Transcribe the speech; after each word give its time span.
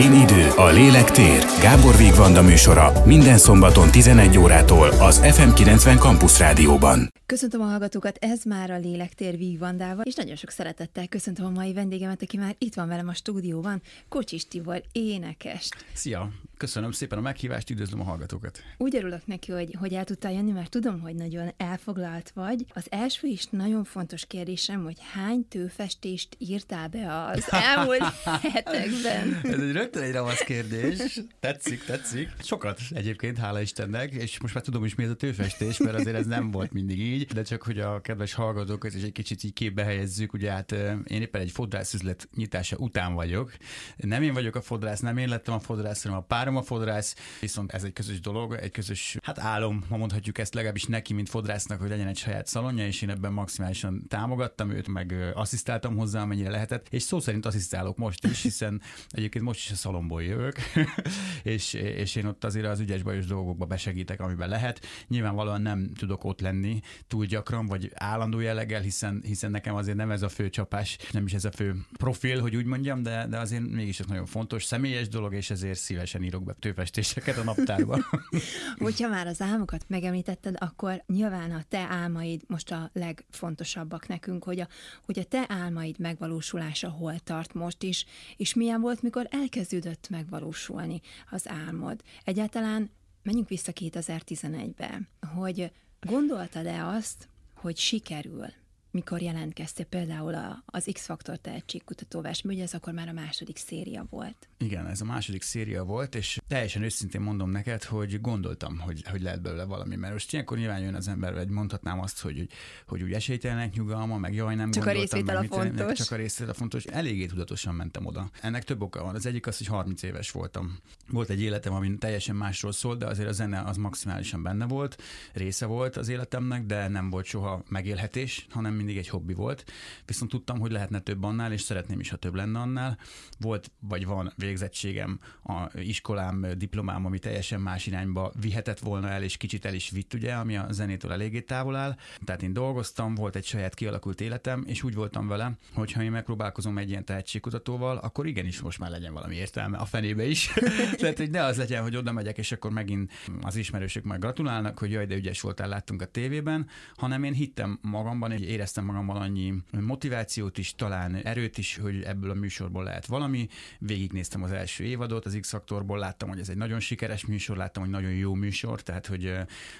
Én 0.00 0.12
idő, 0.12 0.48
a 0.56 0.70
lélek 0.70 1.10
tér. 1.10 1.44
Gábor 1.60 1.96
Vigvanda 1.96 2.42
műsora 2.42 2.92
minden 3.04 3.38
szombaton 3.38 3.90
11 3.90 4.38
órától 4.38 4.88
az 4.88 5.20
FM90 5.22 5.98
Campus 5.98 6.38
Rádióban. 6.38 7.12
Köszöntöm 7.26 7.60
a 7.60 7.64
hallgatókat, 7.64 8.16
ez 8.20 8.44
már 8.44 8.70
a 8.70 8.78
Lélektér 8.78 9.36
Vigvandával, 9.36 10.04
és 10.04 10.14
nagyon 10.14 10.36
sok 10.36 10.50
szeretettel 10.50 11.08
köszöntöm 11.08 11.46
a 11.46 11.50
mai 11.50 11.72
vendégemet, 11.72 12.22
aki 12.22 12.36
már 12.36 12.54
itt 12.58 12.74
van 12.74 12.88
velem 12.88 13.08
a 13.08 13.14
stúdióban, 13.14 13.82
Kocsis 14.08 14.48
Tibor, 14.48 14.82
énekes. 14.92 15.68
Szia! 15.92 16.30
Köszönöm 16.60 16.90
szépen 16.90 17.18
a 17.18 17.20
meghívást, 17.20 17.70
üdvözlöm 17.70 18.00
a 18.00 18.04
hallgatókat. 18.04 18.62
Úgy 18.76 18.96
örülök 18.96 19.26
neki, 19.26 19.52
hogy, 19.52 19.76
hogy 19.78 19.92
el 19.92 20.04
tudtál 20.04 20.32
jönni, 20.32 20.50
mert 20.50 20.70
tudom, 20.70 21.00
hogy 21.00 21.14
nagyon 21.14 21.52
elfoglalt 21.56 22.30
vagy. 22.34 22.64
Az 22.74 22.86
első 22.90 23.26
is 23.26 23.46
nagyon 23.46 23.84
fontos 23.84 24.26
kérdésem, 24.26 24.82
hogy 24.82 24.96
hány 25.12 25.48
tőfestést 25.48 26.36
írtál 26.38 26.88
be 26.88 27.24
az 27.24 27.46
elmúlt 27.50 28.02
hetekben? 28.52 29.40
Ez 29.42 29.60
egy 29.60 29.72
rögtön 29.72 30.02
egy 30.02 30.12
ravasz 30.12 30.44
kérdés. 30.44 31.20
Tetszik, 31.40 31.84
tetszik. 31.84 32.28
Sokat 32.42 32.80
egyébként, 32.90 33.38
hála 33.38 33.60
Istennek, 33.60 34.12
és 34.12 34.40
most 34.40 34.54
már 34.54 34.62
tudom 34.62 34.84
is, 34.84 34.94
mi 34.94 35.04
ez 35.04 35.10
a 35.10 35.16
tőfestés, 35.16 35.78
mert 35.78 35.98
azért 35.98 36.16
ez 36.16 36.26
nem 36.26 36.50
volt 36.50 36.72
mindig 36.72 37.00
így, 37.00 37.26
de 37.26 37.42
csak 37.42 37.62
hogy 37.62 37.78
a 37.78 38.00
kedves 38.00 38.34
hallgatók 38.34 38.84
is 38.94 39.02
egy 39.02 39.12
kicsit 39.12 39.44
így 39.44 39.52
képbe 39.52 39.84
helyezzük, 39.84 40.32
ugye 40.32 40.50
hát 40.50 40.72
én 41.04 41.20
éppen 41.20 41.40
egy 41.40 41.50
fodrászüzlet 41.50 42.28
nyitása 42.36 42.76
után 42.76 43.14
vagyok. 43.14 43.52
Nem 43.96 44.22
én 44.22 44.32
vagyok 44.32 44.54
a 44.54 44.60
fodrász, 44.60 45.00
nem 45.00 45.16
én 45.16 45.28
lettem 45.28 45.54
a 45.54 45.60
fodrász, 45.60 46.02
hanem 46.02 46.18
a 46.18 46.22
párom 46.22 46.48
a 46.56 46.62
fodrász, 46.62 47.16
viszont 47.40 47.72
ez 47.72 47.84
egy 47.84 47.92
közös 47.92 48.20
dolog, 48.20 48.52
egy 48.52 48.70
közös, 48.70 49.16
hát 49.22 49.38
álom, 49.38 49.84
ma 49.88 49.96
mondhatjuk 49.96 50.38
ezt 50.38 50.54
legalábbis 50.54 50.84
neki, 50.84 51.12
mint 51.12 51.28
fodrásznak, 51.28 51.80
hogy 51.80 51.88
legyen 51.88 52.06
egy 52.06 52.16
saját 52.16 52.46
szalonja, 52.46 52.86
és 52.86 53.02
én 53.02 53.10
ebben 53.10 53.32
maximálisan 53.32 54.04
támogattam 54.08 54.70
őt, 54.70 54.88
meg 54.88 55.32
asszisztáltam 55.34 55.96
hozzá, 55.96 56.22
amennyire 56.22 56.50
lehetett, 56.50 56.86
és 56.90 57.02
szó 57.02 57.20
szerint 57.20 57.46
asszisztálok 57.46 57.96
most 57.96 58.26
is, 58.26 58.42
hiszen 58.42 58.82
egyébként 59.08 59.44
most 59.44 59.60
is 59.60 59.70
a 59.70 59.74
szalomból 59.74 60.22
jövök, 60.22 60.56
és, 61.42 61.72
és 61.72 62.14
én 62.14 62.26
ott 62.26 62.44
azért 62.44 62.66
az 62.66 62.80
ügyes 62.80 63.02
bajos 63.02 63.26
dolgokba 63.26 63.64
besegítek, 63.64 64.20
amiben 64.20 64.48
lehet. 64.48 64.86
Nyilvánvalóan 65.08 65.62
nem 65.62 65.92
tudok 65.94 66.24
ott 66.24 66.40
lenni 66.40 66.80
túl 67.08 67.24
gyakran, 67.24 67.66
vagy 67.66 67.90
állandó 67.94 68.40
jelleggel, 68.40 68.80
hiszen, 68.80 69.22
hiszen 69.26 69.50
nekem 69.50 69.74
azért 69.74 69.96
nem 69.96 70.10
ez 70.10 70.22
a 70.22 70.28
fő 70.28 70.50
csapás, 70.50 70.98
nem 71.10 71.26
is 71.26 71.32
ez 71.32 71.44
a 71.44 71.50
fő 71.50 71.76
profil, 71.96 72.40
hogy 72.40 72.56
úgy 72.56 72.64
mondjam, 72.64 73.02
de, 73.02 73.26
de 73.26 73.38
azért 73.38 73.68
mégis 73.68 74.00
ez 74.00 74.06
nagyon 74.06 74.26
fontos, 74.26 74.64
személyes 74.64 75.08
dolog, 75.08 75.34
és 75.34 75.50
ezért 75.50 75.78
szívesen 75.78 76.22
írok 76.22 76.39
be 76.44 76.54
tőfestéseket 76.58 77.36
a 77.36 77.42
naptárba. 77.44 77.98
Hogyha 78.78 79.08
már 79.08 79.26
az 79.26 79.40
álmokat 79.40 79.84
megemlítetted, 79.86 80.54
akkor 80.58 81.02
nyilván 81.06 81.50
a 81.50 81.64
te 81.68 81.78
álmaid 81.78 82.42
most 82.46 82.72
a 82.72 82.90
legfontosabbak 82.92 84.06
nekünk, 84.06 84.44
hogy 84.44 84.60
a, 84.60 84.68
hogy 85.04 85.18
a 85.18 85.24
te 85.24 85.44
álmaid 85.48 85.98
megvalósulása 85.98 86.88
hol 86.88 87.18
tart 87.18 87.54
most 87.54 87.82
is, 87.82 88.04
és 88.36 88.54
milyen 88.54 88.80
volt, 88.80 89.02
mikor 89.02 89.26
elkezdődött 89.30 90.08
megvalósulni 90.08 91.00
az 91.30 91.48
álmod. 91.48 92.02
Egyáltalán 92.24 92.90
menjünk 93.22 93.48
vissza 93.48 93.72
2011-be, 93.74 95.00
hogy 95.34 95.72
gondoltad-e 96.00 96.86
azt, 96.86 97.28
hogy 97.54 97.76
sikerül 97.76 98.46
mikor 98.90 99.20
jelentkeztél 99.20 99.84
például 99.84 100.34
a, 100.34 100.62
az 100.66 100.88
X-Faktor 100.92 101.36
tehetségkutató 101.36 102.24
ez 102.24 102.74
akkor 102.74 102.92
már 102.92 103.08
a 103.08 103.12
második 103.12 103.56
széria 103.56 104.06
volt. 104.10 104.48
Igen, 104.58 104.86
ez 104.86 105.00
a 105.00 105.04
második 105.04 105.42
széria 105.42 105.84
volt, 105.84 106.14
és 106.14 106.40
teljesen 106.48 106.82
őszintén 106.82 107.20
mondom 107.20 107.50
neked, 107.50 107.84
hogy 107.84 108.20
gondoltam, 108.20 108.78
hogy, 108.78 109.02
hogy 109.10 109.22
lehet 109.22 109.42
belőle 109.42 109.64
valami, 109.64 109.96
mert 109.96 110.12
most 110.12 110.32
ilyenkor 110.32 110.58
nyilván 110.58 110.80
jön 110.80 110.94
az 110.94 111.08
ember, 111.08 111.34
vagy 111.34 111.48
mondhatnám 111.48 112.00
azt, 112.00 112.20
hogy, 112.20 112.36
hogy, 112.36 112.48
hogy 112.86 113.02
úgy 113.02 113.12
esélytelenek 113.12 113.74
nyugalma, 113.74 114.18
meg 114.18 114.34
jaj, 114.34 114.54
nem 114.54 114.70
csak 114.70 114.84
gondoltam, 114.84 115.18
a 115.18 115.22
részvétel 115.22 115.36
a 115.36 115.56
fontos. 115.56 115.86
Meg, 115.86 115.96
csak 115.96 116.10
a 116.10 116.16
részvétel 116.16 116.52
a 116.52 116.56
fontos. 116.56 116.84
Eléggé 116.84 117.26
tudatosan 117.26 117.74
mentem 117.74 118.06
oda. 118.06 118.30
Ennek 118.40 118.64
több 118.64 118.82
oka 118.82 119.02
van. 119.02 119.14
Az 119.14 119.26
egyik 119.26 119.46
az, 119.46 119.58
hogy 119.58 119.66
30 119.66 120.02
éves 120.02 120.30
voltam. 120.30 120.78
Volt 121.08 121.30
egy 121.30 121.40
életem, 121.40 121.72
ami 121.72 121.98
teljesen 121.98 122.36
másról 122.36 122.72
szólt, 122.72 122.98
de 122.98 123.06
azért 123.06 123.28
a 123.28 123.32
zene 123.32 123.60
az 123.60 123.76
maximálisan 123.76 124.42
benne 124.42 124.66
volt, 124.66 125.02
része 125.32 125.66
volt 125.66 125.96
az 125.96 126.08
életemnek, 126.08 126.66
de 126.66 126.88
nem 126.88 127.10
volt 127.10 127.24
soha 127.24 127.62
megélhetés, 127.68 128.46
hanem 128.50 128.79
mindig 128.80 128.98
egy 128.98 129.08
hobbi 129.08 129.32
volt. 129.32 129.64
Viszont 130.04 130.30
tudtam, 130.30 130.58
hogy 130.58 130.70
lehetne 130.70 131.00
több 131.00 131.22
annál, 131.22 131.52
és 131.52 131.60
szeretném 131.60 132.00
is, 132.00 132.10
ha 132.10 132.16
több 132.16 132.34
lenne 132.34 132.58
annál. 132.58 132.98
Volt, 133.38 133.70
vagy 133.80 134.06
van 134.06 134.32
végzettségem, 134.36 135.20
a 135.42 135.78
iskolám, 135.78 136.46
diplomám, 136.56 137.04
ami 137.04 137.18
teljesen 137.18 137.60
más 137.60 137.86
irányba 137.86 138.32
vihetett 138.40 138.78
volna 138.78 139.08
el, 139.08 139.22
és 139.22 139.36
kicsit 139.36 139.64
el 139.64 139.74
is 139.74 139.90
vitt, 139.90 140.14
ugye, 140.14 140.32
ami 140.32 140.56
a 140.56 140.66
zenétől 140.70 141.12
eléggé 141.12 141.40
távol 141.40 141.76
áll. 141.76 141.96
Tehát 142.24 142.42
én 142.42 142.52
dolgoztam, 142.52 143.14
volt 143.14 143.36
egy 143.36 143.44
saját 143.44 143.74
kialakult 143.74 144.20
életem, 144.20 144.64
és 144.66 144.82
úgy 144.82 144.94
voltam 144.94 145.28
vele, 145.28 145.52
hogy 145.74 145.92
ha 145.92 146.02
én 146.02 146.10
megpróbálkozom 146.10 146.78
egy 146.78 146.88
ilyen 146.88 147.04
tehetségkutatóval, 147.04 147.96
akkor 147.96 148.26
igenis 148.26 148.60
most 148.60 148.78
már 148.78 148.90
legyen 148.90 149.12
valami 149.12 149.34
értelme 149.34 149.78
a 149.78 149.84
fenébe 149.84 150.24
is. 150.26 150.50
Tehát, 151.00 151.16
hogy 151.16 151.30
ne 151.30 151.44
az 151.44 151.56
legyen, 151.56 151.82
hogy 151.82 151.96
oda 151.96 152.12
megyek, 152.12 152.38
és 152.38 152.52
akkor 152.52 152.70
megint 152.70 153.12
az 153.40 153.56
ismerősök 153.56 154.04
majd 154.04 154.20
gratulálnak, 154.20 154.78
hogy 154.78 154.90
jaj, 154.90 155.06
de 155.06 155.14
ügyes 155.14 155.40
voltál, 155.40 155.68
láttunk 155.68 156.02
a 156.02 156.06
tévében, 156.06 156.68
hanem 156.94 157.24
én 157.24 157.32
hittem 157.32 157.78
magamban, 157.82 158.32
és 158.32 158.40
éreztem 158.40 158.69
magamban 158.76 159.16
annyi 159.16 159.54
motivációt 159.80 160.58
is, 160.58 160.74
talán 160.74 161.14
erőt 161.14 161.58
is, 161.58 161.76
hogy 161.76 162.02
ebből 162.02 162.30
a 162.30 162.34
műsorból 162.34 162.84
lehet 162.84 163.06
valami. 163.06 163.48
Végignéztem 163.78 164.42
az 164.42 164.52
első 164.52 164.84
évadot, 164.84 165.26
az 165.26 165.38
X-faktorból 165.40 165.98
láttam, 165.98 166.28
hogy 166.28 166.38
ez 166.38 166.48
egy 166.48 166.56
nagyon 166.56 166.80
sikeres 166.80 167.26
műsor, 167.26 167.56
láttam, 167.56 167.82
hogy 167.82 167.92
nagyon 167.92 168.12
jó 168.12 168.34
műsor, 168.34 168.82
tehát 168.82 169.06
hogy 169.06 169.34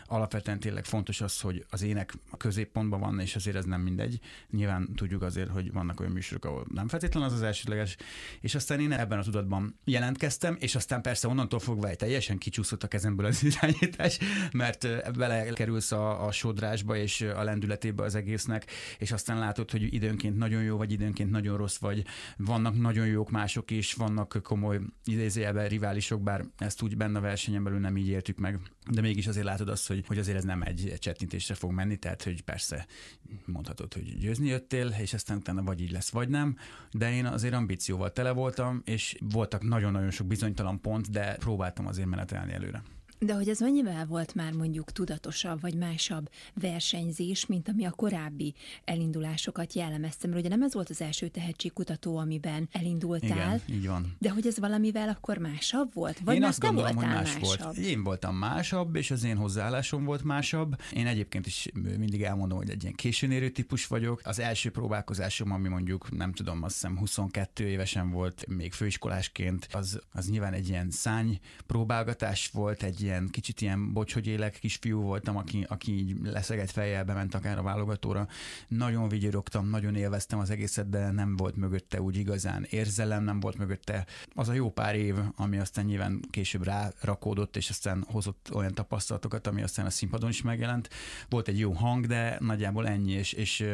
alapvetően 0.05 0.61
tényleg 0.61 0.84
fontos 0.84 1.21
az, 1.21 1.41
hogy 1.41 1.65
az 1.71 1.83
ének 1.83 2.15
a 2.31 2.37
középpontban 2.37 3.00
van, 3.00 3.21
és 3.21 3.37
azért 3.37 3.56
ez 3.56 3.65
nem 3.65 3.81
mindegy. 3.81 4.21
Nyilván 4.50 4.95
tudjuk 4.95 5.23
azért, 5.23 5.50
hogy 5.50 5.73
vannak 5.73 6.00
olyan 6.00 6.12
műsorok, 6.12 6.45
ahol 6.45 6.67
nem 6.75 6.89
feltétlenül 6.89 7.29
az 7.29 7.34
az 7.34 7.43
elsődleges, 7.43 7.97
és 8.41 8.55
aztán 8.55 8.81
én 8.81 8.93
ebben 8.93 9.19
a 9.19 9.23
tudatban 9.23 9.79
jelentkeztem, 9.84 10.56
és 10.61 10.75
aztán 10.75 11.03
persze 11.03 11.29
onnantól 11.29 11.59
fogva 11.59 11.89
egy 11.89 11.97
teljesen 11.97 12.39
kicsúszott 12.39 12.83
a 12.83 12.89
kezemből 12.89 13.27
az 13.27 13.43
irányítás, 13.50 14.19
mert 14.53 15.12
belekerülsz 15.17 15.93
a, 15.93 16.27
a 16.27 16.33
sodrásba 16.33 16.97
és 16.97 17.21
a 17.21 17.43
lendületébe 17.43 18.03
az 18.03 18.15
egésznek, 18.15 18.71
és 18.99 19.13
aztán 19.13 19.39
látod, 19.39 19.71
hogy 19.71 19.95
időnként 19.95 20.37
nagyon 20.37 20.63
jó 20.63 20.77
vagy, 20.77 20.93
időnként 20.93 21.31
nagyon 21.31 21.57
rossz 21.57 21.79
vagy, 21.79 22.05
vannak 22.37 22.79
nagyon 22.79 23.07
jók 23.07 23.31
mások 23.31 23.71
is, 23.71 23.95
vannak 23.95 24.41
komoly 24.43 24.81
idézőjelben 25.05 25.69
riválisok, 25.69 26.23
bár 26.23 26.45
ezt 26.59 26.83
úgy 26.83 26.97
benne 26.97 27.19
a 27.19 27.21
versenyen 27.21 27.65
belül 27.65 27.79
nem 27.79 27.97
így 27.97 28.09
értük 28.09 28.39
meg, 28.39 28.61
de 28.91 29.01
mégis 29.01 29.27
azért 29.27 29.47
látod 29.47 29.69
azt, 29.69 29.87
hogy, 29.87 30.05
hogy 30.07 30.19
azért 30.19 30.37
ez 30.37 30.45
nem 30.45 30.63
egy 30.63 30.95
csetintésre 30.99 31.55
fog 31.55 31.73
menni, 31.73 31.97
tehát 31.97 32.23
hogy 32.23 32.43
persze 32.43 32.87
mondhatod, 33.45 33.95
hogy 33.95 34.19
győzni 34.19 34.49
jöttél, 34.49 34.95
és 35.01 35.15
aztán 35.15 35.37
utána 35.37 35.62
vagy 35.62 35.81
így 35.81 35.91
lesz, 35.91 36.11
vagy 36.11 36.29
nem, 36.29 36.57
de 36.91 37.12
én 37.12 37.27
azért 37.27 37.55
ambícióval 37.55 38.12
tele 38.12 38.31
voltam, 38.31 38.83
és 38.85 39.17
voltak 39.21 39.62
nagyon-nagyon 39.62 40.11
sok 40.11 40.27
bizonytalan 40.27 40.81
pont, 40.81 41.11
de 41.11 41.35
próbáltam 41.35 41.87
azért 41.87 42.09
menetelni 42.09 42.53
előre. 42.53 42.83
De 43.22 43.34
hogy 43.34 43.48
ez 43.48 43.60
mennyivel 43.60 44.06
volt 44.06 44.34
már 44.34 44.53
mondjuk 44.53 44.92
tudatosabb 44.92 45.60
vagy 45.60 45.75
másabb 45.75 46.31
versenyzés, 46.54 47.47
mint 47.47 47.69
ami 47.69 47.84
a 47.84 47.91
korábbi 47.91 48.54
elindulásokat 48.84 49.72
jellemezte? 49.72 50.26
Mert 50.26 50.41
ugye 50.41 50.48
nem 50.48 50.62
ez 50.62 50.75
volt 50.75 50.91
az 50.91 51.00
első 51.00 51.28
tehetségkutató, 51.28 52.16
amiben 52.16 52.69
elindultál. 52.72 53.60
Igen, 53.64 53.78
így 53.78 53.86
van. 53.86 54.16
De 54.19 54.31
hogy 54.31 54.47
ez 54.47 54.58
valamivel 54.58 55.08
akkor 55.08 55.38
másabb 55.38 55.94
volt? 55.94 56.20
Vagy 56.25 56.34
én 56.34 56.44
azt 56.44 56.60
gondolom, 56.60 56.97
hogy 56.97 57.06
más 57.06 57.34
másabb? 57.34 57.60
volt. 57.60 57.76
Én 57.76 58.03
voltam 58.03 58.36
másabb, 58.36 58.97
és 58.97 59.10
az 59.10 59.25
én 59.25 59.37
hozzáállásom 59.37 60.04
volt 60.04 60.22
másabb. 60.22 60.81
Én 60.92 61.06
egyébként 61.06 61.47
is 61.47 61.69
mindig 61.75 62.22
elmondom, 62.22 62.58
hogy 62.58 62.70
egy 62.70 62.82
ilyen 62.82 62.94
későn 62.94 63.52
típus 63.52 63.87
vagyok. 63.87 64.20
Az 64.25 64.38
első 64.38 64.70
próbálkozásom, 64.70 65.52
ami 65.52 65.69
mondjuk 65.69 66.16
nem 66.16 66.32
tudom, 66.32 66.62
azt 66.62 66.75
hiszem 66.75 66.98
22 66.98 67.66
évesen 67.66 68.10
volt, 68.10 68.47
még 68.47 68.72
főiskolásként, 68.72 69.69
az, 69.72 70.00
az 70.12 70.28
nyilván 70.28 70.52
egy 70.52 70.69
ilyen 70.69 70.91
szány 70.91 71.38
próbálgatás 71.66 72.50
volt, 72.52 72.82
egy 72.82 73.09
ilyen 73.10 73.28
kicsit 73.31 73.60
ilyen 73.60 73.93
bocs, 73.93 74.15
hogy 74.15 74.26
élek 74.26 74.59
kisfiú 74.59 75.00
voltam, 75.00 75.37
aki, 75.37 75.66
aki 75.69 75.93
így 75.93 76.16
leszegett 76.22 76.71
fejjel 76.71 77.04
bement 77.04 77.34
akár 77.34 77.59
a 77.59 77.62
válogatóra. 77.62 78.28
Nagyon 78.69 79.09
vigyorogtam, 79.09 79.69
nagyon 79.69 79.94
élveztem 79.94 80.38
az 80.38 80.50
egészet, 80.50 80.88
de 80.88 81.10
nem 81.10 81.37
volt 81.37 81.56
mögötte 81.56 82.00
úgy 82.00 82.16
igazán 82.16 82.66
érzelem, 82.70 83.25
nem 83.25 83.41
volt 83.41 83.58
mögötte 83.58 84.06
az 84.35 84.49
a 84.49 84.52
jó 84.52 84.70
pár 84.70 84.94
év, 84.96 85.14
ami 85.37 85.58
aztán 85.58 85.85
nyilván 85.85 86.20
később 86.31 86.64
rárakódott, 86.64 87.56
és 87.56 87.70
aztán 87.70 88.05
hozott 88.08 88.50
olyan 88.55 88.75
tapasztalatokat, 88.75 89.46
ami 89.46 89.62
aztán 89.62 89.87
a 89.87 89.90
színpadon 89.90 90.31
is 90.31 90.43
megjelent. 90.43 90.88
Volt 91.29 91.49
egy 91.49 91.58
jó 91.58 91.73
hang, 91.73 92.06
de 92.06 92.37
nagyjából 92.40 92.88
ennyi, 92.88 93.12
és, 93.12 93.32
és 93.32 93.64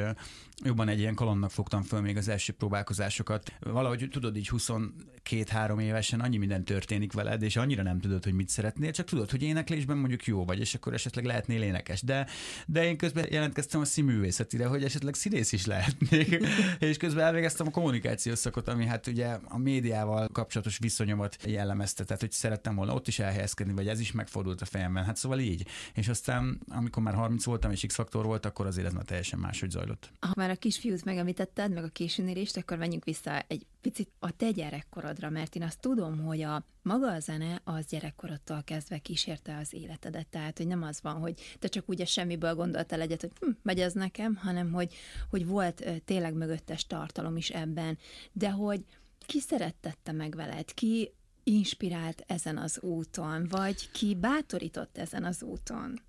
jobban 0.64 0.88
egy 0.88 0.98
ilyen 0.98 1.14
kalandnak 1.14 1.50
fogtam 1.50 1.82
föl 1.82 2.00
még 2.00 2.16
az 2.16 2.28
első 2.28 2.52
próbálkozásokat. 2.52 3.52
Valahogy 3.60 4.08
tudod, 4.10 4.36
így 4.36 4.50
22-3 4.52 5.80
évesen 5.80 6.20
annyi 6.20 6.36
minden 6.36 6.64
történik 6.64 7.12
veled, 7.12 7.42
és 7.42 7.56
annyira 7.56 7.82
nem 7.82 8.00
tudod, 8.00 8.24
hogy 8.24 8.32
mit 8.32 8.48
szeretnél, 8.48 8.90
csak 8.90 9.06
tudod, 9.06 9.30
hogy 9.30 9.42
éneklésben 9.42 9.96
mondjuk 9.96 10.24
jó 10.24 10.44
vagy, 10.44 10.58
és 10.58 10.74
akkor 10.74 10.94
esetleg 10.94 11.24
lehetnél 11.24 11.62
énekes. 11.62 12.02
De, 12.02 12.26
de 12.66 12.84
én 12.84 12.96
közben 12.96 13.26
jelentkeztem 13.30 13.80
a 13.80 13.84
színművészetire, 13.84 14.66
hogy 14.66 14.84
esetleg 14.84 15.14
színész 15.14 15.52
is 15.52 15.66
lehetnék, 15.66 16.46
és 16.78 16.96
közben 16.96 17.24
elvégeztem 17.24 17.66
a 17.66 17.70
kommunikációs 17.70 18.38
szakot, 18.38 18.68
ami 18.68 18.86
hát 18.86 19.06
ugye 19.06 19.38
a 19.44 19.58
médiával 19.58 20.28
kapcsolatos 20.28 20.78
viszonyomat 20.78 21.36
jellemezte, 21.46 22.04
tehát 22.04 22.22
hogy 22.22 22.32
szerettem 22.32 22.74
volna 22.74 22.94
ott 22.94 23.08
is 23.08 23.18
elhelyezkedni, 23.18 23.72
vagy 23.72 23.88
ez 23.88 24.00
is 24.00 24.12
megfordult 24.12 24.60
a 24.60 24.64
fejemben. 24.64 25.04
Hát 25.04 25.16
szóval 25.16 25.38
így. 25.38 25.66
És 25.94 26.08
aztán, 26.08 26.60
amikor 26.68 27.02
már 27.02 27.14
30 27.14 27.44
voltam 27.44 27.70
és 27.70 27.84
X-faktor 27.86 28.24
volt, 28.24 28.46
akkor 28.46 28.66
azért 28.66 28.86
ez 28.86 28.92
már 28.92 29.04
teljesen 29.04 29.38
máshogy 29.38 29.70
zajlott. 29.70 30.12
Ha 30.20 30.32
már 30.46 30.54
a 30.54 30.58
kisfiút 30.58 31.04
megemlítetted, 31.04 31.72
meg 31.72 31.84
a 31.84 31.88
későnérést, 31.88 32.56
akkor 32.56 32.76
menjünk 32.76 33.04
vissza 33.04 33.40
egy 33.46 33.66
picit 33.80 34.10
a 34.18 34.30
te 34.30 34.50
gyerekkorodra, 34.50 35.30
mert 35.30 35.54
én 35.54 35.62
azt 35.62 35.80
tudom, 35.80 36.18
hogy 36.18 36.42
a 36.42 36.64
maga 36.82 37.12
a 37.12 37.20
zene 37.20 37.60
az 37.64 37.86
gyerekkorodtól 37.86 38.62
kezdve 38.64 38.98
kísérte 38.98 39.56
az 39.56 39.74
életedet. 39.74 40.26
Tehát, 40.26 40.56
hogy 40.56 40.66
nem 40.66 40.82
az 40.82 41.02
van, 41.02 41.14
hogy 41.14 41.56
te 41.58 41.68
csak 41.68 41.84
úgy 41.88 42.00
a 42.00 42.06
semmiből 42.06 42.54
gondoltál 42.54 43.00
egyet, 43.00 43.20
hogy 43.20 43.30
hm, 43.40 43.50
megy 43.62 43.80
ez 43.80 43.92
nekem, 43.92 44.36
hanem 44.36 44.72
hogy, 44.72 44.94
hogy 45.30 45.46
volt 45.46 45.84
tényleg 46.04 46.34
mögöttes 46.34 46.86
tartalom 46.86 47.36
is 47.36 47.50
ebben. 47.50 47.98
De 48.32 48.50
hogy 48.50 48.84
ki 49.26 49.40
szerettette 49.40 50.12
meg 50.12 50.34
veled? 50.34 50.74
Ki 50.74 51.12
inspirált 51.44 52.24
ezen 52.26 52.56
az 52.58 52.80
úton, 52.80 53.46
vagy 53.48 53.90
ki 53.90 54.14
bátorított 54.14 54.98
ezen 54.98 55.24
az 55.24 55.42
úton? 55.42 56.00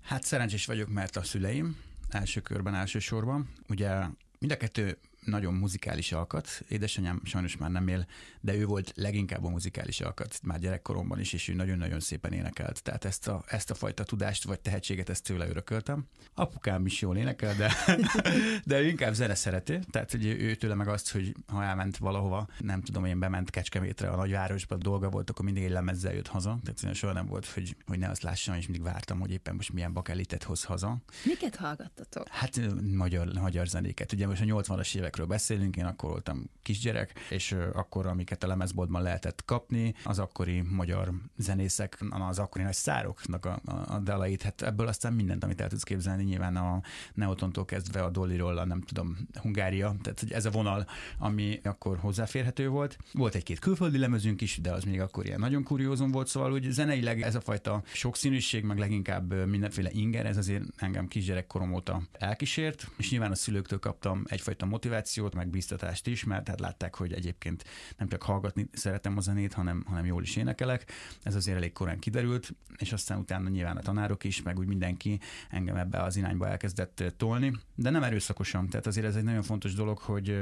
Hát 0.00 0.22
szerencsés 0.22 0.66
vagyok, 0.66 0.88
mert 0.88 1.16
a 1.16 1.22
szüleim 1.22 1.88
első 2.14 2.40
körben, 2.40 2.74
elsősorban. 2.74 3.48
Ugye 3.68 3.90
mind 4.38 4.52
a 4.52 4.56
kettő 4.56 4.98
nagyon 5.24 5.54
muzikális 5.54 6.12
alkat. 6.12 6.62
Édesanyám 6.68 7.20
sajnos 7.24 7.56
már 7.56 7.70
nem 7.70 7.88
él, 7.88 8.06
de 8.40 8.54
ő 8.54 8.64
volt 8.64 8.92
leginkább 8.96 9.44
a 9.44 9.48
muzikális 9.48 10.00
alkat 10.00 10.40
már 10.42 10.58
gyerekkoromban 10.58 11.20
is, 11.20 11.32
és 11.32 11.48
ő 11.48 11.54
nagyon-nagyon 11.54 12.00
szépen 12.00 12.32
énekelt. 12.32 12.82
Tehát 12.82 13.04
ezt 13.04 13.28
a, 13.28 13.44
ezt 13.46 13.70
a 13.70 13.74
fajta 13.74 14.04
tudást 14.04 14.44
vagy 14.44 14.60
tehetséget 14.60 15.08
ezt 15.08 15.24
tőle 15.24 15.48
örököltem. 15.48 16.04
Apukám 16.34 16.86
is 16.86 17.00
jól 17.00 17.16
énekel, 17.16 17.54
de, 17.54 17.72
de 18.64 18.80
ő 18.80 18.86
inkább 18.86 19.14
zene 19.14 19.34
szerető. 19.34 19.80
Tehát 19.90 20.10
hogy 20.10 20.26
ő 20.26 20.54
tőle 20.54 20.74
meg 20.74 20.88
azt, 20.88 21.12
hogy 21.12 21.34
ha 21.46 21.64
elment 21.64 21.96
valahova, 21.96 22.48
nem 22.58 22.82
tudom, 22.82 23.04
én 23.04 23.18
bement 23.18 23.50
Kecskemétre 23.50 24.08
a 24.08 24.16
nagyvárosba, 24.16 24.76
dolga 24.76 25.08
volt, 25.08 25.30
akkor 25.30 25.44
mindig 25.44 25.62
egy 25.62 25.70
lemezzel 25.70 26.14
jött 26.14 26.26
haza. 26.26 26.58
Tehát 26.64 26.96
soha 26.96 27.12
nem 27.12 27.26
volt, 27.26 27.46
hogy, 27.46 27.76
hogy 27.86 27.98
ne 27.98 28.08
azt 28.08 28.22
lássam, 28.22 28.54
és 28.54 28.66
mindig 28.66 28.82
vártam, 28.82 29.20
hogy 29.20 29.30
éppen 29.30 29.54
most 29.54 29.72
milyen 29.72 29.92
bakelitet 29.92 30.42
hoz 30.42 30.64
haza. 30.64 30.96
Miket 31.24 31.56
hallgattatok? 31.56 32.28
Hát 32.28 32.60
magyar, 32.92 33.32
magyar 33.40 33.66
zenéket. 33.66 34.12
Ugye 34.12 34.26
most 34.26 34.42
a 34.42 34.44
80-as 34.44 34.96
évek 34.96 35.09
évekről 35.10 35.26
beszélünk, 35.26 35.76
én 35.76 35.84
akkor 35.84 36.10
voltam 36.10 36.50
kisgyerek, 36.62 37.12
és 37.30 37.56
akkor, 37.72 38.06
amiket 38.06 38.44
a 38.44 38.46
lemezboltban 38.46 39.02
lehetett 39.02 39.44
kapni, 39.44 39.94
az 40.04 40.18
akkori 40.18 40.60
magyar 40.60 41.10
zenészek, 41.36 41.98
az 42.28 42.38
akkori 42.38 42.64
nagy 42.64 42.74
szároknak 42.74 43.46
a, 43.46 43.60
a, 43.64 43.98
dalait, 43.98 44.42
hát 44.42 44.62
ebből 44.62 44.86
aztán 44.86 45.12
mindent, 45.12 45.44
amit 45.44 45.60
el 45.60 45.68
tudsz 45.68 45.82
képzelni, 45.82 46.22
nyilván 46.22 46.56
a 46.56 46.80
Neotontól 47.14 47.64
kezdve 47.64 48.02
a 48.02 48.10
Dolliról, 48.10 48.58
a 48.58 48.64
nem 48.64 48.80
tudom, 48.80 49.16
Hungária, 49.40 49.96
tehát 50.02 50.24
ez 50.28 50.44
a 50.44 50.50
vonal, 50.50 50.86
ami 51.18 51.60
akkor 51.62 51.98
hozzáférhető 51.98 52.68
volt. 52.68 52.98
Volt 53.12 53.34
egy-két 53.34 53.58
külföldi 53.58 53.98
lemezünk 53.98 54.40
is, 54.40 54.60
de 54.60 54.72
az 54.72 54.84
még 54.84 55.00
akkor 55.00 55.26
ilyen 55.26 55.40
nagyon 55.40 55.62
kuriózum 55.62 56.10
volt, 56.10 56.26
szóval 56.26 56.50
hogy 56.50 56.70
zeneileg 56.70 57.22
ez 57.22 57.34
a 57.34 57.40
fajta 57.40 57.82
sokszínűség, 57.92 58.64
meg 58.64 58.78
leginkább 58.78 59.46
mindenféle 59.46 59.90
inger, 59.92 60.26
ez 60.26 60.36
azért 60.36 60.64
engem 60.76 61.08
kisgyerekkorom 61.08 61.72
óta 61.72 62.02
elkísért, 62.12 62.88
és 62.96 63.10
nyilván 63.10 63.30
a 63.30 63.34
szülőktől 63.34 63.78
kaptam 63.78 64.24
egyfajta 64.28 64.66
motivációt, 64.66 64.99
motivációt, 65.00 65.34
meg 65.34 65.50
biztatást 65.50 66.06
is, 66.06 66.24
mert 66.24 66.48
hát 66.48 66.60
látták, 66.60 66.94
hogy 66.94 67.12
egyébként 67.12 67.64
nem 67.96 68.08
csak 68.08 68.22
hallgatni 68.22 68.68
szeretem 68.72 69.16
a 69.16 69.20
zenét, 69.20 69.52
hanem, 69.52 69.84
hanem 69.86 70.04
jól 70.04 70.22
is 70.22 70.36
énekelek. 70.36 70.90
Ez 71.22 71.34
azért 71.34 71.56
elég 71.56 71.72
korán 71.72 71.98
kiderült, 71.98 72.50
és 72.76 72.92
aztán 72.92 73.18
utána 73.18 73.48
nyilván 73.48 73.76
a 73.76 73.80
tanárok 73.80 74.24
is, 74.24 74.42
meg 74.42 74.58
úgy 74.58 74.66
mindenki 74.66 75.20
engem 75.50 75.76
ebbe 75.76 76.02
az 76.02 76.16
irányba 76.16 76.48
elkezdett 76.48 77.02
tolni, 77.16 77.52
de 77.74 77.90
nem 77.90 78.02
erőszakosan. 78.02 78.68
Tehát 78.68 78.86
azért 78.86 79.06
ez 79.06 79.16
egy 79.16 79.24
nagyon 79.24 79.42
fontos 79.42 79.74
dolog, 79.74 79.98
hogy 79.98 80.40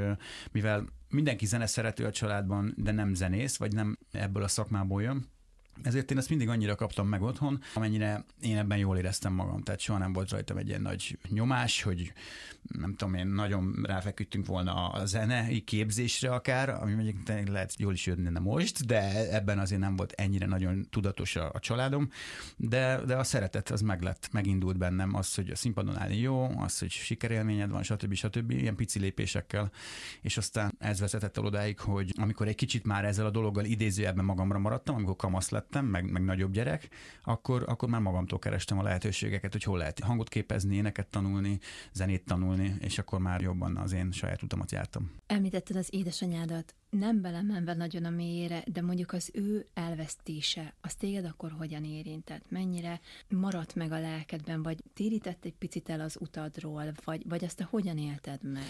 mivel 0.53 0.85
mindenki 1.09 1.47
zene 1.47 1.67
szerető 1.67 2.05
a 2.05 2.11
családban, 2.11 2.75
de 2.77 2.93
nem 2.93 3.15
zenész, 3.15 3.57
vagy 3.57 3.73
nem 3.73 3.99
ebből 4.13 4.43
a 4.43 4.49
szakmából 4.49 5.03
jön, 5.03 5.27
ezért 5.83 6.11
én 6.11 6.19
ezt 6.19 6.29
mindig 6.29 6.49
annyira 6.49 6.75
kaptam 6.75 7.09
meg 7.09 7.23
otthon, 7.23 7.61
amennyire 7.75 8.25
én 8.41 8.57
ebben 8.57 8.79
jól 8.79 8.97
éreztem 8.97 9.33
magam. 9.33 9.63
Tehát 9.63 9.81
soha 9.81 9.99
nem 9.99 10.13
volt 10.13 10.31
rajtam 10.31 10.57
egy 10.57 10.69
ilyen 10.69 10.83
nagy 10.83 11.19
nyomás, 11.29 11.83
hogy 11.83 12.13
nem 12.63 12.95
tudom 12.95 13.15
én, 13.15 13.27
nagyon 13.27 13.79
ráfeküdtünk 13.83 14.47
volna 14.47 14.89
a 14.89 15.07
zenei 15.07 15.61
képzésre 15.61 16.31
akár, 16.31 16.69
ami 16.69 16.93
mondjuk 16.93 17.49
lehet 17.49 17.75
jól 17.79 17.93
is 17.93 18.07
jönne 18.07 18.39
most, 18.39 18.87
de 18.87 19.33
ebben 19.35 19.59
azért 19.59 19.81
nem 19.81 19.97
volt 19.97 20.13
ennyire 20.13 20.47
nagyon 20.47 20.87
tudatos 20.91 21.37
a, 21.37 21.51
a 21.53 21.59
családom, 21.59 22.11
de, 22.57 23.01
de 23.07 23.17
a 23.17 23.25
szeretet 23.25 23.71
az 23.71 23.81
meg 23.81 24.03
lett, 24.03 24.29
megindult 24.33 24.79
bennem, 24.79 25.15
az, 25.15 25.35
hogy 25.35 25.51
a 25.51 25.57
színpadon 25.57 25.99
állni 25.99 26.17
jó, 26.17 26.61
az, 26.61 26.79
hogy 26.79 26.91
sikerélményed 26.91 27.71
van, 27.71 27.83
stb. 27.83 28.15
stb. 28.15 28.51
ilyen 28.51 28.77
pici 28.77 28.99
lépésekkel, 28.99 29.71
és 30.21 30.37
aztán 30.37 30.75
ez 30.79 31.01
vezetett 31.01 31.37
el 31.37 31.45
odáig, 31.45 31.79
hogy 31.79 32.13
amikor 32.17 32.49
egy 32.49 32.55
kicsit 32.55 32.85
már 32.85 33.05
ezzel 33.05 33.27
a 33.27 33.31
dologgal 33.31 33.65
idézőjelben 33.65 34.25
magamra 34.25 34.59
maradtam, 34.59 34.95
amikor 34.95 35.17
kamasz 35.17 35.51
lettem, 35.71 35.91
meg, 35.91 36.11
meg 36.11 36.25
nagyobb 36.25 36.53
gyerek, 36.53 36.89
akkor, 37.23 37.65
akkor 37.67 37.89
már 37.89 38.01
magamtól 38.01 38.39
kerestem 38.39 38.79
a 38.79 38.83
lehetőségeket, 38.83 39.53
hogy 39.53 39.63
hol 39.63 39.79
lehet 39.79 40.01
hangot 40.01 40.29
képezni, 40.29 40.77
éneket 40.77 41.07
tanulni, 41.07 41.59
zenét 41.93 42.25
tanulni, 42.25 42.77
és 42.81 42.99
akkor 42.99 43.19
már 43.19 43.41
jobban 43.41 43.77
az 43.77 43.93
én 43.93 44.13
saját 44.13 44.43
utamat 44.43 44.73
jártam. 44.73 45.11
Említetted 45.27 45.77
az 45.77 45.89
édesanyádat, 45.91 46.75
nem 46.91 47.21
belemenve 47.21 47.75
nagyon 47.75 48.05
a 48.05 48.11
mélyére, 48.11 48.63
de 48.67 48.83
mondjuk 48.83 49.13
az 49.13 49.31
ő 49.33 49.67
elvesztése, 49.75 50.75
az 50.81 50.95
téged 50.95 51.25
akkor 51.25 51.51
hogyan 51.51 51.85
érintett? 51.85 52.51
Mennyire 52.51 53.01
maradt 53.29 53.75
meg 53.75 53.93
a 53.93 54.01
lelkedben, 54.01 54.63
vagy 54.63 54.79
térített 54.95 55.45
egy 55.45 55.55
picit 55.59 55.89
el 55.89 56.01
az 56.01 56.17
utadról, 56.21 56.93
vagy, 57.05 57.23
vagy 57.29 57.45
azt 57.45 57.57
te 57.57 57.65
hogyan 57.71 57.99
élted 57.99 58.43
meg? 58.43 58.67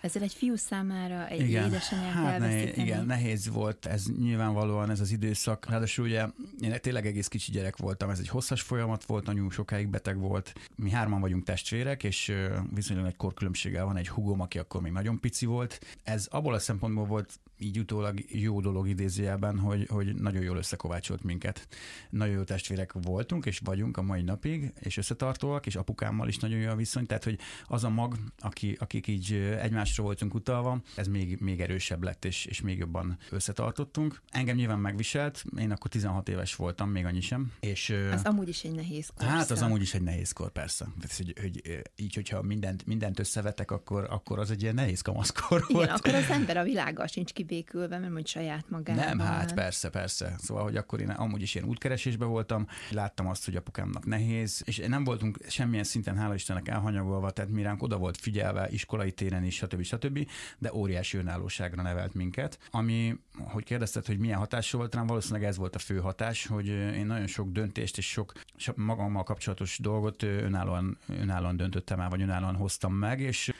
Ezzel 0.00 0.22
egy 0.22 0.34
fiú 0.34 0.56
számára 0.56 1.28
egy 1.28 1.40
igen. 1.40 1.66
édesanyát 1.66 2.12
hát 2.12 2.32
elveszíteni? 2.32 2.76
Ne, 2.76 2.82
igen, 2.82 3.06
nehéz 3.06 3.48
volt 3.48 3.86
ez 3.86 4.04
nyilvánvalóan 4.18 4.90
ez 4.90 5.00
az 5.00 5.10
időszak. 5.10 5.66
Ráadásul 5.68 6.04
ugye 6.04 6.26
én 6.60 6.80
tényleg 6.80 7.06
egész 7.06 7.28
kicsi 7.28 7.52
gyerek 7.52 7.76
voltam, 7.76 8.10
ez 8.10 8.18
egy 8.18 8.28
hosszas 8.28 8.60
folyamat 8.62 9.04
volt, 9.04 9.28
anyu 9.28 9.50
sokáig 9.50 9.88
beteg 9.88 10.18
volt. 10.18 10.52
Mi 10.76 10.90
hárman 10.90 11.20
vagyunk 11.20 11.44
testvérek, 11.44 12.04
és 12.04 12.32
viszonylag 12.74 13.06
egy 13.06 13.16
korkülönbséggel 13.16 13.84
van 13.84 13.96
egy 13.96 14.08
hugom, 14.08 14.40
aki 14.40 14.58
akkor 14.58 14.80
még 14.80 14.92
nagyon 14.92 15.20
pici 15.20 15.46
volt. 15.46 15.80
Ez 16.02 16.26
abból 16.30 16.54
a 16.54 16.58
szempontból 16.58 17.04
volt 17.04 17.40
így 17.60 17.78
utólag 17.78 18.24
jó 18.28 18.60
dolog 18.60 18.88
idézőjelben, 18.88 19.58
hogy, 19.58 19.86
hogy 19.88 20.14
nagyon 20.14 20.42
jól 20.42 20.56
összekovácsolt 20.56 21.22
minket. 21.22 21.68
Nagyon 22.10 22.34
jó 22.34 22.42
testvérek 22.42 22.92
voltunk, 22.92 23.46
és 23.46 23.60
vagyunk 23.64 23.96
a 23.96 24.02
mai 24.02 24.22
napig, 24.22 24.72
és 24.80 24.96
összetartóak, 24.96 25.66
és 25.66 25.76
apukámmal 25.76 26.28
is 26.28 26.38
nagyon 26.38 26.58
jó 26.58 26.70
a 26.70 26.76
viszony, 26.76 27.06
tehát 27.06 27.24
hogy 27.24 27.38
az 27.64 27.84
a 27.84 27.88
mag, 27.88 28.16
aki, 28.38 28.76
akik 28.80 29.06
így 29.06 29.32
egymásra 29.60 30.02
voltunk 30.02 30.34
utalva, 30.34 30.82
ez 30.94 31.06
még, 31.06 31.38
még 31.40 31.60
erősebb 31.60 32.02
lett, 32.02 32.24
és, 32.24 32.44
és 32.44 32.60
még 32.60 32.78
jobban 32.78 33.18
összetartottunk. 33.30 34.20
Engem 34.30 34.56
nyilván 34.56 34.78
megviselt, 34.78 35.44
én 35.58 35.70
akkor 35.70 35.90
16 35.90 36.28
éves 36.28 36.54
voltam, 36.54 36.90
még 36.90 37.04
annyi 37.04 37.20
sem. 37.20 37.52
És, 37.60 37.94
az 38.12 38.24
amúgy 38.24 38.48
is 38.48 38.64
egy 38.64 38.74
nehéz 38.74 39.10
kor. 39.16 39.26
Hát 39.26 39.50
az 39.50 39.62
amúgy 39.62 39.82
is 39.82 39.94
egy 39.94 40.02
nehéz 40.02 40.32
kor, 40.32 40.50
persze. 40.50 40.84
Tehát, 41.00 41.16
hogy, 41.16 41.34
hogy, 41.40 41.82
így, 41.96 42.14
hogyha 42.14 42.42
mindent, 42.42 42.86
mindent 42.86 43.18
összevetek, 43.18 43.70
akkor, 43.70 44.06
akkor 44.10 44.38
az 44.38 44.50
egy 44.50 44.62
ilyen 44.62 44.74
nehéz 44.74 45.00
kamaszkor 45.00 45.64
volt. 45.68 45.84
Igen, 45.84 45.96
akkor 45.96 46.14
az 46.14 46.30
ember 46.30 46.56
a 46.56 46.62
világgal 46.62 47.06
sincs 47.06 47.32
ki 47.32 47.44
kibékülve, 47.50 47.98
mert 47.98 48.02
mondjuk 48.02 48.26
saját 48.26 48.70
magában. 48.70 49.04
Nem, 49.04 49.18
hát 49.18 49.54
persze, 49.54 49.90
persze. 49.90 50.34
Szóval, 50.38 50.62
hogy 50.62 50.76
akkor 50.76 51.00
én 51.00 51.10
amúgy 51.10 51.42
is 51.42 51.54
ilyen 51.54 51.68
útkeresésben 51.68 52.28
voltam, 52.28 52.66
láttam 52.90 53.26
azt, 53.26 53.44
hogy 53.44 53.56
apukámnak 53.56 54.06
nehéz, 54.06 54.62
és 54.64 54.82
nem 54.86 55.04
voltunk 55.04 55.38
semmilyen 55.48 55.84
szinten, 55.84 56.16
hála 56.16 56.34
Istennek 56.34 56.68
elhanyagolva, 56.68 57.30
tehát 57.30 57.50
mi 57.50 57.62
ránk 57.62 57.82
oda 57.82 57.96
volt 57.96 58.16
figyelve, 58.16 58.68
iskolai 58.70 59.12
téren 59.12 59.44
is, 59.44 59.54
stb. 59.54 59.82
stb., 59.82 60.28
de 60.58 60.74
óriási 60.74 61.16
önállóságra 61.16 61.82
nevelt 61.82 62.14
minket, 62.14 62.58
ami, 62.70 63.18
hogy 63.38 63.64
kérdezted, 63.64 64.06
hogy 64.06 64.18
milyen 64.18 64.38
hatás 64.38 64.70
volt 64.70 64.94
rám, 64.94 65.06
valószínűleg 65.06 65.48
ez 65.48 65.56
volt 65.56 65.74
a 65.74 65.78
fő 65.78 65.98
hatás, 65.98 66.46
hogy 66.46 66.66
én 66.66 67.06
nagyon 67.06 67.26
sok 67.26 67.50
döntést 67.50 67.98
és 67.98 68.06
sok 68.06 68.32
magammal 68.74 69.22
kapcsolatos 69.22 69.78
dolgot 69.78 70.22
önállóan, 70.22 70.98
önállóan 71.06 71.56
döntöttem 71.56 72.00
el, 72.00 72.08
vagy 72.08 72.22
önállóan 72.22 72.56
hoztam 72.56 72.94
meg, 72.94 73.20
és 73.20 73.52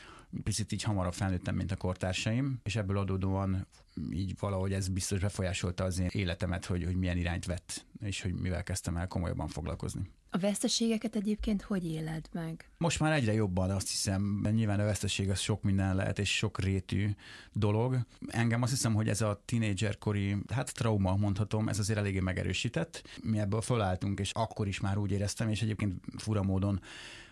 picit 0.43 0.73
így 0.73 0.83
hamarabb 0.83 1.13
felnőttem, 1.13 1.55
mint 1.55 1.73
a 1.73 1.77
kortársaim, 1.77 2.61
és 2.63 2.77
ebből 2.77 2.99
adódóan 2.99 3.67
így 4.11 4.35
valahogy 4.39 4.73
ez 4.73 4.89
biztos 4.89 5.21
befolyásolta 5.21 5.85
az 5.85 5.99
én 5.99 6.09
életemet, 6.13 6.65
hogy, 6.65 6.85
hogy 6.85 6.97
milyen 6.97 7.17
irányt 7.17 7.45
vett, 7.45 7.87
és 8.01 8.23
hogy 8.23 8.35
mivel 8.35 8.63
kezdtem 8.63 8.97
el 8.97 9.09
komolyabban 9.09 9.49
foglalkozni. 9.49 10.11
A 10.33 10.39
veszteségeket 10.39 11.17
egyébként 11.17 11.63
hogy 11.63 11.85
éled 11.85 12.29
meg? 12.33 12.69
Most 12.77 13.01
már 13.01 13.13
egyre 13.13 13.33
jobban 13.33 13.71
azt 13.71 13.91
hiszem, 13.91 14.49
nyilván 14.53 14.81
a 14.81 14.85
veszteség 14.85 15.31
az 15.31 15.41
sok 15.41 15.63
minden 15.63 15.97
lehet, 15.97 16.19
és 16.19 16.37
sok 16.37 16.61
rétű 16.61 17.11
dolog. 17.53 18.07
Engem 18.27 18.63
azt 18.63 18.73
hiszem, 18.73 18.95
hogy 18.95 19.09
ez 19.09 19.21
a 19.21 19.43
tínédzserkori, 19.45 20.37
hát 20.53 20.75
trauma 20.75 21.17
mondhatom, 21.17 21.69
ez 21.69 21.79
azért 21.79 21.99
eléggé 21.99 22.21
megerősített. 22.21 23.03
Mi 23.23 23.39
ebből 23.39 23.61
fölálltunk, 23.61 24.21
és 24.21 24.31
akkor 24.33 24.69
is 24.69 24.81
már 24.81 24.99
úgy 24.99 25.11
éreztem, 25.11 25.49
és 25.49 25.63
egyébként 25.63 26.01
fura 26.17 26.43
módon 26.43 26.81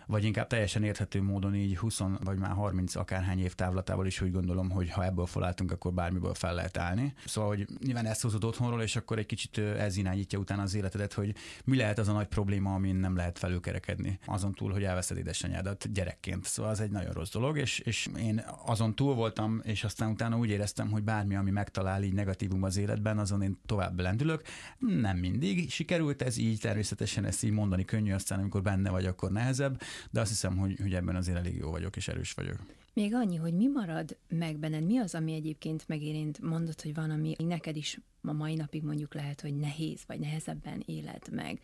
vagy 0.08 0.24
inkább 0.24 0.46
teljesen 0.46 0.82
érthető 0.82 1.22
módon 1.22 1.54
így 1.54 1.76
20 1.76 1.98
vagy 2.24 2.38
már 2.38 2.50
30 2.50 2.94
akárhány 2.94 3.38
év 3.38 3.54
távlatával 3.54 4.06
is 4.06 4.20
úgy 4.20 4.32
gondolom, 4.32 4.70
hogy 4.70 4.90
ha 4.90 5.04
ebből 5.04 5.26
felálltunk, 5.26 5.72
akkor 5.72 5.92
bármiből 5.92 6.34
fel 6.34 6.54
lehet 6.54 6.76
állni. 6.76 7.14
Szóval, 7.24 7.48
hogy 7.48 7.66
nyilván 7.84 8.06
ezt 8.06 8.22
hozod 8.22 8.44
otthonról, 8.44 8.82
és 8.82 8.96
akkor 8.96 9.18
egy 9.18 9.26
kicsit 9.26 9.58
ez 9.58 9.96
irányítja 9.96 10.38
utána 10.38 10.62
az 10.62 10.74
életedet, 10.74 11.12
hogy 11.12 11.34
mi 11.64 11.76
lehet 11.76 11.98
az 11.98 12.08
a 12.08 12.12
nagy 12.12 12.26
probléma, 12.26 12.74
amin 12.74 12.96
nem 12.96 13.16
lehet 13.16 13.38
felülkerekedni. 13.38 14.18
Azon 14.24 14.52
túl, 14.52 14.72
hogy 14.72 14.84
elveszed 14.84 15.16
édesanyádat 15.16 15.92
gyerekként. 15.92 16.44
Szóval 16.44 16.70
az 16.70 16.80
egy 16.80 16.90
nagyon 16.90 17.12
rossz 17.12 17.30
dolog, 17.30 17.58
és, 17.58 17.78
és 17.78 18.08
én 18.18 18.44
azon 18.64 18.94
túl 18.94 19.14
voltam, 19.14 19.60
és 19.64 19.84
aztán 19.84 20.10
utána 20.10 20.36
úgy 20.36 20.50
éreztem, 20.50 20.90
hogy 20.90 21.02
bármi, 21.02 21.36
ami 21.36 21.50
megtalál 21.50 22.02
így 22.02 22.14
negatívum 22.14 22.62
az 22.62 22.76
életben, 22.76 23.18
azon 23.18 23.42
én 23.42 23.60
tovább 23.66 24.00
lendülök. 24.00 24.42
Nem 24.78 25.16
mindig 25.16 25.70
sikerült 25.70 26.22
ez 26.22 26.36
így, 26.36 26.60
természetesen 26.60 27.24
ezt 27.24 27.44
így 27.44 27.50
mondani 27.50 27.84
könnyű, 27.84 28.12
aztán 28.12 28.38
amikor 28.38 28.62
benne 28.62 28.90
vagy, 28.90 29.06
akkor 29.06 29.30
nehezebb, 29.30 29.80
de 30.10 30.20
azt 30.20 30.30
hiszem, 30.30 30.56
hogy, 30.56 30.78
hogy 30.80 30.94
ebben 30.94 31.16
azért 31.16 31.38
elég 31.38 31.56
jó 31.56 31.70
vagyok 31.70 31.96
és 31.96 32.08
erős 32.08 32.32
vagyok. 32.32 32.56
Még 32.92 33.14
annyi, 33.14 33.36
hogy 33.36 33.54
mi 33.54 33.66
marad 33.66 34.16
meg 34.28 34.56
benned, 34.56 34.84
mi 34.84 34.98
az, 34.98 35.14
ami 35.14 35.34
egyébként 35.34 35.88
megérint, 35.88 36.40
mondod, 36.40 36.80
hogy 36.80 36.94
van, 36.94 37.10
ami 37.10 37.34
neked 37.38 37.76
is 37.76 37.98
a 38.22 38.32
mai 38.32 38.54
napig 38.54 38.82
mondjuk 38.82 39.14
lehet, 39.14 39.40
hogy 39.40 39.56
nehéz, 39.56 40.00
vagy 40.06 40.18
nehezebben 40.18 40.82
éled 40.86 41.22
meg. 41.32 41.60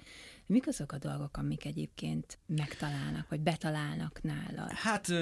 Mik 0.47 0.67
azok 0.67 0.93
a 0.93 0.99
dolgok, 0.99 1.37
amik 1.37 1.65
egyébként 1.65 2.39
megtalálnak, 2.47 3.29
vagy 3.29 3.41
betalálnak 3.41 4.23
nálad? 4.23 4.71
Hát 4.71 5.13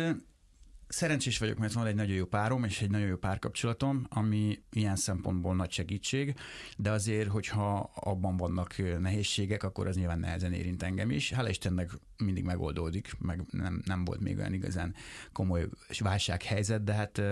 szerencsés 0.89 1.39
vagyok, 1.39 1.59
mert 1.59 1.73
van 1.73 1.87
egy 1.87 1.95
nagyon 1.95 2.17
jó 2.17 2.25
párom 2.25 2.65
és 2.65 2.81
egy 2.81 2.91
nagyon 2.91 3.07
jó 3.07 3.17
párkapcsolatom, 3.17 4.07
ami 4.09 4.63
ilyen 4.73 4.97
szempontból 4.97 5.55
nagy 5.55 5.71
segítség, 5.71 6.35
de 6.77 6.91
azért, 6.91 7.29
hogyha 7.29 7.91
abban 7.95 8.37
vannak 8.37 8.99
nehézségek, 9.01 9.63
akkor 9.63 9.87
az 9.87 9.97
nyilván 9.97 10.19
nehezen 10.19 10.53
érint 10.53 10.83
engem 10.83 11.11
is. 11.11 11.33
Hála 11.33 11.49
Istennek 11.49 11.91
mindig 12.25 12.45
megoldódik, 12.45 13.13
meg 13.19 13.43
nem, 13.51 13.83
nem 13.85 14.05
volt 14.05 14.21
még 14.21 14.39
olyan 14.39 14.53
igazán 14.53 14.95
komoly 15.33 15.69
válsághelyzet, 15.99 16.85
de 16.85 16.93
hát 16.93 17.23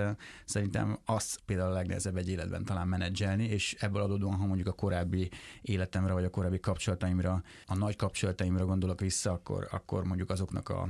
szerintem 0.44 0.98
az 1.04 1.38
például 1.46 1.70
a 1.70 1.74
legnehezebb 1.74 2.16
egy 2.16 2.28
életben 2.28 2.64
talán 2.64 2.88
menedzselni, 2.88 3.44
és 3.44 3.76
ebből 3.78 4.02
adódóan, 4.02 4.34
ha 4.34 4.46
mondjuk 4.46 4.68
a 4.68 4.72
korábbi 4.72 5.30
életemre, 5.62 6.12
vagy 6.12 6.24
a 6.24 6.30
korábbi 6.30 6.60
kapcsolataimra, 6.60 7.42
a 7.66 7.76
nagy 7.76 7.96
kapcsolataimra 7.96 8.64
gondolok 8.64 9.00
vissza, 9.00 9.32
akkor, 9.32 9.68
akkor 9.70 10.04
mondjuk 10.04 10.30
azoknak 10.30 10.68
a 10.68 10.88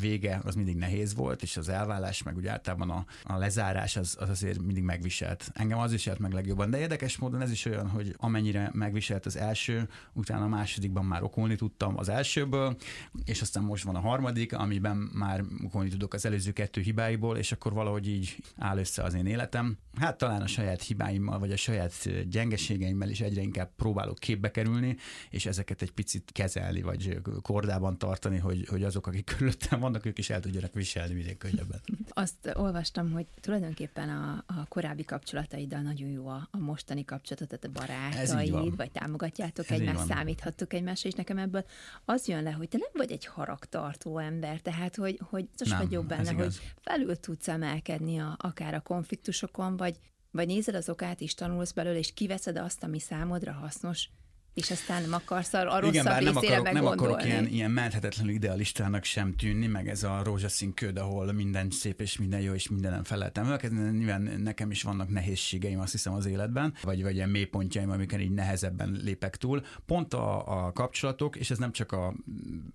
vége 0.00 0.40
az 0.44 0.54
mindig 0.54 0.76
nehéz 0.76 1.14
volt, 1.14 1.42
és 1.42 1.56
az 1.56 1.68
elvállás, 1.68 2.22
meg 2.22 2.36
úgy 2.36 2.46
általában 2.46 2.90
a, 2.90 3.04
a 3.24 3.36
lezárás 3.36 3.96
az, 3.96 4.16
az 4.20 4.28
azért 4.28 4.62
mindig 4.62 4.82
megviselt. 4.82 5.50
Engem 5.54 5.78
az 5.78 5.90
viselt 5.90 6.18
meg 6.18 6.32
legjobban, 6.32 6.70
de 6.70 6.78
érdekes 6.78 7.18
módon 7.18 7.40
ez 7.40 7.50
is 7.50 7.64
olyan, 7.64 7.88
hogy 7.88 8.14
amennyire 8.16 8.70
megviselt 8.72 9.26
az 9.26 9.36
első, 9.36 9.88
utána 10.12 10.44
a 10.44 10.48
másodikban 10.48 11.04
már 11.04 11.22
okolni 11.22 11.54
tudtam 11.54 11.98
az 11.98 12.08
elsőből, 12.08 12.76
és 13.24 13.39
és 13.40 13.46
aztán 13.46 13.62
most 13.62 13.84
van 13.84 13.94
a 13.94 14.00
harmadik, 14.00 14.52
amiben 14.52 14.96
már 14.96 15.40
mukolni 15.40 15.88
tudok 15.88 16.14
az 16.14 16.26
előző 16.26 16.52
kettő 16.52 16.80
hibáiból, 16.80 17.36
és 17.36 17.52
akkor 17.52 17.72
valahogy 17.72 18.08
így 18.08 18.36
áll 18.58 18.78
össze 18.78 19.02
az 19.02 19.14
én 19.14 19.26
életem. 19.26 19.78
Hát 19.98 20.18
talán 20.18 20.42
a 20.42 20.46
saját 20.46 20.82
hibáimmal, 20.82 21.38
vagy 21.38 21.52
a 21.52 21.56
saját 21.56 22.28
gyengeségeimmel 22.28 23.08
is 23.08 23.20
egyre 23.20 23.40
inkább 23.40 23.70
próbálok 23.76 24.18
képbe 24.18 24.50
kerülni, 24.50 24.96
és 25.30 25.46
ezeket 25.46 25.82
egy 25.82 25.90
picit 25.90 26.30
kezelni, 26.32 26.82
vagy 26.82 27.20
kordában 27.42 27.98
tartani, 27.98 28.38
hogy, 28.38 28.66
hogy 28.68 28.82
azok, 28.82 29.06
akik 29.06 29.24
körülöttem 29.24 29.80
vannak, 29.80 30.06
ők 30.06 30.18
is 30.18 30.30
el 30.30 30.40
tudjanak 30.40 30.74
viselni 30.74 31.14
minél 31.14 31.36
könnyebben. 31.36 31.80
Azt 32.08 32.52
olvastam, 32.54 33.12
hogy 33.12 33.26
tulajdonképpen 33.40 34.08
a, 34.08 34.44
a 34.46 34.64
korábbi 34.68 35.04
kapcsolataiddal 35.04 35.80
nagyon 35.80 36.08
jó 36.08 36.28
a, 36.28 36.48
a 36.50 36.58
mostani 36.58 37.04
kapcsolatot, 37.04 37.48
tehát 37.48 37.64
a 37.64 37.80
barátaid, 37.80 38.76
vagy 38.76 38.90
támogatjátok 38.90 39.70
Ez 39.70 39.80
egymást, 39.80 40.06
számíthattok 40.06 40.72
egymásra, 40.72 41.08
és 41.08 41.14
nekem 41.14 41.38
ebből 41.38 41.64
az 42.04 42.28
jön 42.28 42.42
le, 42.42 42.50
hogy 42.50 42.68
te 42.68 42.78
nem 42.78 42.90
vagy 42.92 43.12
egy 43.12 43.26
haragtartó 43.30 44.18
ember, 44.18 44.60
tehát 44.60 44.96
hogy, 44.96 45.20
hogy 45.30 45.48
most 45.58 45.76
vagyok 45.76 46.06
benne, 46.06 46.32
hogy 46.32 46.60
felül 46.80 47.16
tudsz 47.16 47.48
emelkedni 47.48 48.18
a, 48.18 48.36
akár 48.38 48.74
a 48.74 48.80
konfliktusokon, 48.80 49.76
vagy, 49.76 49.96
vagy 50.30 50.46
nézed 50.46 50.74
az 50.74 50.88
okát 50.88 51.20
is, 51.20 51.34
tanulsz 51.34 51.72
belőle, 51.72 51.98
és 51.98 52.14
kiveszed 52.14 52.56
azt, 52.56 52.82
ami 52.82 52.98
számodra 52.98 53.52
hasznos, 53.52 54.08
és 54.54 54.70
aztán 54.70 55.02
nem 55.02 55.12
akarsz 55.12 55.54
a 55.54 55.64
rosszabb 55.64 55.84
Igen, 55.92 56.04
bár 56.04 56.22
nem 56.22 56.36
akarok, 56.36 56.72
nem 56.72 56.86
akarok 56.86 57.24
ilyen, 57.24 57.46
ilyen 57.46 57.70
menthetetlenül 57.70 58.32
idealistának 58.32 59.04
sem 59.04 59.34
tűnni, 59.36 59.66
meg 59.66 59.88
ez 59.88 60.02
a 60.02 60.22
rózsaszín 60.24 60.74
köd, 60.74 60.98
ahol 60.98 61.32
minden 61.32 61.70
szép 61.70 62.00
és 62.00 62.18
minden 62.18 62.40
jó, 62.40 62.52
és 62.52 62.68
mindenem 62.68 63.04
feleltem. 63.04 63.58
Nyilván 63.70 64.22
nekem 64.22 64.70
is 64.70 64.82
vannak 64.82 65.08
nehézségeim, 65.08 65.80
azt 65.80 65.92
hiszem 65.92 66.12
az 66.12 66.26
életben, 66.26 66.74
vagy, 66.82 67.02
vagy 67.02 67.14
ilyen 67.14 67.28
mélypontjaim, 67.28 67.90
amiken 67.90 68.20
így 68.20 68.30
nehezebben 68.30 69.00
lépek 69.02 69.36
túl. 69.36 69.64
Pont 69.86 70.14
a, 70.14 70.64
a 70.66 70.72
kapcsolatok, 70.72 71.36
és 71.36 71.50
ez 71.50 71.58
nem 71.58 71.72
csak 71.72 71.92
a 71.92 72.14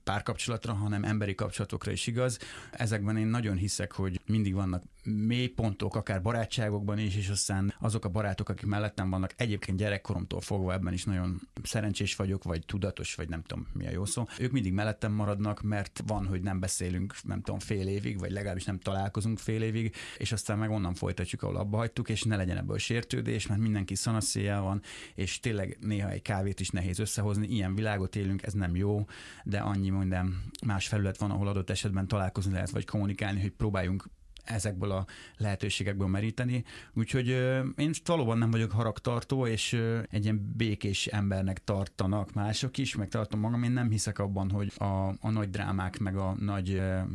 párkapcsolatra, 0.03 0.74
hanem 0.74 1.03
emberi 1.03 1.36
kapcsolatokra 1.36 1.91
is 1.91 2.08
igaz. 2.08 2.39
Ezekben 2.72 3.17
én 3.17 3.27
nagyon 3.27 3.58
hiszek, 3.58 3.91
hogy 3.91 4.20
mindig 4.25 4.53
vannak 4.53 4.84
mélypontok, 5.06 5.96
akár 5.96 6.22
barátságokban 6.22 6.98
is, 6.98 7.16
és 7.16 7.30
aztán 7.30 7.74
azok 7.80 8.06
a 8.06 8.10
barátok, 8.10 8.50
akik 8.50 8.66
mellettem 8.66 9.10
vannak, 9.10 9.34
egyébként 9.38 9.78
gyerekkoromtól 9.78 10.42
fogva 10.42 10.74
ebben 10.74 10.94
is 10.94 11.04
nagyon 11.04 11.42
szerencsés 11.64 12.16
vagyok, 12.16 12.44
vagy 12.44 12.66
tudatos, 12.66 13.16
vagy 13.16 13.30
nem 13.30 13.42
tudom 13.42 13.68
mi 13.74 13.88
a 13.88 13.92
jó 13.92 14.06
szó. 14.06 14.26
Ők 14.40 14.52
mindig 14.52 14.74
mellettem 14.74 15.12
maradnak, 15.12 15.62
mert 15.62 16.04
van, 16.08 16.26
hogy 16.26 16.42
nem 16.42 16.60
beszélünk, 16.60 17.16
nem 17.24 17.42
tudom, 17.42 17.60
fél 17.60 17.88
évig, 17.88 18.20
vagy 18.20 18.32
legalábbis 18.32 18.66
nem 18.66 18.80
találkozunk 18.80 19.40
fél 19.40 19.62
évig, 19.62 19.96
és 20.18 20.32
aztán 20.32 20.58
meg 20.58 20.70
onnan 20.70 20.94
folytatjuk, 20.94 21.44
ahol 21.44 21.56
abba 21.56 21.78
hagytuk, 21.78 22.10
és 22.10 22.24
ne 22.24 22.36
legyen 22.36 22.58
ebből 22.58 22.78
sértődés, 22.78 23.48
mert 23.48 23.62
mindenki 23.62 23.96
szanaszéjel 23.96 24.62
van, 24.62 24.82
és 25.16 25.40
tényleg 25.40 25.78
néha 25.82 26.10
egy 26.10 26.22
kávét 26.22 26.60
is 26.60 26.70
nehéz 26.70 27.00
összehozni. 27.00 27.48
Ilyen 27.48 27.76
világot 27.76 28.16
élünk, 28.16 28.44
ez 28.44 28.54
nem 28.54 28.76
jó, 28.76 29.06
de 29.44 29.60
annyi 29.60 29.90
minden 29.90 30.44
más 30.66 30.88
felület 30.88 31.18
van, 31.18 31.32
ahol 31.32 31.48
adott 31.48 31.70
esetben 31.70 32.08
találkozni 32.08 32.52
lehet, 32.52 32.70
vagy 32.70 32.86
kommunikálni, 32.86 33.42
hogy 33.42 33.52
próbáljunk 33.52 34.10
ezekből 34.46 34.92
a 34.92 35.06
lehetőségekből 35.38 36.08
meríteni. 36.08 36.64
Úgyhogy 36.94 37.28
én 37.75 37.92
valóban 38.06 38.38
nem 38.38 38.52
vagyok 38.52 38.72
haragtartó, 38.72 39.48
és 39.48 39.74
egy 40.10 40.24
ilyen 40.24 40.54
békés 40.58 41.08
embernek 41.08 41.64
tartanak 41.64 42.34
mások 42.34 42.78
is, 42.78 42.96
meg 42.96 43.08
tartom 43.08 43.40
magam. 43.40 43.64
Én 43.64 43.72
nem 43.72 43.90
hiszek 43.90 44.20
abban, 44.20 44.50
hogy 44.50 44.72
a, 44.78 45.08
a 45.20 45.30
nagy 45.30 45.50
drámák, 45.50 46.00
meg 46.00 46.16
a 46.18 46.36
nagy 46.40 46.70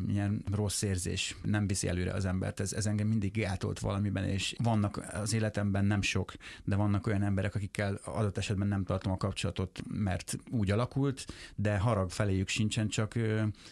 ilyen 0.09 0.45
rossz 0.53 0.83
érzés 0.83 1.37
nem 1.43 1.67
viszi 1.67 1.89
előre 1.89 2.13
az 2.13 2.25
embert. 2.25 2.61
Ez, 2.61 2.73
ez 2.73 2.87
engem 2.87 3.07
mindig 3.07 3.33
gátolt 3.33 3.79
valamiben, 3.79 4.25
és 4.25 4.55
vannak 4.63 5.03
az 5.13 5.33
életemben 5.33 5.85
nem 5.85 6.03
sok, 6.03 6.33
de 6.65 6.77
vannak 6.77 7.07
olyan 7.07 7.23
emberek, 7.23 7.55
akikkel 7.55 8.01
adott 8.05 8.39
esetben 8.39 8.69
nem 8.69 8.85
tartom 8.85 9.13
a 9.13 9.17
kapcsolatot, 9.17 9.83
mert 9.89 10.39
úgy 10.51 10.71
alakult, 10.71 11.27
de 11.55 11.79
harag 11.79 12.11
feléjük 12.11 12.49
sincsen, 12.49 12.89
csak 12.89 13.15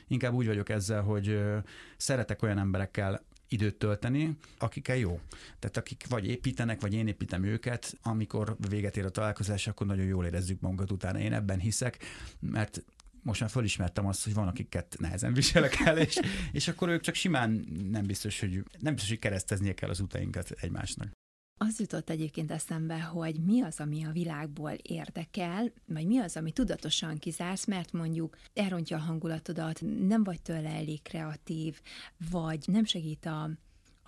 inkább 0.07 0.33
úgy 0.33 0.47
vagyok 0.47 0.69
ezzel, 0.69 1.03
hogy 1.03 1.41
szeretek 1.97 2.43
olyan 2.43 2.59
emberekkel 2.59 3.27
időt 3.49 3.75
tölteni, 3.75 4.37
akikkel 4.59 4.97
jó. 4.97 5.21
Tehát 5.59 5.77
akik 5.77 6.05
vagy 6.09 6.27
építenek, 6.27 6.81
vagy 6.81 6.95
én 6.95 7.07
építem 7.07 7.45
őket, 7.45 7.99
amikor 8.03 8.57
véget 8.69 8.97
ér 8.97 9.05
a 9.05 9.11
találkozás, 9.11 9.67
akkor 9.67 9.87
nagyon 9.87 10.07
jól 10.07 10.25
érezzük 10.27 10.61
magunkat 10.61 10.91
utána. 10.91 11.19
Én 11.19 11.33
ebben 11.33 11.59
hiszek, 11.59 11.99
mert 12.41 12.85
most 13.23 13.41
már 13.41 13.51
felismertem 13.51 14.07
azt, 14.07 14.25
hogy 14.25 14.35
van, 14.35 14.49
akiket 14.49 14.97
nehezen 14.99 15.33
viselek 15.33 15.75
el, 15.85 15.99
és, 15.99 16.21
és 16.53 16.69
akkor 16.69 16.89
ők 16.89 17.01
csak 17.01 17.15
simán 17.15 17.67
nem 17.91 18.07
biztos, 18.07 18.41
hogy 18.41 18.65
nem 18.79 18.93
biztos, 18.93 19.09
hogy 19.09 19.19
kereszteznie 19.19 19.75
kell 19.75 19.91
az 19.91 20.01
utainkat 20.01 20.51
egymásnak. 20.51 21.18
Az 21.61 21.81
jutott 21.81 22.11
egyébként 22.11 22.51
eszembe, 22.51 23.01
hogy 23.01 23.41
mi 23.45 23.63
az, 23.63 23.81
ami 23.81 24.05
a 24.05 24.11
világból 24.11 24.73
érdekel, 24.83 25.73
vagy 25.87 26.07
mi 26.07 26.19
az, 26.19 26.37
ami 26.37 26.53
tudatosan 26.53 27.19
kizársz, 27.19 27.67
mert 27.67 27.93
mondjuk 27.93 28.37
elrontja 28.55 28.97
a 28.97 29.01
hangulatodat, 29.01 29.81
nem 30.09 30.25
vagy 30.25 30.43
tőle 30.43 30.69
elég 30.69 31.03
kreatív, 31.03 31.81
vagy 32.31 32.65
nem 32.67 32.85
segít 32.85 33.27
a, 33.27 33.51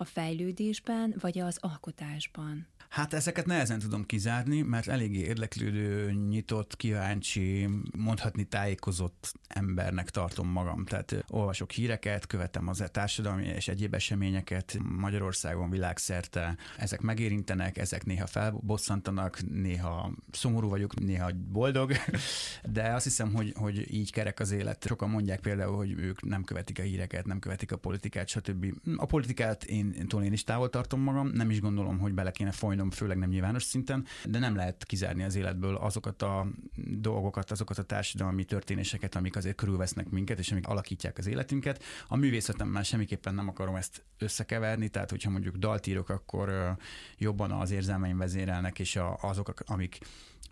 a 0.01 0.05
fejlődésben, 0.05 1.15
vagy 1.19 1.39
az 1.39 1.57
alkotásban. 1.59 2.67
Hát 2.91 3.13
ezeket 3.13 3.45
nehezen 3.45 3.79
tudom 3.79 4.05
kizárni, 4.05 4.61
mert 4.61 4.87
eléggé 4.87 5.19
érdeklődő, 5.19 6.11
nyitott, 6.11 6.75
kíváncsi, 6.75 7.69
mondhatni 7.97 8.43
tájékozott 8.43 9.33
embernek 9.47 10.09
tartom 10.09 10.47
magam. 10.47 10.85
Tehát 10.85 11.23
olvasok 11.27 11.71
híreket, 11.71 12.27
követem 12.27 12.67
az 12.67 12.83
társadalmi 12.91 13.45
és 13.45 13.67
egyéb 13.67 13.93
eseményeket 13.93 14.77
Magyarországon, 14.97 15.69
világszerte. 15.69 16.57
Ezek 16.77 17.01
megérintenek, 17.01 17.77
ezek 17.77 18.05
néha 18.05 18.27
felbosszantanak, 18.27 19.39
néha 19.49 20.11
szomorú 20.31 20.69
vagyok, 20.69 20.99
néha 20.99 21.31
boldog, 21.51 21.91
de 22.73 22.93
azt 22.93 23.03
hiszem, 23.03 23.33
hogy, 23.33 23.53
hogy 23.55 23.93
így 23.93 24.11
kerek 24.11 24.39
az 24.39 24.51
élet. 24.51 24.85
Sokan 24.87 25.09
mondják 25.09 25.39
például, 25.39 25.75
hogy 25.75 25.91
ők 25.91 26.21
nem 26.21 26.43
követik 26.43 26.79
a 26.79 26.83
híreket, 26.83 27.25
nem 27.25 27.39
követik 27.39 27.71
a 27.71 27.77
politikát, 27.77 28.27
stb. 28.27 28.65
A 28.95 29.05
politikát 29.05 29.63
én, 29.63 29.90
én, 29.93 30.23
én 30.23 30.33
is 30.33 30.43
távol 30.43 30.69
tartom 30.69 31.01
magam, 31.01 31.27
nem 31.27 31.49
is 31.49 31.61
gondolom, 31.61 31.99
hogy 31.99 32.13
bele 32.13 32.31
kéne 32.31 32.51
folynom 32.51 32.91
főleg 32.91 33.17
nem 33.17 33.29
nyilvános 33.29 33.63
szinten, 33.63 34.05
de 34.25 34.39
nem 34.39 34.55
lehet 34.55 34.85
kizárni 34.85 35.23
az 35.23 35.35
életből 35.35 35.75
azokat 35.75 36.21
a 36.21 36.47
dolgokat, 36.75 37.51
azokat 37.51 37.77
a 37.77 37.83
társadalmi 37.83 38.43
történéseket, 38.43 39.15
amik 39.15 39.35
azért 39.35 39.55
körülvesznek 39.55 40.09
minket, 40.09 40.39
és 40.39 40.51
amik 40.51 40.67
alakítják 40.67 41.17
az 41.17 41.27
életünket. 41.27 41.83
A 42.07 42.15
művészetemmel 42.15 42.83
semmiképpen 42.83 43.35
nem 43.35 43.47
akarom 43.47 43.75
ezt 43.75 44.03
összekeverni, 44.17 44.89
tehát 44.89 45.09
hogyha 45.09 45.29
mondjuk 45.29 45.55
dalt 45.55 45.87
írok, 45.87 46.09
akkor 46.09 46.75
jobban 47.17 47.51
az 47.51 47.71
érzelmeim 47.71 48.17
vezérelnek, 48.17 48.79
és 48.79 48.99
azok, 49.21 49.53
amik 49.65 49.99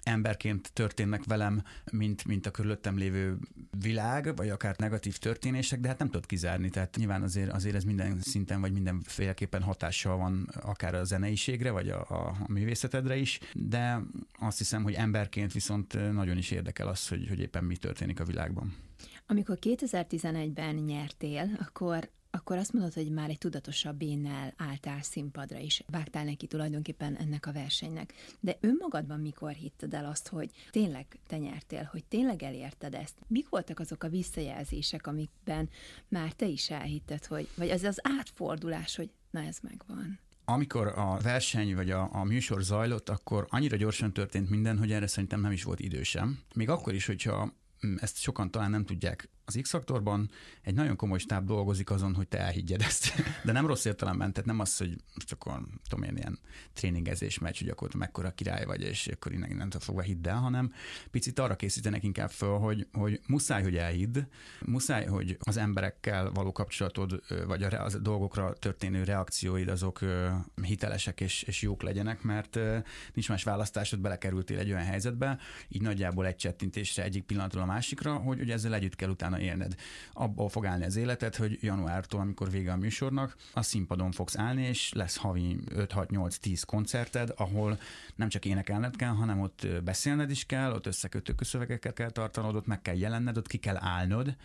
emberként 0.10 0.74
történnek 0.74 1.24
velem, 1.24 1.64
mint, 1.92 2.26
mint 2.26 2.46
a 2.46 2.52
körülöttem 2.52 2.98
lévő 2.98 3.38
világ, 3.82 4.36
vagy 4.36 4.50
akár 4.50 4.76
negatív 4.78 5.18
történések, 5.18 5.80
de 5.80 5.88
hát 5.88 5.98
nem 5.98 6.08
tudod 6.08 6.26
kizárni. 6.26 6.70
Tehát 6.70 6.96
nyilván 6.96 7.22
azért, 7.22 7.52
azért 7.52 7.76
ez 7.76 7.84
minden 7.84 8.20
szinten, 8.22 8.62
vagy 8.62 8.72
mindenféleképpen 8.72 9.62
hatással 9.62 10.18
van 10.18 10.50
akár 10.62 10.96
a 10.96 11.04
zeneiségre, 11.04 11.72
vagy 11.72 11.90
a, 11.90 12.06
a, 12.10 12.28
a 12.28 12.52
művészetedre 12.52 13.16
is, 13.16 13.40
de 13.54 14.02
azt 14.40 14.58
hiszem, 14.58 14.84
hogy 14.84 14.94
emberként 14.94 15.54
viszont 15.54 16.14
nagyon 16.14 16.38
is 16.38 16.52
érdekel 16.52 16.88
az, 16.88 17.08
hogy, 17.08 17.28
hogy 17.28 17.40
éppen 17.40 17.64
mi 17.64 17.78
történik 17.78 18.20
a 18.20 18.24
világban. 18.24 18.76
Amikor 19.28 19.58
2011-ben 19.62 20.76
nyertél, 20.76 21.50
akkor 21.60 22.10
akkor 22.32 22.58
azt 22.58 22.74
mondod, 22.74 22.94
hogy 22.94 23.12
már 23.12 23.30
egy 23.30 23.38
tudatosabb 23.38 24.02
énnel 24.02 24.54
álltál 24.58 25.02
színpadra 25.02 25.58
is, 25.58 25.84
vágtál 25.88 26.24
neki 26.24 26.48
tulajdonképpen 26.48 27.16
ennek 27.16 27.46
a 27.46 27.52
versenynek. 27.52 28.14
De 28.40 28.58
önmagadban 28.62 29.20
mikor 29.20 29.52
hitted 29.52 29.94
el 29.94 30.06
azt, 30.06 30.28
hogy 30.28 30.50
tényleg 30.70 31.06
te 31.28 31.38
nyertél, 31.38 31.90
hogy 31.92 32.06
tényleg 32.06 32.44
elérted 32.44 32.94
ezt? 32.94 33.16
Mik 33.28 33.50
voltak 33.50 33.80
azok 33.80 34.04
a 34.04 34.10
visszajelzések, 34.10 35.08
amikben 35.08 35.70
már 36.08 36.32
te 36.32 36.46
is 36.46 36.70
elhitted, 36.70 37.26
hogy, 37.26 37.48
vagy 37.56 37.70
az 37.70 37.84
az 37.84 38.00
átfordulás, 38.02 38.96
hogy 38.96 39.10
na 39.32 39.40
ez 39.42 39.58
megvan? 39.62 40.20
amikor 40.46 40.88
a 40.88 41.18
verseny 41.22 41.76
vagy 41.76 41.92
a, 41.92 42.10
a 42.12 42.24
műsor 42.24 42.62
zajlott, 42.62 43.10
akkor 43.10 43.48
annyira 43.50 43.76
gyorsan 43.76 44.14
történt 44.14 44.50
minden, 44.50 44.78
hogy 44.78 44.92
erre 44.92 45.08
szerintem 45.08 45.42
nem 45.42 45.52
is 45.52 45.64
volt 45.64 45.80
idősem. 45.80 46.40
Még 46.56 46.70
akkor 46.70 46.94
is, 46.94 47.06
hogyha 47.06 47.54
mm, 47.86 47.96
ezt 48.00 48.18
sokan 48.18 48.52
talán 48.52 48.70
nem 48.70 48.86
tudják 48.86 49.30
az 49.50 49.60
X-faktorban 49.62 50.30
egy 50.62 50.74
nagyon 50.74 50.96
komoly 50.96 51.18
stáb 51.18 51.46
dolgozik 51.46 51.90
azon, 51.90 52.16
hogy 52.16 52.28
te 52.28 52.38
elhiggyed 52.38 52.82
ezt. 52.82 53.14
De 53.46 53.52
nem 53.52 53.68
rossz 53.68 53.86
értelemben, 53.86 54.34
tehát 54.34 54.50
nem 54.50 54.60
az, 54.60 54.78
hogy 54.78 54.96
most 55.14 55.32
akkor, 55.32 55.62
tudom 55.90 56.04
én, 56.04 56.18
ilyen 56.18 56.40
tréningezés 56.74 57.40
megy, 57.40 57.58
hogy 57.58 57.70
akkor 57.70 57.96
mekkora 57.96 58.32
király 58.32 58.66
vagy, 58.66 58.82
és 58.82 59.08
akkor 59.08 59.32
innen, 59.32 59.56
nem 59.56 59.70
fogva 59.70 60.02
hidd 60.02 60.28
el, 60.28 60.38
hanem 60.38 60.74
picit 61.12 61.40
arra 61.40 61.56
készítenek 61.56 62.04
inkább 62.04 62.30
föl, 62.30 62.58
hogy, 62.58 62.88
hogy 62.92 63.20
muszáj, 63.28 63.64
hogy 63.64 63.76
elhidd, 63.76 64.18
muszáj, 64.66 65.06
hogy 65.06 65.38
az 65.40 65.58
emberekkel 65.58 66.32
való 66.32 66.52
kapcsolatod, 66.52 67.24
vagy 67.48 67.64
a, 67.64 67.84
a 67.84 67.98
dolgokra 67.98 68.54
történő 68.54 69.04
reakcióid 69.04 69.68
azok 69.68 70.00
hitelesek 70.62 71.22
és, 71.22 71.44
és 71.44 71.62
jók 71.62 71.82
legyenek, 71.82 72.22
mert 72.22 72.60
nincs 73.14 73.30
más 73.30 73.44
választásod, 73.44 74.00
belekerültél 74.00 74.60
egy 74.60 74.72
olyan 74.72 74.86
helyzetbe, 74.86 75.38
így 75.68 75.82
nagyjából 75.82 76.26
egy 76.26 76.36
csettintésre 76.36 77.04
egyik 77.04 77.24
pillanatról 77.24 77.64
a 77.64 77.66
másikra, 77.66 78.14
hogy, 78.16 78.38
hogy 78.38 78.52
ezzel 78.52 78.74
együtt 78.74 78.96
kell 78.96 79.10
utána 79.10 79.39
élned. 79.40 79.76
Abból 80.14 80.50
fog 80.50 80.66
állni 80.66 80.86
az 80.86 80.96
életed, 80.96 81.36
hogy 81.36 81.58
januártól, 81.62 82.20
amikor 82.20 82.52
vége 82.52 82.72
a 82.72 82.78
műsornak, 82.78 83.36
a 83.54 83.62
színpadon 83.62 84.12
fogsz 84.12 84.38
állni, 84.38 84.64
és 84.64 84.94
lesz 84.94 85.16
havi 85.16 85.58
5-6-8-10 85.76 86.62
koncerted, 86.66 87.34
ahol 87.36 87.80
nem 88.16 88.30
csak 88.30 88.46
énekelned 88.46 88.96
kell, 88.96 89.14
hanem 89.14 89.40
ott 89.40 89.68
beszélned 89.84 90.30
is 90.30 90.46
kell, 90.46 90.72
ott 90.72 90.86
összekötő 90.86 91.34
szövegeket 91.40 91.94
kell 91.94 92.10
tartanod, 92.10 92.56
ott 92.56 92.68
meg 92.68 92.82
kell 92.82 92.96
jelenned, 92.96 93.38
ott 93.38 93.48
ki 93.48 93.58
kell 93.58 93.78
állnod, 93.80 94.36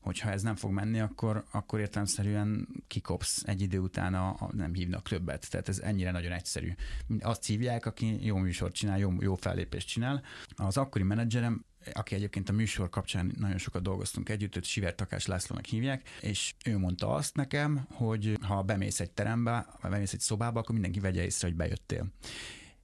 hogyha 0.00 0.30
ez 0.30 0.42
nem 0.42 0.56
fog 0.56 0.70
menni, 0.70 1.00
akkor, 1.00 1.44
akkor 1.50 1.80
értelemszerűen 1.80 2.68
kikopsz 2.86 3.42
egy 3.46 3.60
idő 3.60 3.78
után, 3.78 4.14
a, 4.14 4.28
a, 4.28 4.50
nem 4.52 4.74
hívnak 4.74 5.08
többet. 5.08 5.50
Tehát 5.50 5.68
ez 5.68 5.78
ennyire 5.78 6.10
nagyon 6.10 6.32
egyszerű. 6.32 6.74
Azt 7.20 7.46
hívják, 7.46 7.86
aki 7.86 8.24
jó 8.24 8.36
műsort 8.36 8.74
csinál, 8.74 8.98
jó, 8.98 9.12
jó 9.20 9.34
fellépést 9.34 9.88
csinál. 9.88 10.22
Az 10.56 10.76
akkori 10.76 11.04
menedzserem 11.04 11.64
aki 11.92 12.14
egyébként 12.14 12.48
a 12.48 12.52
műsor 12.52 12.88
kapcsán 12.88 13.32
nagyon 13.38 13.58
sokat 13.58 13.82
dolgoztunk 13.82 14.28
együtt, 14.28 14.56
őt 14.56 14.64
Siver 14.64 14.94
Takás 14.94 15.26
Lászlónak 15.26 15.64
hívják, 15.64 16.08
és 16.20 16.54
ő 16.64 16.78
mondta 16.78 17.14
azt 17.14 17.34
nekem, 17.34 17.86
hogy 17.90 18.38
ha 18.40 18.62
bemész 18.62 19.00
egy 19.00 19.10
terembe, 19.10 19.66
vagy 19.80 19.90
bemész 19.90 20.12
egy 20.12 20.20
szobába, 20.20 20.60
akkor 20.60 20.72
mindenki 20.72 21.00
vegye 21.00 21.24
észre, 21.24 21.48
hogy 21.48 21.56
bejöttél 21.56 22.06